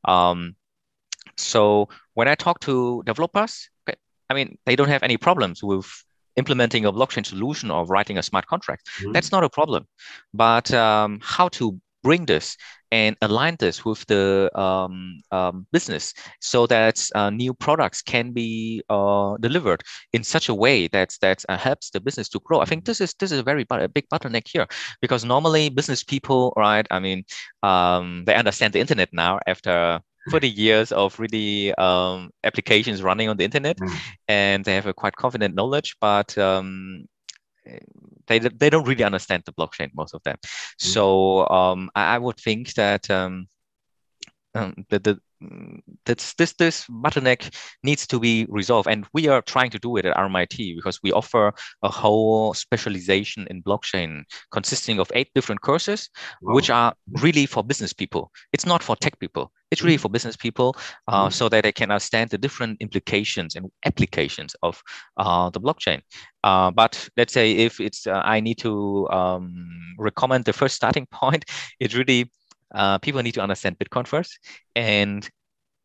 Um, 0.05 0.55
so 1.37 1.89
when 2.13 2.27
I 2.27 2.35
talk 2.35 2.59
to 2.61 3.01
developers, 3.05 3.69
okay, 3.89 3.97
I 4.29 4.35
mean, 4.35 4.57
they 4.65 4.75
don't 4.75 4.89
have 4.89 5.03
any 5.03 5.17
problems 5.17 5.63
with 5.63 5.87
implementing 6.35 6.85
a 6.85 6.93
blockchain 6.93 7.25
solution 7.25 7.71
or 7.71 7.85
writing 7.85 8.17
a 8.19 8.23
smart 8.23 8.45
contract. 8.45 8.87
Mm-hmm. 8.99 9.11
That's 9.11 9.31
not 9.31 9.43
a 9.43 9.49
problem. 9.49 9.87
But 10.33 10.71
um, 10.73 11.19
how 11.23 11.49
to 11.49 11.79
bring 12.03 12.25
this 12.25 12.57
and 12.91 13.15
align 13.21 13.55
this 13.59 13.83
with 13.83 14.05
the 14.07 14.49
um, 14.59 15.21
um, 15.31 15.67
business 15.71 16.13
so 16.41 16.67
that 16.67 17.05
uh, 17.15 17.29
new 17.29 17.53
products 17.53 18.01
can 18.01 18.31
be 18.31 18.81
uh, 18.89 19.35
delivered 19.37 19.83
in 20.13 20.23
such 20.23 20.49
a 20.49 20.53
way 20.53 20.87
that 20.87 21.15
that 21.21 21.43
uh, 21.49 21.57
helps 21.57 21.89
the 21.89 21.99
business 21.99 22.29
to 22.29 22.39
grow. 22.39 22.59
I 22.61 22.65
think 22.65 22.85
this 22.85 23.01
is 23.01 23.13
this 23.19 23.31
is 23.31 23.39
a 23.39 23.43
very 23.43 23.65
a 23.69 23.87
big 23.87 24.07
bottleneck 24.09 24.47
here 24.47 24.67
because 25.01 25.25
normally 25.25 25.69
business 25.69 26.03
people, 26.03 26.53
right? 26.55 26.87
I 26.91 26.99
mean, 26.99 27.23
um, 27.63 28.23
they 28.25 28.35
understand 28.35 28.73
the 28.73 28.79
internet 28.79 29.09
now 29.11 29.39
after 29.47 30.01
40 30.29 30.49
years 30.49 30.91
of 30.91 31.19
really 31.19 31.73
um, 31.75 32.29
applications 32.43 33.01
running 33.01 33.29
on 33.29 33.37
the 33.37 33.45
internet 33.45 33.77
mm. 33.77 33.93
and 34.27 34.65
they 34.65 34.75
have 34.75 34.85
a 34.85 34.93
quite 34.93 35.15
confident 35.15 35.55
knowledge 35.55 35.95
but 36.01 36.37
um, 36.37 37.05
they 38.27 38.39
they 38.39 38.69
don't 38.69 38.87
really 38.87 39.03
understand 39.03 39.43
the 39.45 39.53
blockchain 39.53 39.89
most 39.95 40.13
of 40.13 40.23
them 40.23 40.35
mm-hmm. 40.35 40.89
so 40.89 41.47
um, 41.49 41.89
I, 41.95 42.15
I, 42.15 42.17
would 42.17 42.37
think 42.37 42.73
that 42.73 43.09
um, 43.09 43.47
um, 44.55 44.85
the, 44.89 44.99
the 44.99 45.19
that's 46.05 46.33
this 46.35 46.53
this 46.53 46.85
bottleneck 46.87 47.53
needs 47.83 48.07
to 48.07 48.19
be 48.19 48.47
resolved 48.49 48.89
and 48.89 49.05
we 49.13 49.27
are 49.27 49.41
trying 49.41 49.69
to 49.69 49.77
do 49.77 49.95
it 49.97 50.05
at 50.05 50.15
RMIT 50.17 50.75
because 50.75 50.99
we 51.03 51.11
offer 51.11 51.53
a 51.83 51.89
whole 51.89 52.53
specialization 52.53 53.45
in 53.49 53.61
blockchain 53.61 54.23
consisting 54.51 54.99
of 54.99 55.11
eight 55.13 55.29
different 55.35 55.61
courses 55.61 56.09
wow. 56.41 56.55
which 56.55 56.69
are 56.69 56.93
really 57.21 57.45
for 57.45 57.63
business 57.63 57.93
people 57.93 58.31
it's 58.51 58.65
not 58.65 58.81
for 58.81 58.95
tech 58.95 59.19
people 59.19 59.51
it's 59.69 59.83
really 59.83 59.97
for 59.97 60.09
business 60.09 60.35
people 60.35 60.75
uh, 61.07 61.25
mm-hmm. 61.25 61.31
so 61.31 61.49
that 61.49 61.63
they 61.63 61.71
can 61.71 61.91
understand 61.91 62.29
the 62.29 62.37
different 62.37 62.81
implications 62.81 63.55
and 63.55 63.69
applications 63.85 64.55
of 64.63 64.81
uh, 65.17 65.49
the 65.51 65.61
blockchain 65.61 66.01
uh, 66.43 66.71
but 66.71 67.07
let's 67.15 67.33
say 67.33 67.51
if 67.51 67.79
it's 67.79 68.07
uh, 68.07 68.21
i 68.25 68.39
need 68.39 68.57
to 68.57 69.07
um, 69.09 69.67
recommend 69.99 70.45
the 70.45 70.53
first 70.53 70.75
starting 70.75 71.05
point 71.11 71.45
it's 71.79 71.93
really 71.93 72.31
uh, 72.73 72.97
people 72.99 73.21
need 73.21 73.33
to 73.33 73.41
understand 73.41 73.77
Bitcoin 73.79 74.07
first. 74.07 74.39
And 74.75 75.27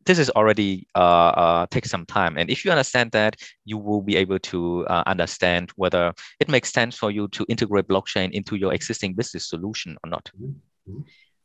this 0.05 0.19
is 0.19 0.29
already 0.31 0.87
uh, 0.95 0.99
uh, 0.99 1.65
takes 1.67 1.89
some 1.89 2.05
time. 2.05 2.37
And 2.37 2.49
if 2.49 2.65
you 2.65 2.71
understand 2.71 3.11
that, 3.11 3.35
you 3.65 3.77
will 3.77 4.01
be 4.01 4.17
able 4.17 4.39
to 4.39 4.85
uh, 4.87 5.03
understand 5.05 5.71
whether 5.75 6.13
it 6.39 6.49
makes 6.49 6.71
sense 6.71 6.97
for 6.97 7.11
you 7.11 7.27
to 7.29 7.45
integrate 7.47 7.87
blockchain 7.87 8.31
into 8.31 8.55
your 8.55 8.73
existing 8.73 9.13
business 9.13 9.47
solution 9.49 9.97
or 10.03 10.09
not. 10.09 10.29
Mm-hmm. 10.39 11.01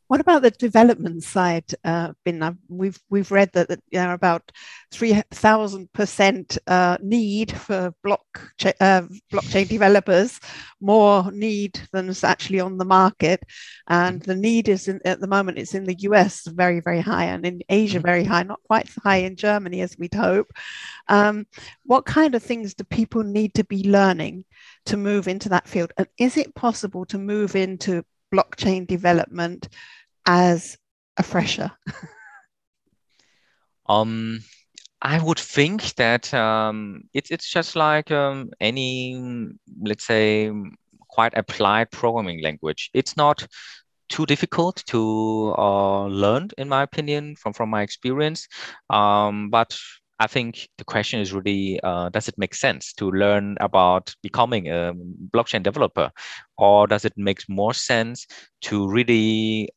What 0.09 0.21
about 0.21 0.41
the 0.41 0.49
development 0.49 1.23
side, 1.23 1.65
uh? 1.83 2.13
We've 2.67 2.99
we've 3.11 3.31
read 3.31 3.51
that, 3.53 3.67
that 3.69 3.79
there 3.91 4.09
are 4.09 4.15
about 4.15 4.51
three 4.91 5.21
thousand 5.29 5.93
percent 5.93 6.57
uh, 6.65 6.97
need 6.99 7.51
for 7.51 7.93
block 8.03 8.25
uh, 8.81 9.03
blockchain 9.31 9.67
developers, 9.67 10.39
more 10.81 11.31
need 11.31 11.79
than 11.93 12.09
is 12.09 12.23
actually 12.23 12.59
on 12.59 12.79
the 12.79 12.85
market, 12.85 13.43
and 13.87 14.19
the 14.23 14.35
need 14.35 14.67
is 14.67 14.87
in, 14.87 14.99
at 15.05 15.19
the 15.19 15.27
moment 15.27 15.59
it's 15.59 15.75
in 15.75 15.83
the 15.83 15.99
US 15.99 16.41
very 16.47 16.79
very 16.79 17.01
high, 17.01 17.25
and 17.25 17.45
in 17.45 17.61
Asia 17.69 17.99
very 17.99 18.23
high, 18.23 18.41
not 18.41 18.63
quite 18.63 18.87
so 18.87 19.01
high 19.03 19.17
in 19.17 19.35
Germany 19.35 19.81
as 19.81 19.95
we'd 19.99 20.15
hope. 20.15 20.51
Um, 21.07 21.45
what 21.85 22.07
kind 22.07 22.33
of 22.33 22.41
things 22.41 22.73
do 22.73 22.83
people 22.83 23.21
need 23.21 23.53
to 23.53 23.63
be 23.63 23.87
learning 23.87 24.45
to 24.87 24.97
move 24.97 25.27
into 25.27 25.49
that 25.49 25.67
field, 25.67 25.93
and 25.97 26.07
is 26.17 26.35
it 26.35 26.55
possible 26.55 27.05
to 27.05 27.19
move 27.19 27.55
into 27.55 28.03
blockchain 28.33 28.85
development 28.87 29.69
as 30.25 30.77
a 31.17 31.23
fresher? 31.23 31.71
um, 33.87 34.39
I 35.01 35.21
would 35.21 35.39
think 35.39 35.95
that 35.95 36.33
um, 36.33 37.03
it's 37.13 37.31
it's 37.31 37.49
just 37.49 37.75
like 37.75 38.11
um, 38.11 38.49
any, 38.59 39.49
let's 39.81 40.05
say, 40.05 40.51
quite 41.09 41.37
applied 41.37 41.91
programming 41.91 42.41
language. 42.41 42.89
It's 42.93 43.15
not 43.15 43.47
too 44.09 44.25
difficult 44.25 44.83
to 44.87 45.53
uh, 45.57 46.05
learn, 46.07 46.49
in 46.57 46.67
my 46.67 46.83
opinion, 46.83 47.35
from 47.35 47.53
from 47.53 47.69
my 47.69 47.81
experience. 47.81 48.47
Um, 48.89 49.49
but 49.49 49.77
I 50.19 50.27
think 50.27 50.67
the 50.77 50.83
question 50.83 51.21
is 51.21 51.31
really, 51.31 51.79
uh, 51.81 52.09
does 52.09 52.27
it 52.27 52.37
make 52.37 52.53
sense 52.53 52.91
to 52.95 53.09
learn 53.09 53.55
about 53.61 54.13
becoming 54.21 54.67
a 54.67 54.93
blockchain 55.33 55.63
developer, 55.63 56.11
or 56.57 56.87
does 56.87 57.05
it 57.05 57.13
make 57.15 57.47
more 57.47 57.73
sense 57.73 58.27
to 58.63 58.89
really 58.89 59.69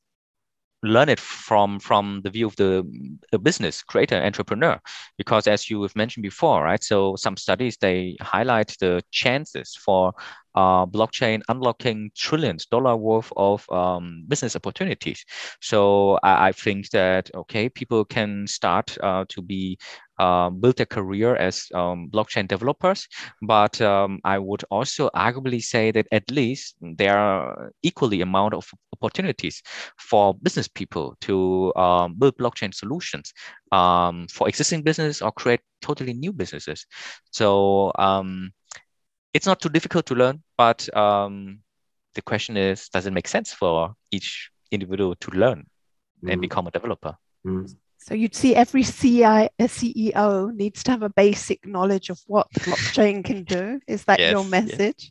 learn 0.83 1.09
it 1.09 1.21
from 1.21 1.79
from 1.79 2.21
the 2.25 2.31
view 2.31 2.47
of 2.47 2.57
the, 2.57 2.83
the 3.31 3.39
business 3.39 3.83
creator 3.83 4.17
entrepreneur 4.17 4.81
because 5.17 5.47
as 5.47 5.71
you 5.71 5.81
have 5.83 5.95
mentioned 5.95 6.23
before 6.23 6.65
right 6.65 6.83
so 6.83 7.15
some 7.17 7.37
studies 7.37 7.77
they 7.77 8.17
highlight 8.21 8.75
the 8.81 9.01
chances 9.11 9.77
for 9.77 10.13
uh, 10.55 10.87
blockchain 10.87 11.43
unlocking 11.49 12.11
trillions 12.17 12.67
dollar 12.67 12.97
worth 12.97 13.33
of 13.37 13.69
um, 13.71 14.25
business 14.29 14.57
opportunities 14.57 15.25
so 15.61 16.19
I, 16.23 16.49
I, 16.49 16.53
think 16.53 16.91
that 16.91 17.31
okay 17.35 17.69
people 17.69 18.05
can 18.05 18.47
start 18.47 18.97
uh, 19.03 19.25
to 19.29 19.43
be 19.43 19.79
uh, 20.19 20.51
build 20.51 20.81
a 20.81 20.87
career 20.87 21.35
as 21.37 21.67
um, 21.75 22.09
blockchain 22.09 22.47
developers. 22.47 23.09
But 23.43 23.81
um, 23.81 24.21
I 24.25 24.39
would 24.39 24.63
also 24.71 25.11
arguably 25.17 25.63
say 25.63 25.91
that 25.91 26.07
at 26.13 26.31
least 26.31 26.77
there 26.81 27.19
are 27.19 27.73
equally 27.83 28.21
amount 28.21 28.55
of 28.55 28.71
opportunities 28.93 29.63
for 29.99 30.35
business 30.35 30.69
people 30.69 31.17
to 31.23 31.73
um, 31.75 32.15
build 32.19 32.37
blockchain 32.37 32.73
solutions 32.75 33.33
um, 33.73 34.27
for 34.29 34.49
existing 34.49 34.83
business 34.83 35.23
or 35.23 35.33
create 35.33 35.61
totally 35.81 36.13
new 36.13 36.33
businesses. 36.33 36.87
So 37.33 37.91
um, 37.99 38.53
it's 39.35 39.47
not 39.47 39.61
too 39.61 39.69
difficult 39.69 40.07
to 40.07 40.15
learn, 40.15 40.43
but 40.57 40.95
um, 40.97 41.61
the 42.15 42.23
question 42.23 42.57
is, 42.57 42.89
does 42.89 43.07
it 43.07 43.13
make 43.13 43.29
sense 43.29 43.53
for 43.53 43.95
each 44.11 44.51
individual 44.71 45.15
to 45.17 45.31
learn 45.31 45.67
mm. 46.23 46.33
and 46.33 46.41
become 46.41 46.67
a 46.67 46.71
developer? 46.71 47.17
Mm. 47.47 47.75
So 47.99 48.15
you'd 48.15 48.35
see 48.35 48.55
every 48.57 48.83
CI, 48.83 49.49
CEO 49.61 50.53
needs 50.55 50.83
to 50.85 50.91
have 50.91 51.03
a 51.03 51.09
basic 51.09 51.65
knowledge 51.67 52.11
of 52.11 52.21
what 52.27 52.51
blockchain 52.53 53.25
can 53.25 53.45
do. 53.45 53.81
Is 53.87 54.05
that 54.05 54.19
yes, 54.19 54.33
your 54.33 54.45
message? 54.45 54.79
Yes. 54.99 55.11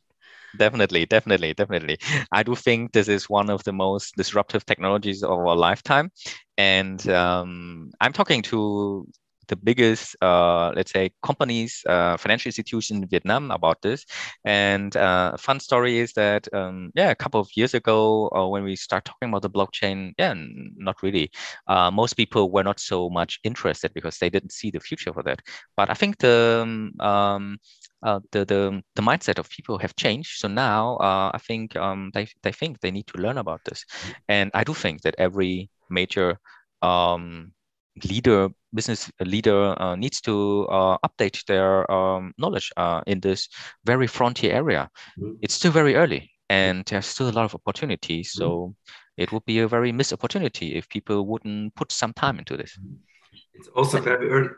Definitely, 0.58 1.06
definitely, 1.06 1.54
definitely. 1.54 1.98
I 2.34 2.44
do 2.44 2.56
think 2.56 2.92
this 2.92 3.08
is 3.08 3.30
one 3.30 3.50
of 3.50 3.64
the 3.64 3.72
most 3.72 4.16
disruptive 4.18 4.66
technologies 4.66 5.24
of 5.24 5.32
our 5.32 5.56
lifetime. 5.56 6.12
And 6.58 7.08
um, 7.08 7.92
I'm 8.02 8.12
talking 8.12 8.42
to 8.44 9.08
the 9.52 9.58
biggest, 9.58 10.16
uh, 10.22 10.72
let's 10.76 10.92
say, 10.92 11.12
companies, 11.22 11.84
uh, 11.88 12.16
financial 12.18 12.48
institutions 12.48 13.04
in 13.04 13.08
Vietnam 13.08 13.52
about 13.52 13.82
this. 13.82 14.06
And 14.46 14.96
uh, 14.96 15.36
fun 15.38 15.60
story 15.60 16.00
is 16.00 16.14
that, 16.14 16.48
um, 16.54 16.92
yeah, 16.96 17.12
a 17.12 17.16
couple 17.16 17.42
of 17.42 17.50
years 17.56 17.74
ago, 17.74 18.30
uh, 18.36 18.48
when 18.48 18.64
we 18.64 18.76
start 18.78 19.04
talking 19.06 19.30
about 19.30 19.44
the 19.44 19.50
blockchain, 19.50 20.14
yeah, 20.18 20.34
not 20.78 21.04
really. 21.04 21.30
Uh, 21.68 21.92
most 21.92 22.14
people 22.16 22.50
were 22.50 22.64
not 22.64 22.80
so 22.80 23.10
much 23.10 23.40
interested 23.44 23.94
because 23.94 24.18
they 24.18 24.30
didn't 24.30 24.54
see 24.54 24.72
the 24.72 24.80
future 24.80 25.14
for 25.14 25.24
that. 25.24 25.42
But 25.76 25.90
I 25.90 25.96
think 25.96 26.18
the 26.18 26.62
um, 26.64 26.94
um 27.00 27.58
uh, 28.04 28.20
the, 28.32 28.46
the 28.46 28.82
the 28.96 29.02
mindset 29.02 29.38
of 29.38 29.50
people 29.50 29.78
have 29.78 29.96
changed. 29.96 30.40
So 30.40 30.48
now 30.48 30.96
uh, 30.98 31.30
I 31.34 31.38
think 31.38 31.76
um, 31.76 32.10
they, 32.14 32.28
they 32.42 32.52
think 32.52 32.80
they 32.80 32.90
need 32.90 33.08
to 33.08 33.22
learn 33.22 33.38
about 33.38 33.62
this, 33.66 33.86
and 34.28 34.50
I 34.56 34.64
do 34.64 34.74
think 34.74 35.02
that 35.02 35.16
every 35.20 35.70
major 35.90 36.40
um, 36.82 37.54
leader 38.10 38.50
business 38.74 39.12
leader 39.20 39.76
uh, 39.82 39.96
needs 39.96 40.22
to 40.22 40.68
uh, 40.70 40.98
update 41.06 41.44
their 41.46 41.90
um, 41.92 42.34
knowledge 42.38 42.72
uh, 42.78 43.02
in 43.08 43.20
this 43.20 43.50
very 43.86 44.08
frontier 44.08 44.54
area. 44.54 44.90
Mm-hmm. 45.20 45.34
It's 45.42 45.54
still 45.54 45.72
very 45.72 45.96
early 45.96 46.32
and 46.50 46.86
there's 46.86 47.06
still 47.06 47.30
a 47.30 47.32
lot 47.32 47.46
of 47.46 47.56
opportunities. 47.56 48.32
So 48.32 48.50
mm-hmm. 48.50 49.24
it 49.24 49.32
would 49.32 49.46
be 49.46 49.60
a 49.60 49.68
very 49.68 49.92
missed 49.92 50.14
opportunity 50.14 50.76
if 50.76 50.88
people 50.90 51.26
wouldn't 51.26 51.76
put 51.76 51.92
some 51.92 52.14
time 52.14 52.40
into 52.40 52.58
this. 52.58 52.78
Mm-hmm. 52.78 52.96
It's 53.54 53.68
also 53.70 54.02
very 54.02 54.30
early, 54.30 54.50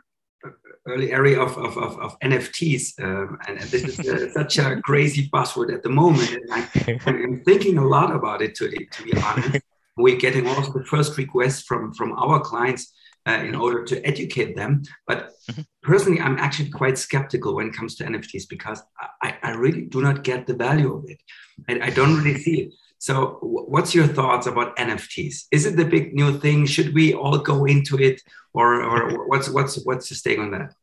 early 0.86 1.12
area 1.12 1.40
of, 1.40 1.56
of, 1.58 1.76
of, 1.76 1.98
of 1.98 2.18
NFTs. 2.20 3.02
Um, 3.02 3.38
and 3.48 3.60
this 3.60 3.98
is 3.98 4.08
uh, 4.08 4.30
such 4.32 4.58
a 4.58 4.80
crazy 4.82 5.28
buzzword 5.28 5.72
at 5.72 5.82
the 5.82 5.88
moment. 5.88 6.30
And 6.30 6.52
I, 6.52 6.68
am 7.06 7.42
thinking 7.44 7.78
a 7.78 7.86
lot 7.86 8.14
about 8.14 8.42
it, 8.42 8.54
to, 8.56 8.68
to 8.68 9.02
be 9.02 9.12
honest. 9.20 9.60
We're 9.96 10.16
getting 10.16 10.48
also 10.48 10.72
the 10.72 10.84
first 10.84 11.16
requests 11.16 11.62
from, 11.62 11.94
from 11.94 12.12
our 12.14 12.40
clients 12.40 12.92
uh, 13.26 13.32
in 13.32 13.54
order 13.54 13.84
to 13.84 14.06
educate 14.06 14.56
them. 14.56 14.82
But 15.06 15.30
mm-hmm. 15.50 15.62
personally, 15.82 16.20
I'm 16.20 16.38
actually 16.38 16.70
quite 16.70 16.98
skeptical 16.98 17.54
when 17.54 17.68
it 17.68 17.74
comes 17.74 17.94
to 17.96 18.04
NFTs 18.04 18.48
because 18.48 18.82
I, 19.22 19.36
I 19.42 19.50
really 19.52 19.82
do 19.82 20.00
not 20.02 20.24
get 20.24 20.46
the 20.46 20.54
value 20.54 20.94
of 20.94 21.04
it. 21.08 21.20
I, 21.68 21.86
I 21.86 21.90
don't 21.90 22.16
really 22.16 22.38
see 22.38 22.62
it. 22.62 22.74
So, 22.98 23.38
what's 23.42 23.94
your 23.94 24.06
thoughts 24.06 24.46
about 24.46 24.76
NFTs? 24.76 25.44
Is 25.50 25.66
it 25.66 25.76
the 25.76 25.84
big 25.84 26.14
new 26.14 26.38
thing? 26.38 26.64
Should 26.64 26.94
we 26.94 27.12
all 27.12 27.38
go 27.38 27.66
into 27.66 27.98
it, 27.98 28.22
or, 28.54 28.82
or 28.82 29.28
what's 29.28 29.50
what's 29.50 29.84
what's 29.84 30.10
your 30.10 30.18
take 30.24 30.38
on 30.38 30.52
that? 30.52 30.74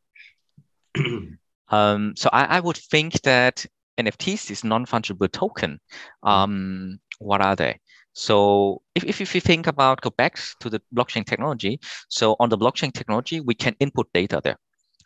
um, 1.68 2.14
so, 2.16 2.30
I, 2.32 2.44
I 2.44 2.60
would 2.60 2.76
think 2.76 3.20
that 3.22 3.66
NFTs 3.98 4.50
is 4.50 4.62
non-fungible 4.62 5.32
token. 5.32 5.80
Um, 6.22 7.00
what 7.18 7.40
are 7.40 7.56
they? 7.56 7.80
So 8.12 8.82
if, 8.94 9.04
if, 9.04 9.20
if 9.20 9.34
you 9.34 9.40
think 9.40 9.66
about, 9.66 10.00
go 10.00 10.10
back 10.10 10.38
to 10.60 10.70
the 10.70 10.80
blockchain 10.94 11.24
technology. 11.24 11.80
So 12.08 12.36
on 12.40 12.48
the 12.48 12.58
blockchain 12.58 12.92
technology, 12.92 13.40
we 13.40 13.54
can 13.54 13.74
input 13.80 14.12
data 14.12 14.40
there. 14.42 14.58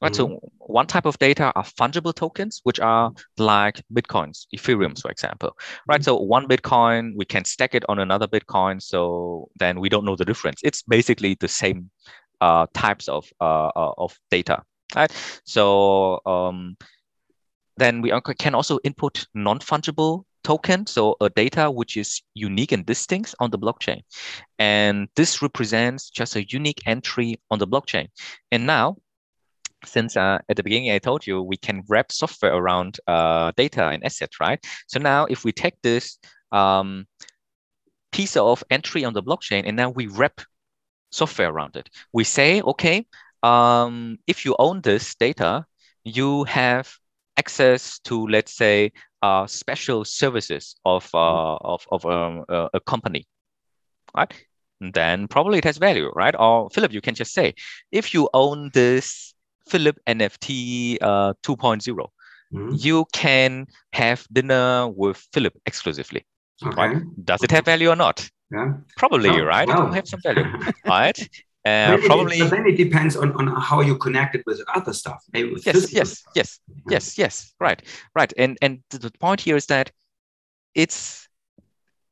Right. 0.03 0.13
Mm-hmm. 0.13 0.35
So 0.35 0.53
one 0.59 0.87
type 0.87 1.07
of 1.07 1.19
data 1.19 1.53
are 1.57 1.65
fungible 1.65 2.15
tokens, 2.15 2.61
which 2.65 2.81
are 2.81 3.13
like 3.39 3.83
Bitcoins, 3.93 4.47
Ethereum, 4.55 5.01
for 5.01 5.11
example. 5.11 5.57
Right. 5.89 6.01
Mm-hmm. 6.01 6.05
So 6.05 6.17
one 6.17 6.47
Bitcoin, 6.49 7.13
we 7.17 7.25
can 7.25 7.45
stack 7.45 7.75
it 7.75 7.85
on 7.89 7.99
another 7.99 8.27
Bitcoin. 8.27 8.83
So 8.83 9.49
then 9.59 9.81
we 9.81 9.89
don't 9.89 10.05
know 10.05 10.17
the 10.17 10.25
difference. 10.25 10.61
It's 10.63 10.83
basically 10.83 11.37
the 11.41 11.49
same 11.49 11.91
uh, 12.43 12.67
types 12.75 13.09
of 13.09 13.27
uh, 13.41 13.69
uh 13.69 13.93
of 13.97 14.19
data. 14.31 14.63
Right. 14.95 15.11
So 15.45 16.21
um, 16.27 16.77
then 17.77 18.01
we 18.03 18.13
can 18.39 18.55
also 18.55 18.79
input 18.85 19.27
non-fungible 19.35 20.25
token, 20.45 20.87
so 20.87 21.17
a 21.21 21.29
data 21.29 21.71
which 21.71 21.97
is 21.97 22.23
unique 22.35 22.73
and 22.73 22.87
distinct 22.87 23.35
on 23.41 23.51
the 23.51 23.59
blockchain. 23.59 24.03
And 24.59 25.09
this 25.17 25.43
represents 25.43 26.09
just 26.09 26.37
a 26.37 26.45
unique 26.45 26.83
entry 26.87 27.41
on 27.51 27.59
the 27.59 27.67
blockchain. 27.67 28.09
And 28.53 28.65
now, 28.67 28.97
since 29.85 30.17
uh, 30.17 30.39
at 30.49 30.57
the 30.57 30.63
beginning 30.63 30.93
I 30.93 30.99
told 30.99 31.27
you 31.27 31.43
we 31.43 31.57
can 31.57 31.83
wrap 31.89 32.13
software 32.13 32.55
around 32.55 32.99
uh, 33.07 33.53
data 33.57 33.89
and 33.89 34.05
assets, 34.05 34.41
right? 34.41 34.65
So 34.87 34.99
now 35.01 35.27
if 35.27 35.45
we 35.45 35.53
take 35.53 35.75
this 35.83 36.19
um, 36.53 37.07
piece 38.13 38.37
of 38.37 38.65
entry 38.71 39.05
on 39.05 39.13
the 39.13 39.23
blockchain 39.23 39.65
and 39.67 39.77
now 39.77 39.91
we 39.91 40.07
wrap 40.07 40.41
software 41.11 41.51
around 41.51 41.77
it, 41.77 41.89
we 42.13 42.25
say, 42.25 42.63
okay, 42.63 43.07
um, 43.43 44.19
if 44.27 44.45
you 44.45 44.57
own 44.59 44.81
this 44.81 45.15
data, 45.17 45.67
you 46.05 46.45
have 46.45 46.97
access 47.37 47.99
to, 48.01 48.27
let's 48.27 48.57
say, 48.57 48.93
uh, 49.23 49.47
special 49.47 50.05
services 50.05 50.77
of, 50.85 51.09
uh, 51.15 51.19
mm-hmm. 51.19 51.67
of, 51.67 51.87
of 51.91 52.07
um, 52.07 52.45
uh, 52.49 52.69
a 52.75 52.81
company, 52.81 53.27
right? 54.17 54.33
then 54.81 55.29
probably 55.29 55.59
it 55.59 55.65
has 55.65 55.79
value, 55.79 56.11
right? 56.15 56.35
Or 56.39 56.71
Philip, 56.71 56.93
you 56.93 57.01
can 57.01 57.15
just 57.15 57.33
say, 57.33 57.55
if 57.93 58.13
you 58.13 58.29
own 58.35 58.71
this 58.73 59.35
Philip 59.69 59.99
NFT 60.07 60.99
uh, 61.01 61.35
2.0, 61.43 61.87
mm-hmm. 61.87 62.71
you 62.73 63.07
can 63.13 63.67
have 63.93 64.27
dinner 64.33 64.89
with 64.89 65.17
Philip 65.33 65.55
exclusively. 65.67 66.25
Okay. 66.65 66.77
Right? 66.77 66.97
Does 67.25 67.43
it 67.43 67.51
have 67.51 67.65
value 67.65 67.91
or 67.91 67.97
not? 67.97 68.29
Yeah. 68.51 68.75
Probably, 68.97 69.31
oh, 69.31 69.45
right? 69.45 69.69
It 69.69 69.75
will 69.75 69.93
have 69.93 70.09
some 70.09 70.21
value, 70.23 70.45
right? 70.87 71.29
Uh, 71.67 71.99
probably. 72.07 72.41
Then 72.41 72.65
it 72.67 72.77
depends 72.77 73.17
on, 73.17 73.33
on 73.33 73.49
how 73.61 73.81
you 73.81 73.97
connect 73.99 74.37
it 74.37 74.45
with 74.47 74.63
other 74.77 74.93
stuff. 74.93 75.25
Maybe 75.33 75.53
with 75.53 75.67
yes, 75.67 75.93
yes, 75.93 76.23
yes, 76.37 76.61
yes, 76.89 77.19
yes. 77.19 77.53
Right, 77.59 77.83
right. 78.15 78.33
And 78.39 78.57
and 78.63 78.83
the 78.91 79.11
point 79.19 79.41
here 79.41 79.57
is 79.57 79.67
that 79.67 79.91
it's 80.75 81.29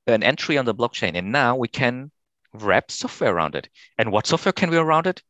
an 0.08 0.24
entry 0.24 0.58
on 0.58 0.64
the 0.64 0.74
blockchain, 0.74 1.14
and 1.14 1.30
now 1.30 1.54
we 1.54 1.68
can 1.68 2.10
wrap 2.52 2.90
software 2.90 3.32
around 3.32 3.54
it. 3.54 3.68
And 3.96 4.10
what 4.10 4.26
software 4.26 4.52
can 4.52 4.70
we 4.70 4.76
around 4.76 5.06
it? 5.06 5.22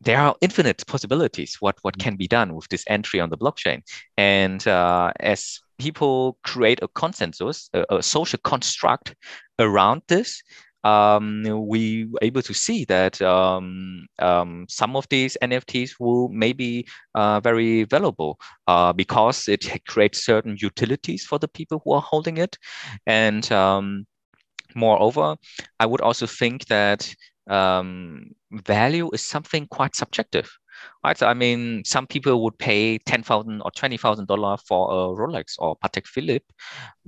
There 0.00 0.18
are 0.18 0.34
infinite 0.40 0.84
possibilities. 0.86 1.58
What 1.60 1.76
what 1.82 1.96
can 1.98 2.16
be 2.16 2.26
done 2.26 2.56
with 2.56 2.68
this 2.70 2.84
entry 2.88 3.20
on 3.20 3.30
the 3.30 3.38
blockchain? 3.38 3.82
And 4.16 4.66
uh, 4.66 5.12
as 5.20 5.60
people 5.78 6.38
create 6.42 6.82
a 6.82 6.88
consensus, 6.88 7.70
a, 7.72 7.84
a 7.98 8.02
social 8.02 8.40
construct 8.42 9.14
around 9.60 10.02
this, 10.08 10.42
um, 10.84 11.44
we 11.66 12.06
were 12.06 12.18
able 12.22 12.42
to 12.42 12.54
see 12.54 12.84
that 12.86 13.20
um, 13.22 14.06
um, 14.18 14.66
some 14.68 14.96
of 14.96 15.06
these 15.08 15.36
NFTs 15.42 15.92
will 15.98 16.28
maybe 16.28 16.86
uh, 17.14 17.40
very 17.40 17.84
valuable 17.84 18.38
uh, 18.66 18.92
because 18.92 19.48
it 19.48 19.66
creates 19.86 20.24
certain 20.24 20.56
utilities 20.58 21.24
for 21.24 21.38
the 21.38 21.48
people 21.48 21.82
who 21.84 21.92
are 21.92 22.00
holding 22.02 22.38
it. 22.38 22.56
And 23.06 23.50
um, 23.52 24.06
moreover, 24.74 25.36
I 25.78 25.86
would 25.86 26.00
also 26.00 26.26
think 26.26 26.66
that 26.66 27.12
um, 27.48 28.30
value 28.52 29.10
is 29.12 29.24
something 29.26 29.66
quite 29.66 29.96
subjective 29.96 30.50
right? 31.04 31.16
So, 31.16 31.26
I 31.26 31.34
mean, 31.34 31.82
some 31.84 32.06
people 32.06 32.42
would 32.42 32.58
pay 32.58 32.98
ten 32.98 33.22
thousand 33.22 33.62
or 33.62 33.70
twenty 33.70 33.96
thousand 33.96 34.26
dollar 34.26 34.56
for 34.56 34.90
a 34.90 35.16
Rolex 35.16 35.54
or 35.58 35.76
Patek 35.78 36.06
Philippe, 36.06 36.46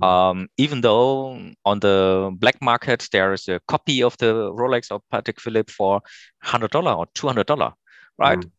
mm. 0.01 0.07
um, 0.07 0.47
even 0.57 0.81
though 0.81 1.39
on 1.65 1.79
the 1.79 2.31
black 2.39 2.61
market 2.61 3.07
there 3.11 3.33
is 3.33 3.47
a 3.47 3.59
copy 3.67 4.03
of 4.03 4.17
the 4.17 4.51
Rolex 4.51 4.91
or 4.91 5.01
Patek 5.11 5.39
Philippe 5.39 5.71
for 5.71 6.01
hundred 6.41 6.71
dollar 6.71 6.93
or 6.93 7.07
two 7.13 7.27
hundred 7.27 7.47
dollar, 7.47 7.73
right? 8.17 8.39
Mm. 8.39 8.51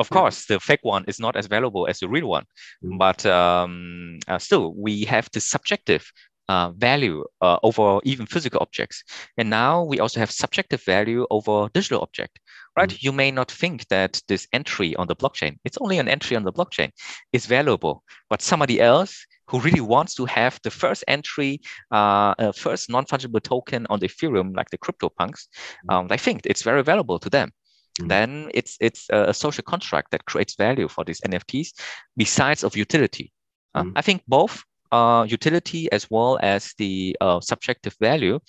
Of 0.00 0.10
course, 0.10 0.46
the 0.46 0.58
fake 0.58 0.80
one 0.82 1.04
is 1.06 1.20
not 1.20 1.36
as 1.36 1.46
valuable 1.46 1.86
as 1.86 2.00
the 2.00 2.08
real 2.08 2.26
one, 2.26 2.44
mm. 2.84 2.98
but 2.98 3.24
um, 3.26 4.18
uh, 4.26 4.38
still 4.38 4.74
we 4.74 5.04
have 5.04 5.28
the 5.32 5.40
subjective 5.40 6.10
uh, 6.48 6.70
value 6.70 7.24
uh, 7.40 7.58
over 7.62 8.00
even 8.04 8.26
physical 8.26 8.60
objects. 8.60 9.02
And 9.38 9.50
now 9.50 9.84
we 9.84 10.00
also 10.00 10.20
have 10.20 10.30
subjective 10.30 10.82
value 10.82 11.26
over 11.30 11.68
digital 11.72 12.02
object, 12.02 12.38
right? 12.76 12.88
Mm-hmm. 12.88 13.06
You 13.06 13.12
may 13.12 13.30
not 13.30 13.50
think 13.50 13.88
that 13.88 14.20
this 14.28 14.46
entry 14.52 14.94
on 14.96 15.06
the 15.06 15.16
blockchain, 15.16 15.58
it's 15.64 15.78
only 15.80 15.98
an 15.98 16.08
entry 16.08 16.36
on 16.36 16.44
the 16.44 16.52
blockchain, 16.52 16.90
is 17.32 17.46
valuable, 17.46 18.02
but 18.28 18.42
somebody 18.42 18.80
else 18.80 19.26
who 19.48 19.60
really 19.60 19.80
wants 19.80 20.14
to 20.14 20.24
have 20.24 20.58
the 20.62 20.70
first 20.70 21.04
entry, 21.06 21.60
uh, 21.92 22.34
uh, 22.38 22.52
first 22.52 22.88
non-fungible 22.88 23.42
token 23.42 23.86
on 23.90 24.00
the 24.00 24.08
Ethereum, 24.08 24.56
like 24.56 24.70
the 24.70 24.78
CryptoPunks, 24.78 25.48
mm-hmm. 25.48 25.90
um, 25.90 26.06
I 26.10 26.16
think 26.16 26.42
it's 26.44 26.62
very 26.62 26.82
valuable 26.82 27.18
to 27.18 27.30
them. 27.30 27.50
Mm-hmm. 27.98 28.08
Then 28.08 28.50
it's 28.54 28.76
it's 28.80 29.06
a 29.10 29.32
social 29.32 29.62
contract 29.62 30.10
that 30.10 30.24
creates 30.24 30.56
value 30.56 30.88
for 30.88 31.04
these 31.04 31.20
NFTs, 31.20 31.68
besides 32.16 32.64
of 32.64 32.76
utility. 32.76 33.32
Uh, 33.74 33.82
mm-hmm. 33.82 33.98
I 33.98 34.02
think 34.02 34.22
both 34.26 34.64
uh, 34.90 35.24
utility 35.28 35.90
as 35.92 36.10
well 36.10 36.38
as 36.42 36.72
the 36.78 37.16
uh, 37.20 37.40
subjective 37.40 37.94
value 38.00 38.40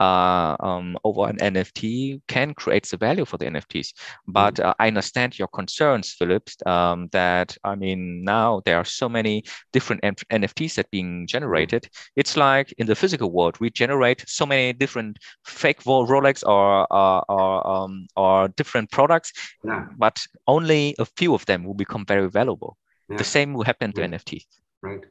uh, 0.00 0.56
um, 0.60 0.96
over 1.04 1.28
an 1.28 1.36
NFT 1.38 2.20
can 2.28 2.54
create 2.54 2.86
the 2.86 2.96
value 2.96 3.24
for 3.24 3.38
the 3.38 3.46
NFTs. 3.46 3.92
But 4.26 4.54
mm-hmm. 4.54 4.68
uh, 4.68 4.74
I 4.78 4.88
understand 4.88 5.38
your 5.38 5.48
concerns, 5.48 6.12
Phillips, 6.12 6.56
um, 6.66 7.08
that 7.12 7.56
I 7.64 7.74
mean, 7.74 8.24
now 8.24 8.62
there 8.64 8.76
are 8.76 8.84
so 8.84 9.08
many 9.08 9.44
different 9.72 10.02
NFTs 10.02 10.74
that 10.74 10.90
being 10.90 11.26
generated. 11.26 11.88
It's 12.16 12.36
like 12.36 12.72
in 12.78 12.86
the 12.86 12.94
physical 12.94 13.32
world, 13.32 13.58
we 13.60 13.70
generate 13.70 14.24
so 14.28 14.46
many 14.46 14.72
different 14.72 15.18
fake 15.44 15.82
Rolex 15.84 16.46
or, 16.46 16.86
uh, 16.92 17.20
or, 17.28 17.66
um, 17.66 18.06
or 18.16 18.48
different 18.48 18.90
products, 18.90 19.32
yeah. 19.64 19.86
but 19.96 20.18
only 20.46 20.94
a 20.98 21.04
few 21.04 21.34
of 21.34 21.44
them 21.46 21.64
will 21.64 21.74
become 21.74 22.04
very 22.06 22.28
valuable. 22.28 22.76
Yeah. 23.08 23.16
The 23.16 23.24
same 23.24 23.54
will 23.54 23.64
happen 23.64 23.92
to 23.92 24.00
yeah. 24.00 24.08
NFTs. 24.08 24.46
Right. 24.82 25.04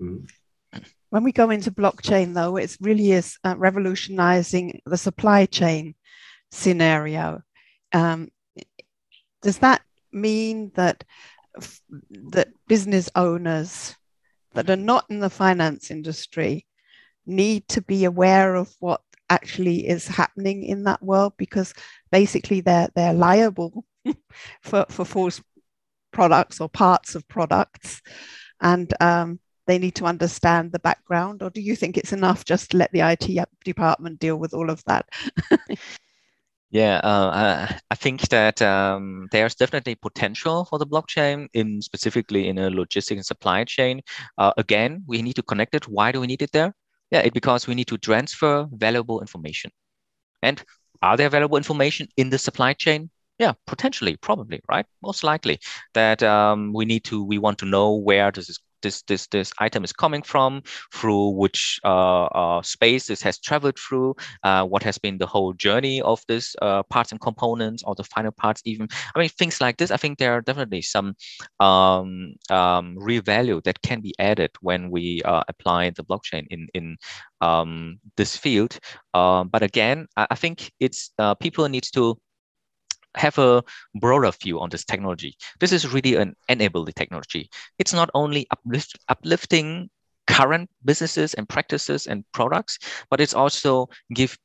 Mm. 0.00 0.28
When 1.10 1.24
we 1.24 1.32
go 1.32 1.50
into 1.50 1.70
blockchain, 1.70 2.34
though, 2.34 2.56
it 2.56 2.76
really 2.80 3.12
is 3.12 3.36
uh, 3.44 3.56
revolutionizing 3.56 4.80
the 4.86 4.96
supply 4.96 5.46
chain 5.46 5.94
scenario. 6.50 7.42
Um, 7.92 8.28
does 9.42 9.58
that 9.58 9.82
mean 10.12 10.70
that 10.74 11.04
that 12.10 12.48
business 12.68 13.10
owners 13.16 13.96
that 14.52 14.70
are 14.70 14.76
not 14.76 15.04
in 15.10 15.20
the 15.20 15.30
finance 15.30 15.90
industry 15.90 16.66
need 17.26 17.66
to 17.68 17.82
be 17.82 18.04
aware 18.04 18.54
of 18.54 18.72
what 18.80 19.00
actually 19.28 19.88
is 19.88 20.06
happening 20.06 20.64
in 20.64 20.84
that 20.84 21.02
world 21.02 21.32
because 21.36 21.72
basically 22.10 22.60
they're 22.60 22.88
they're 22.94 23.14
liable 23.14 23.84
for 24.62 24.84
for 24.88 25.04
false 25.04 25.40
products 26.12 26.60
or 26.60 26.68
parts 26.68 27.14
of 27.14 27.26
products 27.28 28.02
and 28.60 28.92
um, 29.00 29.38
they 29.70 29.78
need 29.78 29.94
to 29.94 30.04
understand 30.04 30.72
the 30.72 30.80
background, 30.80 31.42
or 31.42 31.50
do 31.50 31.60
you 31.60 31.76
think 31.76 31.96
it's 31.96 32.12
enough 32.12 32.44
just 32.44 32.72
to 32.72 32.76
let 32.76 32.90
the 32.90 33.00
IT 33.00 33.48
department 33.64 34.18
deal 34.18 34.36
with 34.36 34.52
all 34.52 34.68
of 34.68 34.82
that? 34.84 35.08
Yeah, 36.72 36.98
uh, 36.98 37.66
I 37.90 37.94
think 37.96 38.28
that 38.28 38.62
um, 38.62 39.26
there's 39.32 39.56
definitely 39.56 39.96
potential 39.96 40.64
for 40.64 40.78
the 40.78 40.86
blockchain 40.86 41.48
in 41.52 41.82
specifically 41.82 42.46
in 42.46 42.58
a 42.58 42.70
logistic 42.70 43.16
and 43.16 43.26
supply 43.26 43.64
chain. 43.64 44.02
Uh, 44.38 44.52
again, 44.56 45.02
we 45.08 45.20
need 45.20 45.34
to 45.34 45.42
connect 45.42 45.74
it. 45.74 45.88
Why 45.88 46.12
do 46.12 46.20
we 46.20 46.28
need 46.28 46.42
it 46.42 46.52
there? 46.52 46.72
Yeah, 47.10 47.22
it 47.22 47.34
because 47.34 47.66
we 47.66 47.74
need 47.74 47.88
to 47.88 47.98
transfer 47.98 48.68
valuable 48.70 49.20
information. 49.20 49.72
And 50.44 50.62
are 51.02 51.16
there 51.16 51.28
valuable 51.28 51.56
information 51.56 52.06
in 52.16 52.30
the 52.30 52.38
supply 52.38 52.74
chain? 52.74 53.10
Yeah, 53.40 53.54
potentially, 53.66 54.16
probably, 54.16 54.60
right? 54.68 54.86
Most 55.02 55.24
likely 55.24 55.58
that 55.94 56.22
um, 56.22 56.72
we 56.72 56.84
need 56.84 57.02
to, 57.04 57.24
we 57.24 57.38
want 57.38 57.58
to 57.58 57.66
know 57.66 57.96
where 57.96 58.30
this 58.30 58.60
this 58.82 59.02
this 59.02 59.26
this 59.28 59.52
item 59.58 59.84
is 59.84 59.92
coming 59.92 60.22
from, 60.22 60.62
through 60.92 61.30
which 61.30 61.80
uh, 61.84 62.24
uh, 62.26 62.62
space 62.62 63.06
this 63.06 63.22
has 63.22 63.38
traveled 63.38 63.78
through, 63.78 64.14
uh, 64.42 64.64
what 64.64 64.82
has 64.82 64.98
been 64.98 65.18
the 65.18 65.26
whole 65.26 65.52
journey 65.52 66.00
of 66.02 66.22
this 66.28 66.56
uh, 66.62 66.82
parts 66.84 67.12
and 67.12 67.20
components, 67.20 67.82
or 67.84 67.94
the 67.94 68.04
final 68.04 68.32
parts 68.32 68.62
even. 68.64 68.88
I 69.14 69.18
mean, 69.18 69.28
things 69.28 69.60
like 69.60 69.76
this. 69.76 69.90
I 69.90 69.96
think 69.96 70.18
there 70.18 70.32
are 70.32 70.40
definitely 70.40 70.82
some 70.82 71.14
um, 71.60 72.34
um, 72.50 72.96
real 72.98 73.22
value 73.22 73.60
that 73.64 73.82
can 73.82 74.00
be 74.00 74.14
added 74.18 74.50
when 74.60 74.90
we 74.90 75.22
uh, 75.24 75.42
apply 75.48 75.90
the 75.90 76.04
blockchain 76.04 76.46
in 76.50 76.68
in 76.74 76.96
um, 77.40 77.98
this 78.16 78.36
field. 78.36 78.78
Uh, 79.14 79.44
but 79.44 79.62
again, 79.62 80.06
I, 80.16 80.26
I 80.30 80.34
think 80.34 80.72
it's 80.80 81.10
people 81.40 81.68
need 81.68 81.86
to 81.94 82.18
have 83.16 83.38
a 83.38 83.62
broader 83.94 84.30
view 84.42 84.60
on 84.60 84.70
this 84.70 84.84
technology. 84.84 85.36
This 85.58 85.72
is 85.72 85.92
really 85.92 86.16
an 86.16 86.34
enabling 86.48 86.92
technology. 86.94 87.50
It's 87.78 87.92
not 87.92 88.10
only 88.14 88.46
uplift, 88.50 88.98
uplifting 89.08 89.90
current 90.26 90.70
businesses 90.84 91.34
and 91.34 91.48
practices 91.48 92.06
and 92.06 92.24
products, 92.32 92.78
but 93.10 93.20
it's 93.20 93.34
also 93.34 93.88
give 94.14 94.38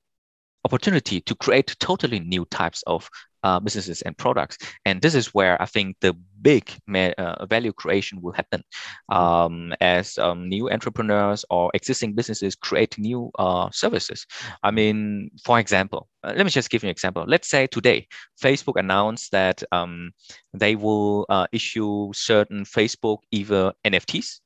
opportunity 0.66 1.22
to 1.22 1.36
create 1.36 1.76
totally 1.80 2.20
new 2.20 2.45
types 2.45 2.84
of 2.88 3.07
uh, 3.46 3.60
businesses 3.60 4.02
and 4.02 4.18
products. 4.18 4.58
And 4.86 5.02
this 5.02 5.14
is 5.14 5.28
where 5.34 5.62
I 5.62 5.68
think 5.68 5.98
the 6.02 6.14
big 6.41 6.72
uh, 6.93 7.46
value 7.46 7.74
creation 7.74 8.20
will 8.22 8.32
happen 8.34 8.64
um, 9.10 9.74
as 9.82 10.18
um, 10.18 10.50
new 10.50 10.72
entrepreneurs 10.72 11.46
or 11.52 11.70
existing 11.76 12.14
businesses 12.14 12.56
create 12.56 12.98
new 12.98 13.30
uh, 13.38 13.70
services. 13.72 14.26
I 14.64 14.72
mean, 14.72 15.30
for 15.43 15.60
example, 15.60 16.08
uh, 16.24 16.34
let 16.36 16.46
me 16.46 16.50
just 16.50 16.72
give 16.72 16.82
you 16.84 16.88
an 16.88 16.91
example. 16.91 17.24
Let's 17.28 17.48
say 17.48 17.68
today, 17.68 18.08
Facebook 18.41 18.80
announced 18.80 19.32
that 19.32 19.62
um, 19.72 20.12
they 20.54 20.76
will 20.76 21.28
uh, 21.30 21.46
issue 21.52 22.12
certain 22.14 22.66
Facebook 22.66 23.20
either 23.32 23.74
NFTs 23.86 24.39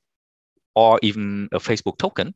or 0.75 0.99
even 1.01 1.47
a 1.53 1.59
Facebook 1.59 1.97
token 1.97 2.35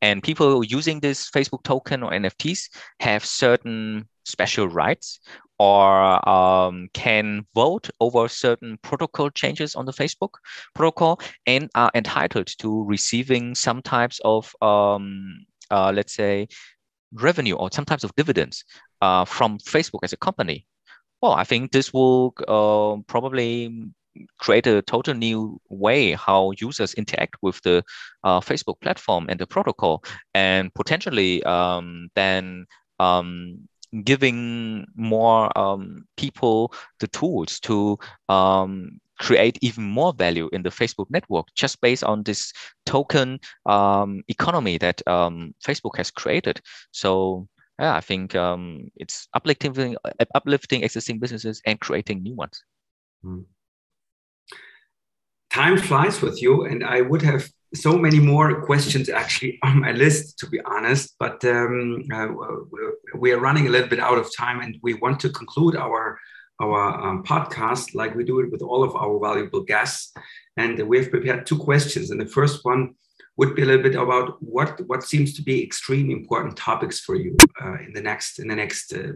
and 0.00 0.22
people 0.22 0.64
using 0.64 1.00
this 1.00 1.30
Facebook 1.30 1.62
token 1.64 2.02
or 2.02 2.12
NFTs 2.12 2.68
have 3.00 3.24
certain 3.24 4.08
special 4.24 4.68
rights 4.68 5.20
or 5.58 6.28
um, 6.28 6.88
can 6.92 7.44
vote 7.54 7.90
over 8.00 8.28
certain 8.28 8.78
protocol 8.82 9.30
changes 9.30 9.74
on 9.74 9.86
the 9.86 9.92
Facebook 9.92 10.30
protocol 10.74 11.20
and 11.46 11.68
are 11.74 11.90
entitled 11.94 12.46
to 12.58 12.84
receiving 12.84 13.54
some 13.54 13.82
types 13.82 14.20
of, 14.24 14.54
um, 14.62 15.44
uh, 15.70 15.92
let's 15.94 16.14
say, 16.14 16.46
revenue 17.12 17.54
or 17.54 17.70
some 17.72 17.84
types 17.84 18.04
of 18.04 18.14
dividends 18.16 18.64
uh, 19.00 19.24
from 19.24 19.58
Facebook 19.58 20.00
as 20.02 20.12
a 20.12 20.16
company. 20.16 20.66
Well, 21.20 21.32
I 21.32 21.44
think 21.44 21.72
this 21.72 21.92
will 21.92 22.34
uh, 22.46 23.02
probably 23.08 23.90
create 24.38 24.66
a 24.66 24.82
total 24.82 25.14
new 25.14 25.60
way 25.68 26.12
how 26.12 26.52
users 26.60 26.94
interact 26.94 27.36
with 27.42 27.60
the 27.62 27.82
uh, 28.24 28.40
Facebook 28.40 28.80
platform 28.80 29.26
and 29.28 29.38
the 29.38 29.46
protocol, 29.46 30.04
and 30.34 30.72
potentially 30.74 31.42
um, 31.44 32.08
then 32.14 32.66
um, 33.00 33.68
giving 34.04 34.86
more 34.94 35.56
um, 35.58 36.04
people 36.16 36.72
the 37.00 37.08
tools 37.08 37.60
to 37.60 37.98
um, 38.28 39.00
create 39.18 39.58
even 39.62 39.84
more 39.84 40.12
value 40.12 40.48
in 40.52 40.62
the 40.62 40.70
Facebook 40.70 41.06
network 41.10 41.46
just 41.54 41.80
based 41.80 42.04
on 42.04 42.22
this 42.22 42.52
token 42.86 43.40
um, 43.66 44.22
economy 44.28 44.78
that 44.78 45.06
um, 45.06 45.54
Facebook 45.66 45.96
has 45.96 46.10
created. 46.10 46.60
So 46.92 47.48
yeah, 47.80 47.94
I 47.94 48.00
think 48.00 48.34
um, 48.34 48.90
it's 48.96 49.28
uplifting, 49.34 49.96
uplifting 50.34 50.82
existing 50.82 51.18
businesses 51.20 51.62
and 51.64 51.80
creating 51.80 52.22
new 52.22 52.34
ones. 52.34 52.62
Mm 53.24 53.44
time 55.50 55.78
flies 55.78 56.20
with 56.22 56.40
you, 56.42 56.64
and 56.64 56.84
I 56.84 57.00
would 57.00 57.22
have 57.22 57.48
so 57.74 57.98
many 57.98 58.18
more 58.18 58.62
questions 58.62 59.08
actually 59.08 59.58
on 59.62 59.80
my 59.80 59.92
list, 59.92 60.38
to 60.38 60.46
be 60.48 60.60
honest. 60.64 61.14
But 61.18 61.44
um, 61.44 62.02
uh, 62.12 62.28
we 63.16 63.32
are 63.32 63.40
running 63.40 63.66
a 63.66 63.70
little 63.70 63.88
bit 63.88 64.00
out 64.00 64.18
of 64.18 64.34
time, 64.34 64.60
and 64.60 64.76
we 64.82 64.94
want 64.94 65.20
to 65.20 65.30
conclude 65.30 65.76
our 65.76 66.18
our 66.60 67.08
um, 67.08 67.22
podcast 67.22 67.94
like 67.94 68.16
we 68.16 68.24
do 68.24 68.40
it 68.40 68.50
with 68.50 68.62
all 68.62 68.82
of 68.82 68.96
our 68.96 69.20
valuable 69.20 69.62
guests. 69.62 70.12
And 70.56 70.76
we 70.88 70.98
have 70.98 71.10
prepared 71.10 71.46
two 71.46 71.58
questions, 71.58 72.10
and 72.10 72.20
the 72.20 72.26
first 72.26 72.64
one 72.64 72.94
would 73.36 73.54
be 73.54 73.62
a 73.62 73.66
little 73.66 73.82
bit 73.82 73.94
about 73.94 74.42
what 74.42 74.80
what 74.86 75.04
seems 75.04 75.34
to 75.34 75.42
be 75.42 75.62
extremely 75.62 76.12
important 76.12 76.56
topics 76.56 77.00
for 77.00 77.14
you 77.14 77.36
uh, 77.62 77.76
in 77.86 77.92
the 77.92 78.02
next 78.02 78.38
in 78.38 78.48
the 78.48 78.56
next 78.56 78.92
uh, 78.92 79.12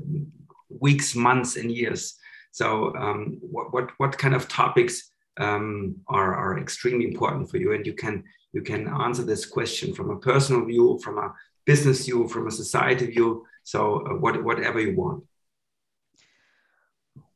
weeks, 0.69 1.15
months, 1.15 1.57
and 1.57 1.71
years. 1.71 2.17
So, 2.53 2.95
um, 2.97 3.39
what, 3.41 3.73
what 3.73 3.91
what 3.97 4.19
kind 4.19 4.35
of 4.35 4.47
topics 4.49 5.12
um, 5.39 5.97
are, 6.09 6.35
are 6.35 6.59
extremely 6.59 7.07
important 7.07 7.51
for 7.51 7.57
you. 7.57 7.73
And 7.73 7.87
you 7.87 7.95
can 7.95 8.25
you 8.53 8.63
can 8.63 8.87
answer 8.89 9.23
this 9.23 9.47
question 9.47 9.95
from 9.95 10.11
a 10.11 10.19
personal 10.19 10.65
view 10.65 10.99
from 11.03 11.19
a 11.19 11.33
business 11.65 12.05
view 12.05 12.29
from 12.29 12.49
a 12.49 12.51
society 12.51 13.07
view. 13.07 13.47
So 13.65 14.07
uh, 14.07 14.15
what, 14.15 14.43
whatever 14.43 14.81
you 14.81 14.97
want. 14.97 15.25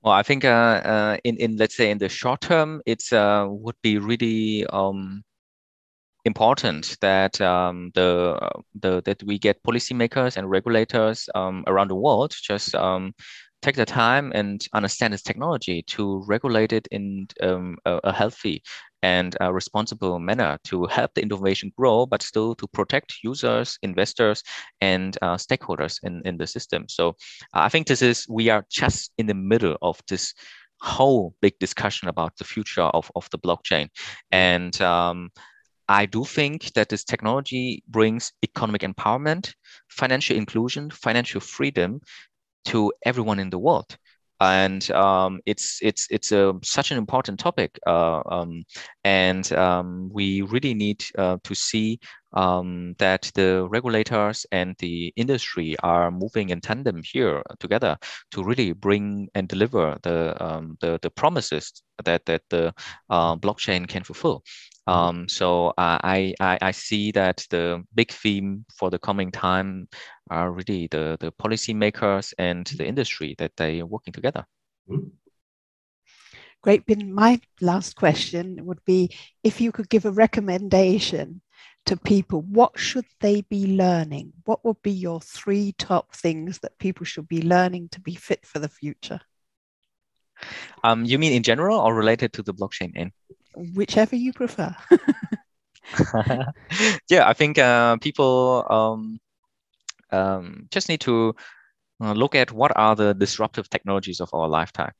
Well 0.02 0.14
i 0.14 0.22
think 0.22 0.44
uh, 0.44 0.80
uh, 0.92 1.16
in, 1.24 1.36
in 1.38 1.56
let's 1.56 1.76
say 1.76 1.90
in 1.90 1.98
the 1.98 2.08
short 2.08 2.40
term 2.40 2.80
it's 2.86 3.12
uh, 3.12 3.46
would 3.48 3.74
be 3.82 3.98
really 3.98 4.64
um, 4.66 5.24
important 6.24 6.96
that 7.00 7.40
um, 7.40 7.92
the, 7.94 8.38
the 8.80 9.00
that 9.04 9.22
we 9.22 9.38
get 9.38 9.62
policymakers 9.62 10.36
and 10.36 10.50
regulators 10.50 11.28
um, 11.34 11.64
around 11.66 11.88
the 11.88 11.94
world 11.94 12.34
just 12.40 12.74
um, 12.74 13.14
take 13.62 13.76
the 13.76 13.86
time 13.86 14.32
and 14.34 14.66
understand 14.74 15.12
this 15.12 15.22
technology 15.22 15.82
to 15.82 16.22
regulate 16.26 16.72
it 16.72 16.86
in 16.90 17.26
um, 17.42 17.76
a, 17.84 18.00
a, 18.04 18.12
healthy 18.12 18.62
and 19.02 19.36
a 19.40 19.52
responsible 19.52 20.18
manner 20.18 20.58
to 20.64 20.84
help 20.86 21.14
the 21.14 21.22
innovation 21.22 21.72
grow, 21.76 22.06
but 22.06 22.22
still 22.22 22.54
to 22.54 22.66
protect 22.68 23.16
users, 23.22 23.78
investors, 23.82 24.42
and 24.80 25.16
uh, 25.22 25.36
stakeholders 25.36 25.98
in, 26.02 26.22
in 26.24 26.36
the 26.36 26.46
system. 26.46 26.84
So 26.88 27.10
uh, 27.54 27.66
I 27.66 27.68
think 27.68 27.86
this 27.86 28.02
is, 28.02 28.26
we 28.28 28.50
are 28.50 28.64
just 28.70 29.12
in 29.18 29.26
the 29.26 29.34
middle 29.34 29.76
of 29.82 30.00
this 30.08 30.34
whole 30.80 31.34
big 31.40 31.58
discussion 31.58 32.08
about 32.08 32.36
the 32.36 32.44
future 32.44 32.82
of, 32.82 33.10
of 33.16 33.28
the 33.30 33.38
blockchain. 33.38 33.88
And 34.30 34.78
um, 34.82 35.30
I 35.88 36.06
do 36.06 36.24
think 36.24 36.72
that 36.72 36.88
this 36.88 37.04
technology 37.04 37.82
brings 37.88 38.32
economic 38.42 38.82
empowerment, 38.82 39.54
financial 39.88 40.36
inclusion, 40.36 40.90
financial 40.90 41.40
freedom 41.40 42.00
to 42.66 42.92
everyone 43.04 43.38
in 43.38 43.50
the 43.50 43.58
world. 43.58 43.96
And 44.38 44.90
um, 44.90 45.40
it's 45.46 45.78
it's 45.80 46.06
it's 46.10 46.30
a, 46.30 46.52
such 46.62 46.90
an 46.90 46.98
important 46.98 47.40
topic, 47.40 47.78
uh, 47.86 48.20
um, 48.30 48.64
and 49.02 49.50
um, 49.54 50.10
we 50.12 50.42
really 50.42 50.74
need 50.74 51.02
uh, 51.16 51.38
to 51.42 51.54
see 51.54 51.98
um, 52.36 52.94
that 52.98 53.30
the 53.34 53.66
regulators 53.68 54.46
and 54.52 54.76
the 54.78 55.12
industry 55.16 55.74
are 55.82 56.10
moving 56.10 56.50
in 56.50 56.60
tandem 56.60 57.02
here 57.02 57.42
together 57.58 57.96
to 58.30 58.44
really 58.44 58.72
bring 58.72 59.28
and 59.34 59.48
deliver 59.48 59.98
the 60.02 60.36
um, 60.44 60.76
the, 60.80 60.98
the 61.02 61.10
promises 61.10 61.82
that 62.04 62.24
that 62.26 62.42
the 62.50 62.72
uh, 63.10 63.34
blockchain 63.36 63.88
can 63.88 64.04
fulfill. 64.04 64.44
Mm-hmm. 64.88 64.98
Um, 64.98 65.28
so 65.28 65.68
uh, 65.78 65.98
I, 66.04 66.34
I, 66.38 66.58
I 66.62 66.70
see 66.70 67.10
that 67.12 67.44
the 67.50 67.82
big 67.94 68.12
theme 68.12 68.64
for 68.78 68.90
the 68.90 68.98
coming 68.98 69.32
time 69.32 69.88
are 70.30 70.52
really 70.52 70.88
the 70.90 71.16
the 71.18 71.32
policymakers 71.32 72.34
and 72.38 72.66
the 72.66 72.86
industry 72.86 73.34
that 73.38 73.52
they 73.56 73.80
are 73.80 73.86
working 73.86 74.12
together. 74.12 74.44
Mm-hmm. 74.88 75.08
Great. 76.62 76.84
Bin, 76.84 77.14
my 77.14 77.40
last 77.60 77.94
question 77.94 78.66
would 78.66 78.84
be 78.84 79.16
if 79.44 79.60
you 79.60 79.70
could 79.70 79.88
give 79.88 80.04
a 80.04 80.10
recommendation 80.10 81.40
to 81.86 81.96
people, 81.96 82.42
what 82.42 82.78
should 82.78 83.06
they 83.20 83.42
be 83.42 83.66
learning? 83.66 84.32
What 84.44 84.64
would 84.64 84.82
be 84.82 84.90
your 84.90 85.20
three 85.20 85.72
top 85.78 86.14
things 86.14 86.58
that 86.58 86.78
people 86.78 87.06
should 87.06 87.28
be 87.28 87.42
learning 87.42 87.88
to 87.90 88.00
be 88.00 88.14
fit 88.14 88.44
for 88.44 88.58
the 88.58 88.68
future? 88.68 89.20
Um, 90.84 91.04
you 91.04 91.18
mean 91.18 91.32
in 91.32 91.42
general 91.42 91.78
or 91.78 91.94
related 91.94 92.32
to 92.34 92.42
the 92.42 92.52
blockchain 92.52 92.92
in? 92.94 93.12
Whichever 93.54 94.16
you 94.16 94.32
prefer. 94.32 94.74
yeah, 97.08 97.28
I 97.28 97.32
think 97.32 97.58
uh, 97.58 97.96
people 97.98 98.66
um, 98.68 99.20
um, 100.10 100.68
just 100.70 100.88
need 100.88 101.00
to 101.02 101.34
uh, 102.00 102.12
look 102.12 102.34
at 102.34 102.52
what 102.52 102.72
are 102.76 102.94
the 102.94 103.14
disruptive 103.14 103.68
technologies 103.70 104.20
of 104.20 104.28
our 104.32 104.48
lifetime 104.48 104.92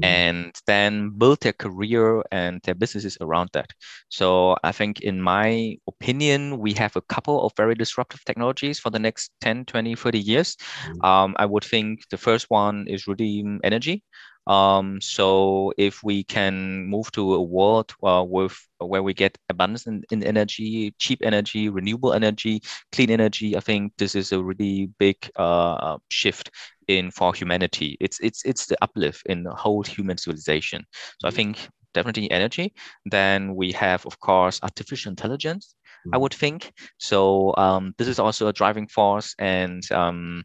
mm-hmm. 0.00 0.04
and 0.04 0.54
then 0.66 1.10
build 1.18 1.40
their 1.40 1.52
career 1.52 2.22
and 2.30 2.60
their 2.62 2.74
businesses 2.74 3.18
around 3.20 3.50
that 3.52 3.70
so 4.08 4.56
i 4.62 4.70
think 4.70 5.00
in 5.00 5.20
my 5.20 5.76
opinion 5.88 6.58
we 6.58 6.72
have 6.72 6.94
a 6.96 7.02
couple 7.02 7.44
of 7.44 7.52
very 7.56 7.74
disruptive 7.74 8.24
technologies 8.24 8.78
for 8.78 8.90
the 8.90 8.98
next 8.98 9.30
10 9.40 9.64
20 9.64 9.94
30 9.94 10.18
years 10.18 10.56
mm-hmm. 10.56 11.04
um, 11.04 11.34
i 11.38 11.46
would 11.46 11.64
think 11.64 12.00
the 12.10 12.18
first 12.18 12.46
one 12.50 12.86
is 12.88 13.06
really 13.06 13.44
energy 13.64 14.02
um, 14.46 15.00
so 15.00 15.72
if 15.78 16.02
we 16.02 16.24
can 16.24 16.84
move 16.86 17.10
to 17.12 17.34
a 17.34 17.42
world 17.42 17.94
uh, 18.02 18.24
with 18.26 18.56
where 18.78 19.02
we 19.02 19.14
get 19.14 19.38
abundance 19.48 19.86
in, 19.86 20.04
in, 20.10 20.22
energy, 20.22 20.94
cheap 20.98 21.20
energy, 21.22 21.68
renewable 21.68 22.12
energy, 22.12 22.62
clean 22.92 23.10
energy, 23.10 23.56
I 23.56 23.60
think 23.60 23.92
this 23.96 24.14
is 24.14 24.32
a 24.32 24.42
really 24.42 24.90
big 24.98 25.16
uh, 25.36 25.96
shift 26.10 26.50
in 26.88 27.10
for 27.10 27.32
humanity. 27.32 27.96
It's 28.00 28.20
it's 28.20 28.44
it's 28.44 28.66
the 28.66 28.76
uplift 28.82 29.22
in 29.26 29.44
the 29.44 29.54
whole 29.54 29.82
human 29.82 30.18
civilization. 30.18 30.84
So 31.20 31.28
I 31.28 31.30
mm-hmm. 31.30 31.36
think 31.36 31.68
definitely 31.94 32.30
energy. 32.30 32.74
Then 33.06 33.54
we 33.54 33.72
have, 33.72 34.04
of 34.04 34.20
course, 34.20 34.60
artificial 34.62 35.10
intelligence. 35.10 35.74
I 35.80 36.08
mm-hmm. 36.08 36.20
would 36.20 36.34
think 36.34 36.72
so. 36.98 37.54
Um, 37.56 37.94
this 37.96 38.08
is 38.08 38.18
also 38.18 38.48
a 38.48 38.52
driving 38.52 38.88
force, 38.88 39.34
and 39.38 39.82
um, 39.90 40.44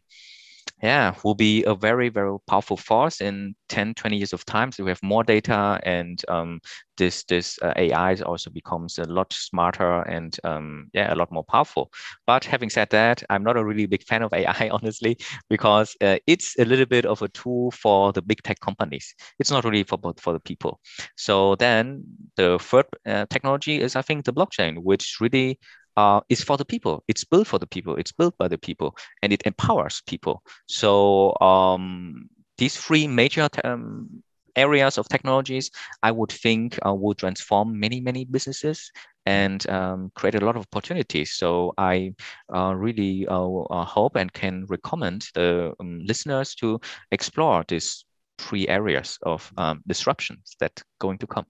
yeah, 0.82 1.14
will 1.24 1.34
be 1.34 1.62
a 1.64 1.74
very, 1.74 2.08
very 2.08 2.36
powerful 2.46 2.76
force 2.76 3.20
in 3.20 3.54
10, 3.68 3.94
20 3.94 4.16
years 4.16 4.32
of 4.32 4.44
time. 4.46 4.72
So 4.72 4.82
we 4.84 4.90
have 4.90 5.02
more 5.02 5.22
data 5.22 5.78
and 5.84 6.22
um, 6.28 6.60
this 6.96 7.24
this 7.24 7.58
uh, 7.62 7.72
AI 7.76 8.14
also 8.16 8.50
becomes 8.50 8.98
a 8.98 9.04
lot 9.04 9.32
smarter 9.32 10.02
and 10.02 10.36
um, 10.44 10.88
yeah, 10.94 11.12
a 11.12 11.16
lot 11.16 11.30
more 11.32 11.44
powerful. 11.44 11.90
But 12.26 12.44
having 12.44 12.70
said 12.70 12.88
that, 12.90 13.22
I'm 13.28 13.42
not 13.44 13.56
a 13.58 13.64
really 13.64 13.86
big 13.86 14.02
fan 14.04 14.22
of 14.22 14.32
AI, 14.34 14.70
honestly, 14.72 15.18
because 15.50 15.94
uh, 16.00 16.16
it's 16.26 16.58
a 16.58 16.64
little 16.64 16.86
bit 16.86 17.04
of 17.04 17.20
a 17.22 17.28
tool 17.28 17.70
for 17.72 18.12
the 18.12 18.22
big 18.22 18.42
tech 18.42 18.60
companies. 18.60 19.14
It's 19.38 19.50
not 19.50 19.64
really 19.64 19.84
for, 19.84 19.98
for 20.18 20.32
the 20.32 20.40
people. 20.40 20.80
So 21.16 21.56
then 21.56 22.04
the 22.36 22.58
third 22.58 22.86
uh, 23.06 23.26
technology 23.30 23.80
is, 23.80 23.96
I 23.96 24.02
think, 24.02 24.24
the 24.24 24.32
blockchain, 24.32 24.78
which 24.82 25.16
really 25.20 25.58
uh, 26.00 26.20
is 26.28 26.42
for 26.42 26.56
the 26.56 26.64
people. 26.64 27.04
It's 27.08 27.24
built 27.24 27.46
for 27.46 27.58
the 27.58 27.66
people. 27.66 27.94
It's 27.96 28.12
built 28.12 28.34
by 28.38 28.48
the 28.48 28.58
people, 28.58 28.96
and 29.22 29.32
it 29.32 29.42
empowers 29.44 30.02
people. 30.06 30.42
So 30.66 31.36
um, 31.40 32.28
these 32.56 32.76
three 32.76 33.06
major 33.06 33.48
um, 33.64 34.22
areas 34.56 34.98
of 34.98 35.08
technologies, 35.08 35.70
I 36.02 36.10
would 36.10 36.32
think 36.32 36.78
uh, 36.86 36.94
will 36.94 37.14
transform 37.14 37.78
many 37.78 38.00
many 38.00 38.24
businesses 38.24 38.90
and 39.26 39.60
um, 39.68 40.10
create 40.14 40.36
a 40.42 40.44
lot 40.46 40.56
of 40.56 40.64
opportunities. 40.72 41.36
So 41.36 41.74
I 41.76 42.14
uh, 42.56 42.72
really 42.74 43.26
uh, 43.26 43.50
uh 43.76 43.84
hope 43.84 44.16
and 44.16 44.32
can 44.32 44.64
recommend 44.68 45.28
the 45.34 45.74
um, 45.80 46.00
listeners 46.10 46.54
to 46.60 46.80
explore 47.10 47.64
these 47.68 48.04
three 48.38 48.66
areas 48.68 49.18
of 49.22 49.52
um, 49.58 49.82
disruptions 49.86 50.56
that 50.60 50.82
going 50.98 51.18
to 51.18 51.26
come. 51.26 51.46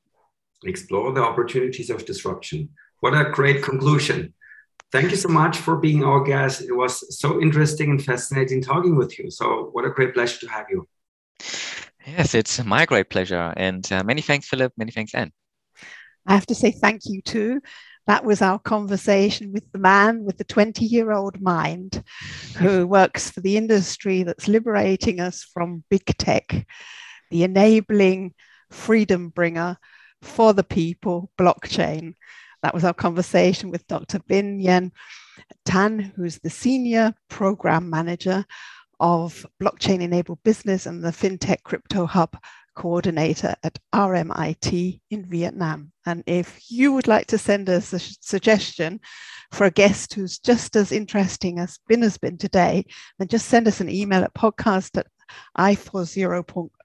Explore 0.64 1.14
the 1.14 1.22
opportunities 1.22 1.90
of 1.90 2.05
disruption. 2.05 2.68
What 3.01 3.14
a 3.14 3.30
great 3.30 3.62
conclusion. 3.62 4.34
Thank 4.93 5.11
you 5.11 5.16
so 5.16 5.28
much 5.28 5.57
for 5.57 5.76
being 5.76 6.03
our 6.05 6.22
guest. 6.22 6.62
It 6.62 6.72
was 6.72 7.18
so 7.18 7.41
interesting 7.41 7.91
and 7.91 8.05
fascinating 8.05 8.61
talking 8.61 8.97
with 8.97 9.18
you. 9.18 9.30
So, 9.30 9.68
what 9.72 9.84
a 9.84 9.91
great 9.91 10.14
pleasure 10.14 10.41
to 10.41 10.49
have 10.49 10.66
you. 10.68 10.88
Yes, 12.07 12.34
it's 12.34 12.64
my 12.64 12.86
great 12.86 13.09
pleasure. 13.09 13.55
And 13.57 13.91
uh, 13.93 14.03
many 14.03 14.20
thanks, 14.20 14.49
Philip. 14.49 14.72
Many 14.76 14.91
thanks, 14.91 15.14
Anne. 15.14 15.32
I 16.26 16.34
have 16.34 16.47
to 16.47 16.55
say 16.55 16.72
thank 16.72 17.03
you 17.05 17.22
too. 17.22 17.61
That 18.07 18.24
was 18.24 18.43
our 18.43 18.59
conversation 18.59 19.53
with 19.53 19.70
the 19.72 19.78
man 19.78 20.24
with 20.24 20.38
the 20.38 20.45
20 20.45 20.84
year 20.84 21.12
old 21.12 21.41
mind 21.41 22.03
who 22.57 22.86
works 22.99 23.30
for 23.30 23.41
the 23.41 23.57
industry 23.57 24.24
that's 24.24 24.49
liberating 24.49 25.20
us 25.20 25.45
from 25.45 25.84
big 25.91 26.05
tech, 26.18 26.66
the 27.30 27.45
enabling 27.45 28.34
freedom 28.70 29.28
bringer 29.28 29.76
for 30.22 30.53
the 30.53 30.64
people, 30.64 31.30
blockchain. 31.38 32.14
That 32.63 32.75
was 32.75 32.85
our 32.85 32.95
conversation 32.95 33.71
with 33.71 33.87
Dr. 33.87 34.19
Bin 34.27 34.61
Yen 34.61 34.93
Tan, 35.65 36.13
who's 36.17 36.39
the 36.39 36.51
Senior 36.51 37.15
Program 37.29 37.89
Manager 37.89 38.45
of 38.99 39.47
Blockchain 39.61 40.03
Enabled 40.03 40.43
Business 40.43 40.87
and 40.87 41.03
the 41.03 41.09
FinTech 41.09 41.63
Crypto 41.63 42.07
Hub 42.07 42.37
coordinator 42.77 43.55
at 43.63 43.79
RMIT 43.95 45.01
in 45.11 45.27
Vietnam. 45.27 45.93
And 46.07 46.23
if 46.27 46.71
you 46.71 46.93
would 46.93 47.09
like 47.09 47.27
to 47.29 47.39
send 47.39 47.69
us 47.69 47.93
a 47.93 47.99
suggestion 47.99 49.01
for 49.53 49.65
a 49.65 49.71
guest 49.71 50.15
who's 50.15 50.39
just 50.39 50.77
as 50.77 50.93
interesting 50.93 51.59
as 51.59 51.79
Bin 51.89 52.03
has 52.03 52.17
been 52.17 52.39
today, 52.39 52.85
then 53.19 53.29
just 53.29 53.49
send 53.49 53.69
us 53.69 53.81
an 53.81 53.91
email 53.91 54.23
at 54.23 54.35
podcast 54.35 54.99
at 54.99 55.07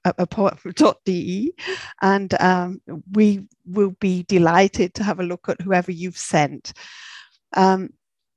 i40.de 0.06 1.54
and 2.02 2.34
um, 2.42 2.82
we 3.12 3.46
will 3.66 3.92
be 4.00 4.24
delighted 4.24 4.94
to 4.94 5.04
have 5.04 5.20
a 5.20 5.24
look 5.24 5.50
at 5.50 5.62
whoever 5.62 5.92
you've 5.92 6.18
sent. 6.18 6.74
Um, 7.56 7.90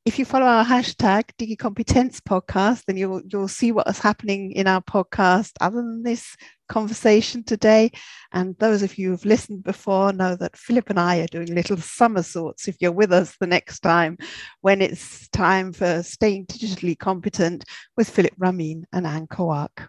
if 0.09 0.19
you 0.19 0.25
follow 0.25 0.47
our 0.47 0.65
hashtag 0.65 1.25
DigiCompetence 1.39 2.21
podcast, 2.21 2.85
then 2.87 2.97
you'll 2.97 3.21
you'll 3.31 3.47
see 3.47 3.73
what 3.73 3.87
is 3.89 3.99
happening 3.99 4.53
in 4.53 4.67
our 4.67 4.81
podcast 4.81 5.53
other 5.61 5.83
than 5.83 6.03
this 6.03 6.35
conversation 6.71 7.45
today. 7.45 7.91
And 8.33 8.57
those 8.59 8.83
of 8.83 8.97
you 8.97 9.11
who've 9.11 9.25
listened 9.27 9.65
before 9.65 10.15
know 10.15 10.35
that 10.37 10.57
Philip 10.57 10.89
and 10.89 10.99
I 10.99 11.19
are 11.19 11.27
doing 11.27 11.55
little 11.55 11.77
somersaults 11.77 12.69
if 12.69 12.77
you're 12.81 12.91
with 12.91 13.13
us 13.13 13.37
the 13.39 13.47
next 13.47 13.81
time 13.81 14.17
when 14.63 14.81
it's 14.81 15.29
time 15.29 15.75
for 15.75 16.03
staying 16.03 16.47
digitally 16.47 16.99
competent 16.99 17.65
with 17.95 18.09
Philip 18.09 18.33
Ramin 18.39 18.87
and 18.95 19.07
Anne 19.07 19.27
Coark. 19.27 19.89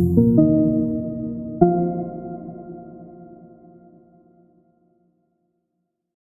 Thank 0.00 0.16
you. 0.16 0.29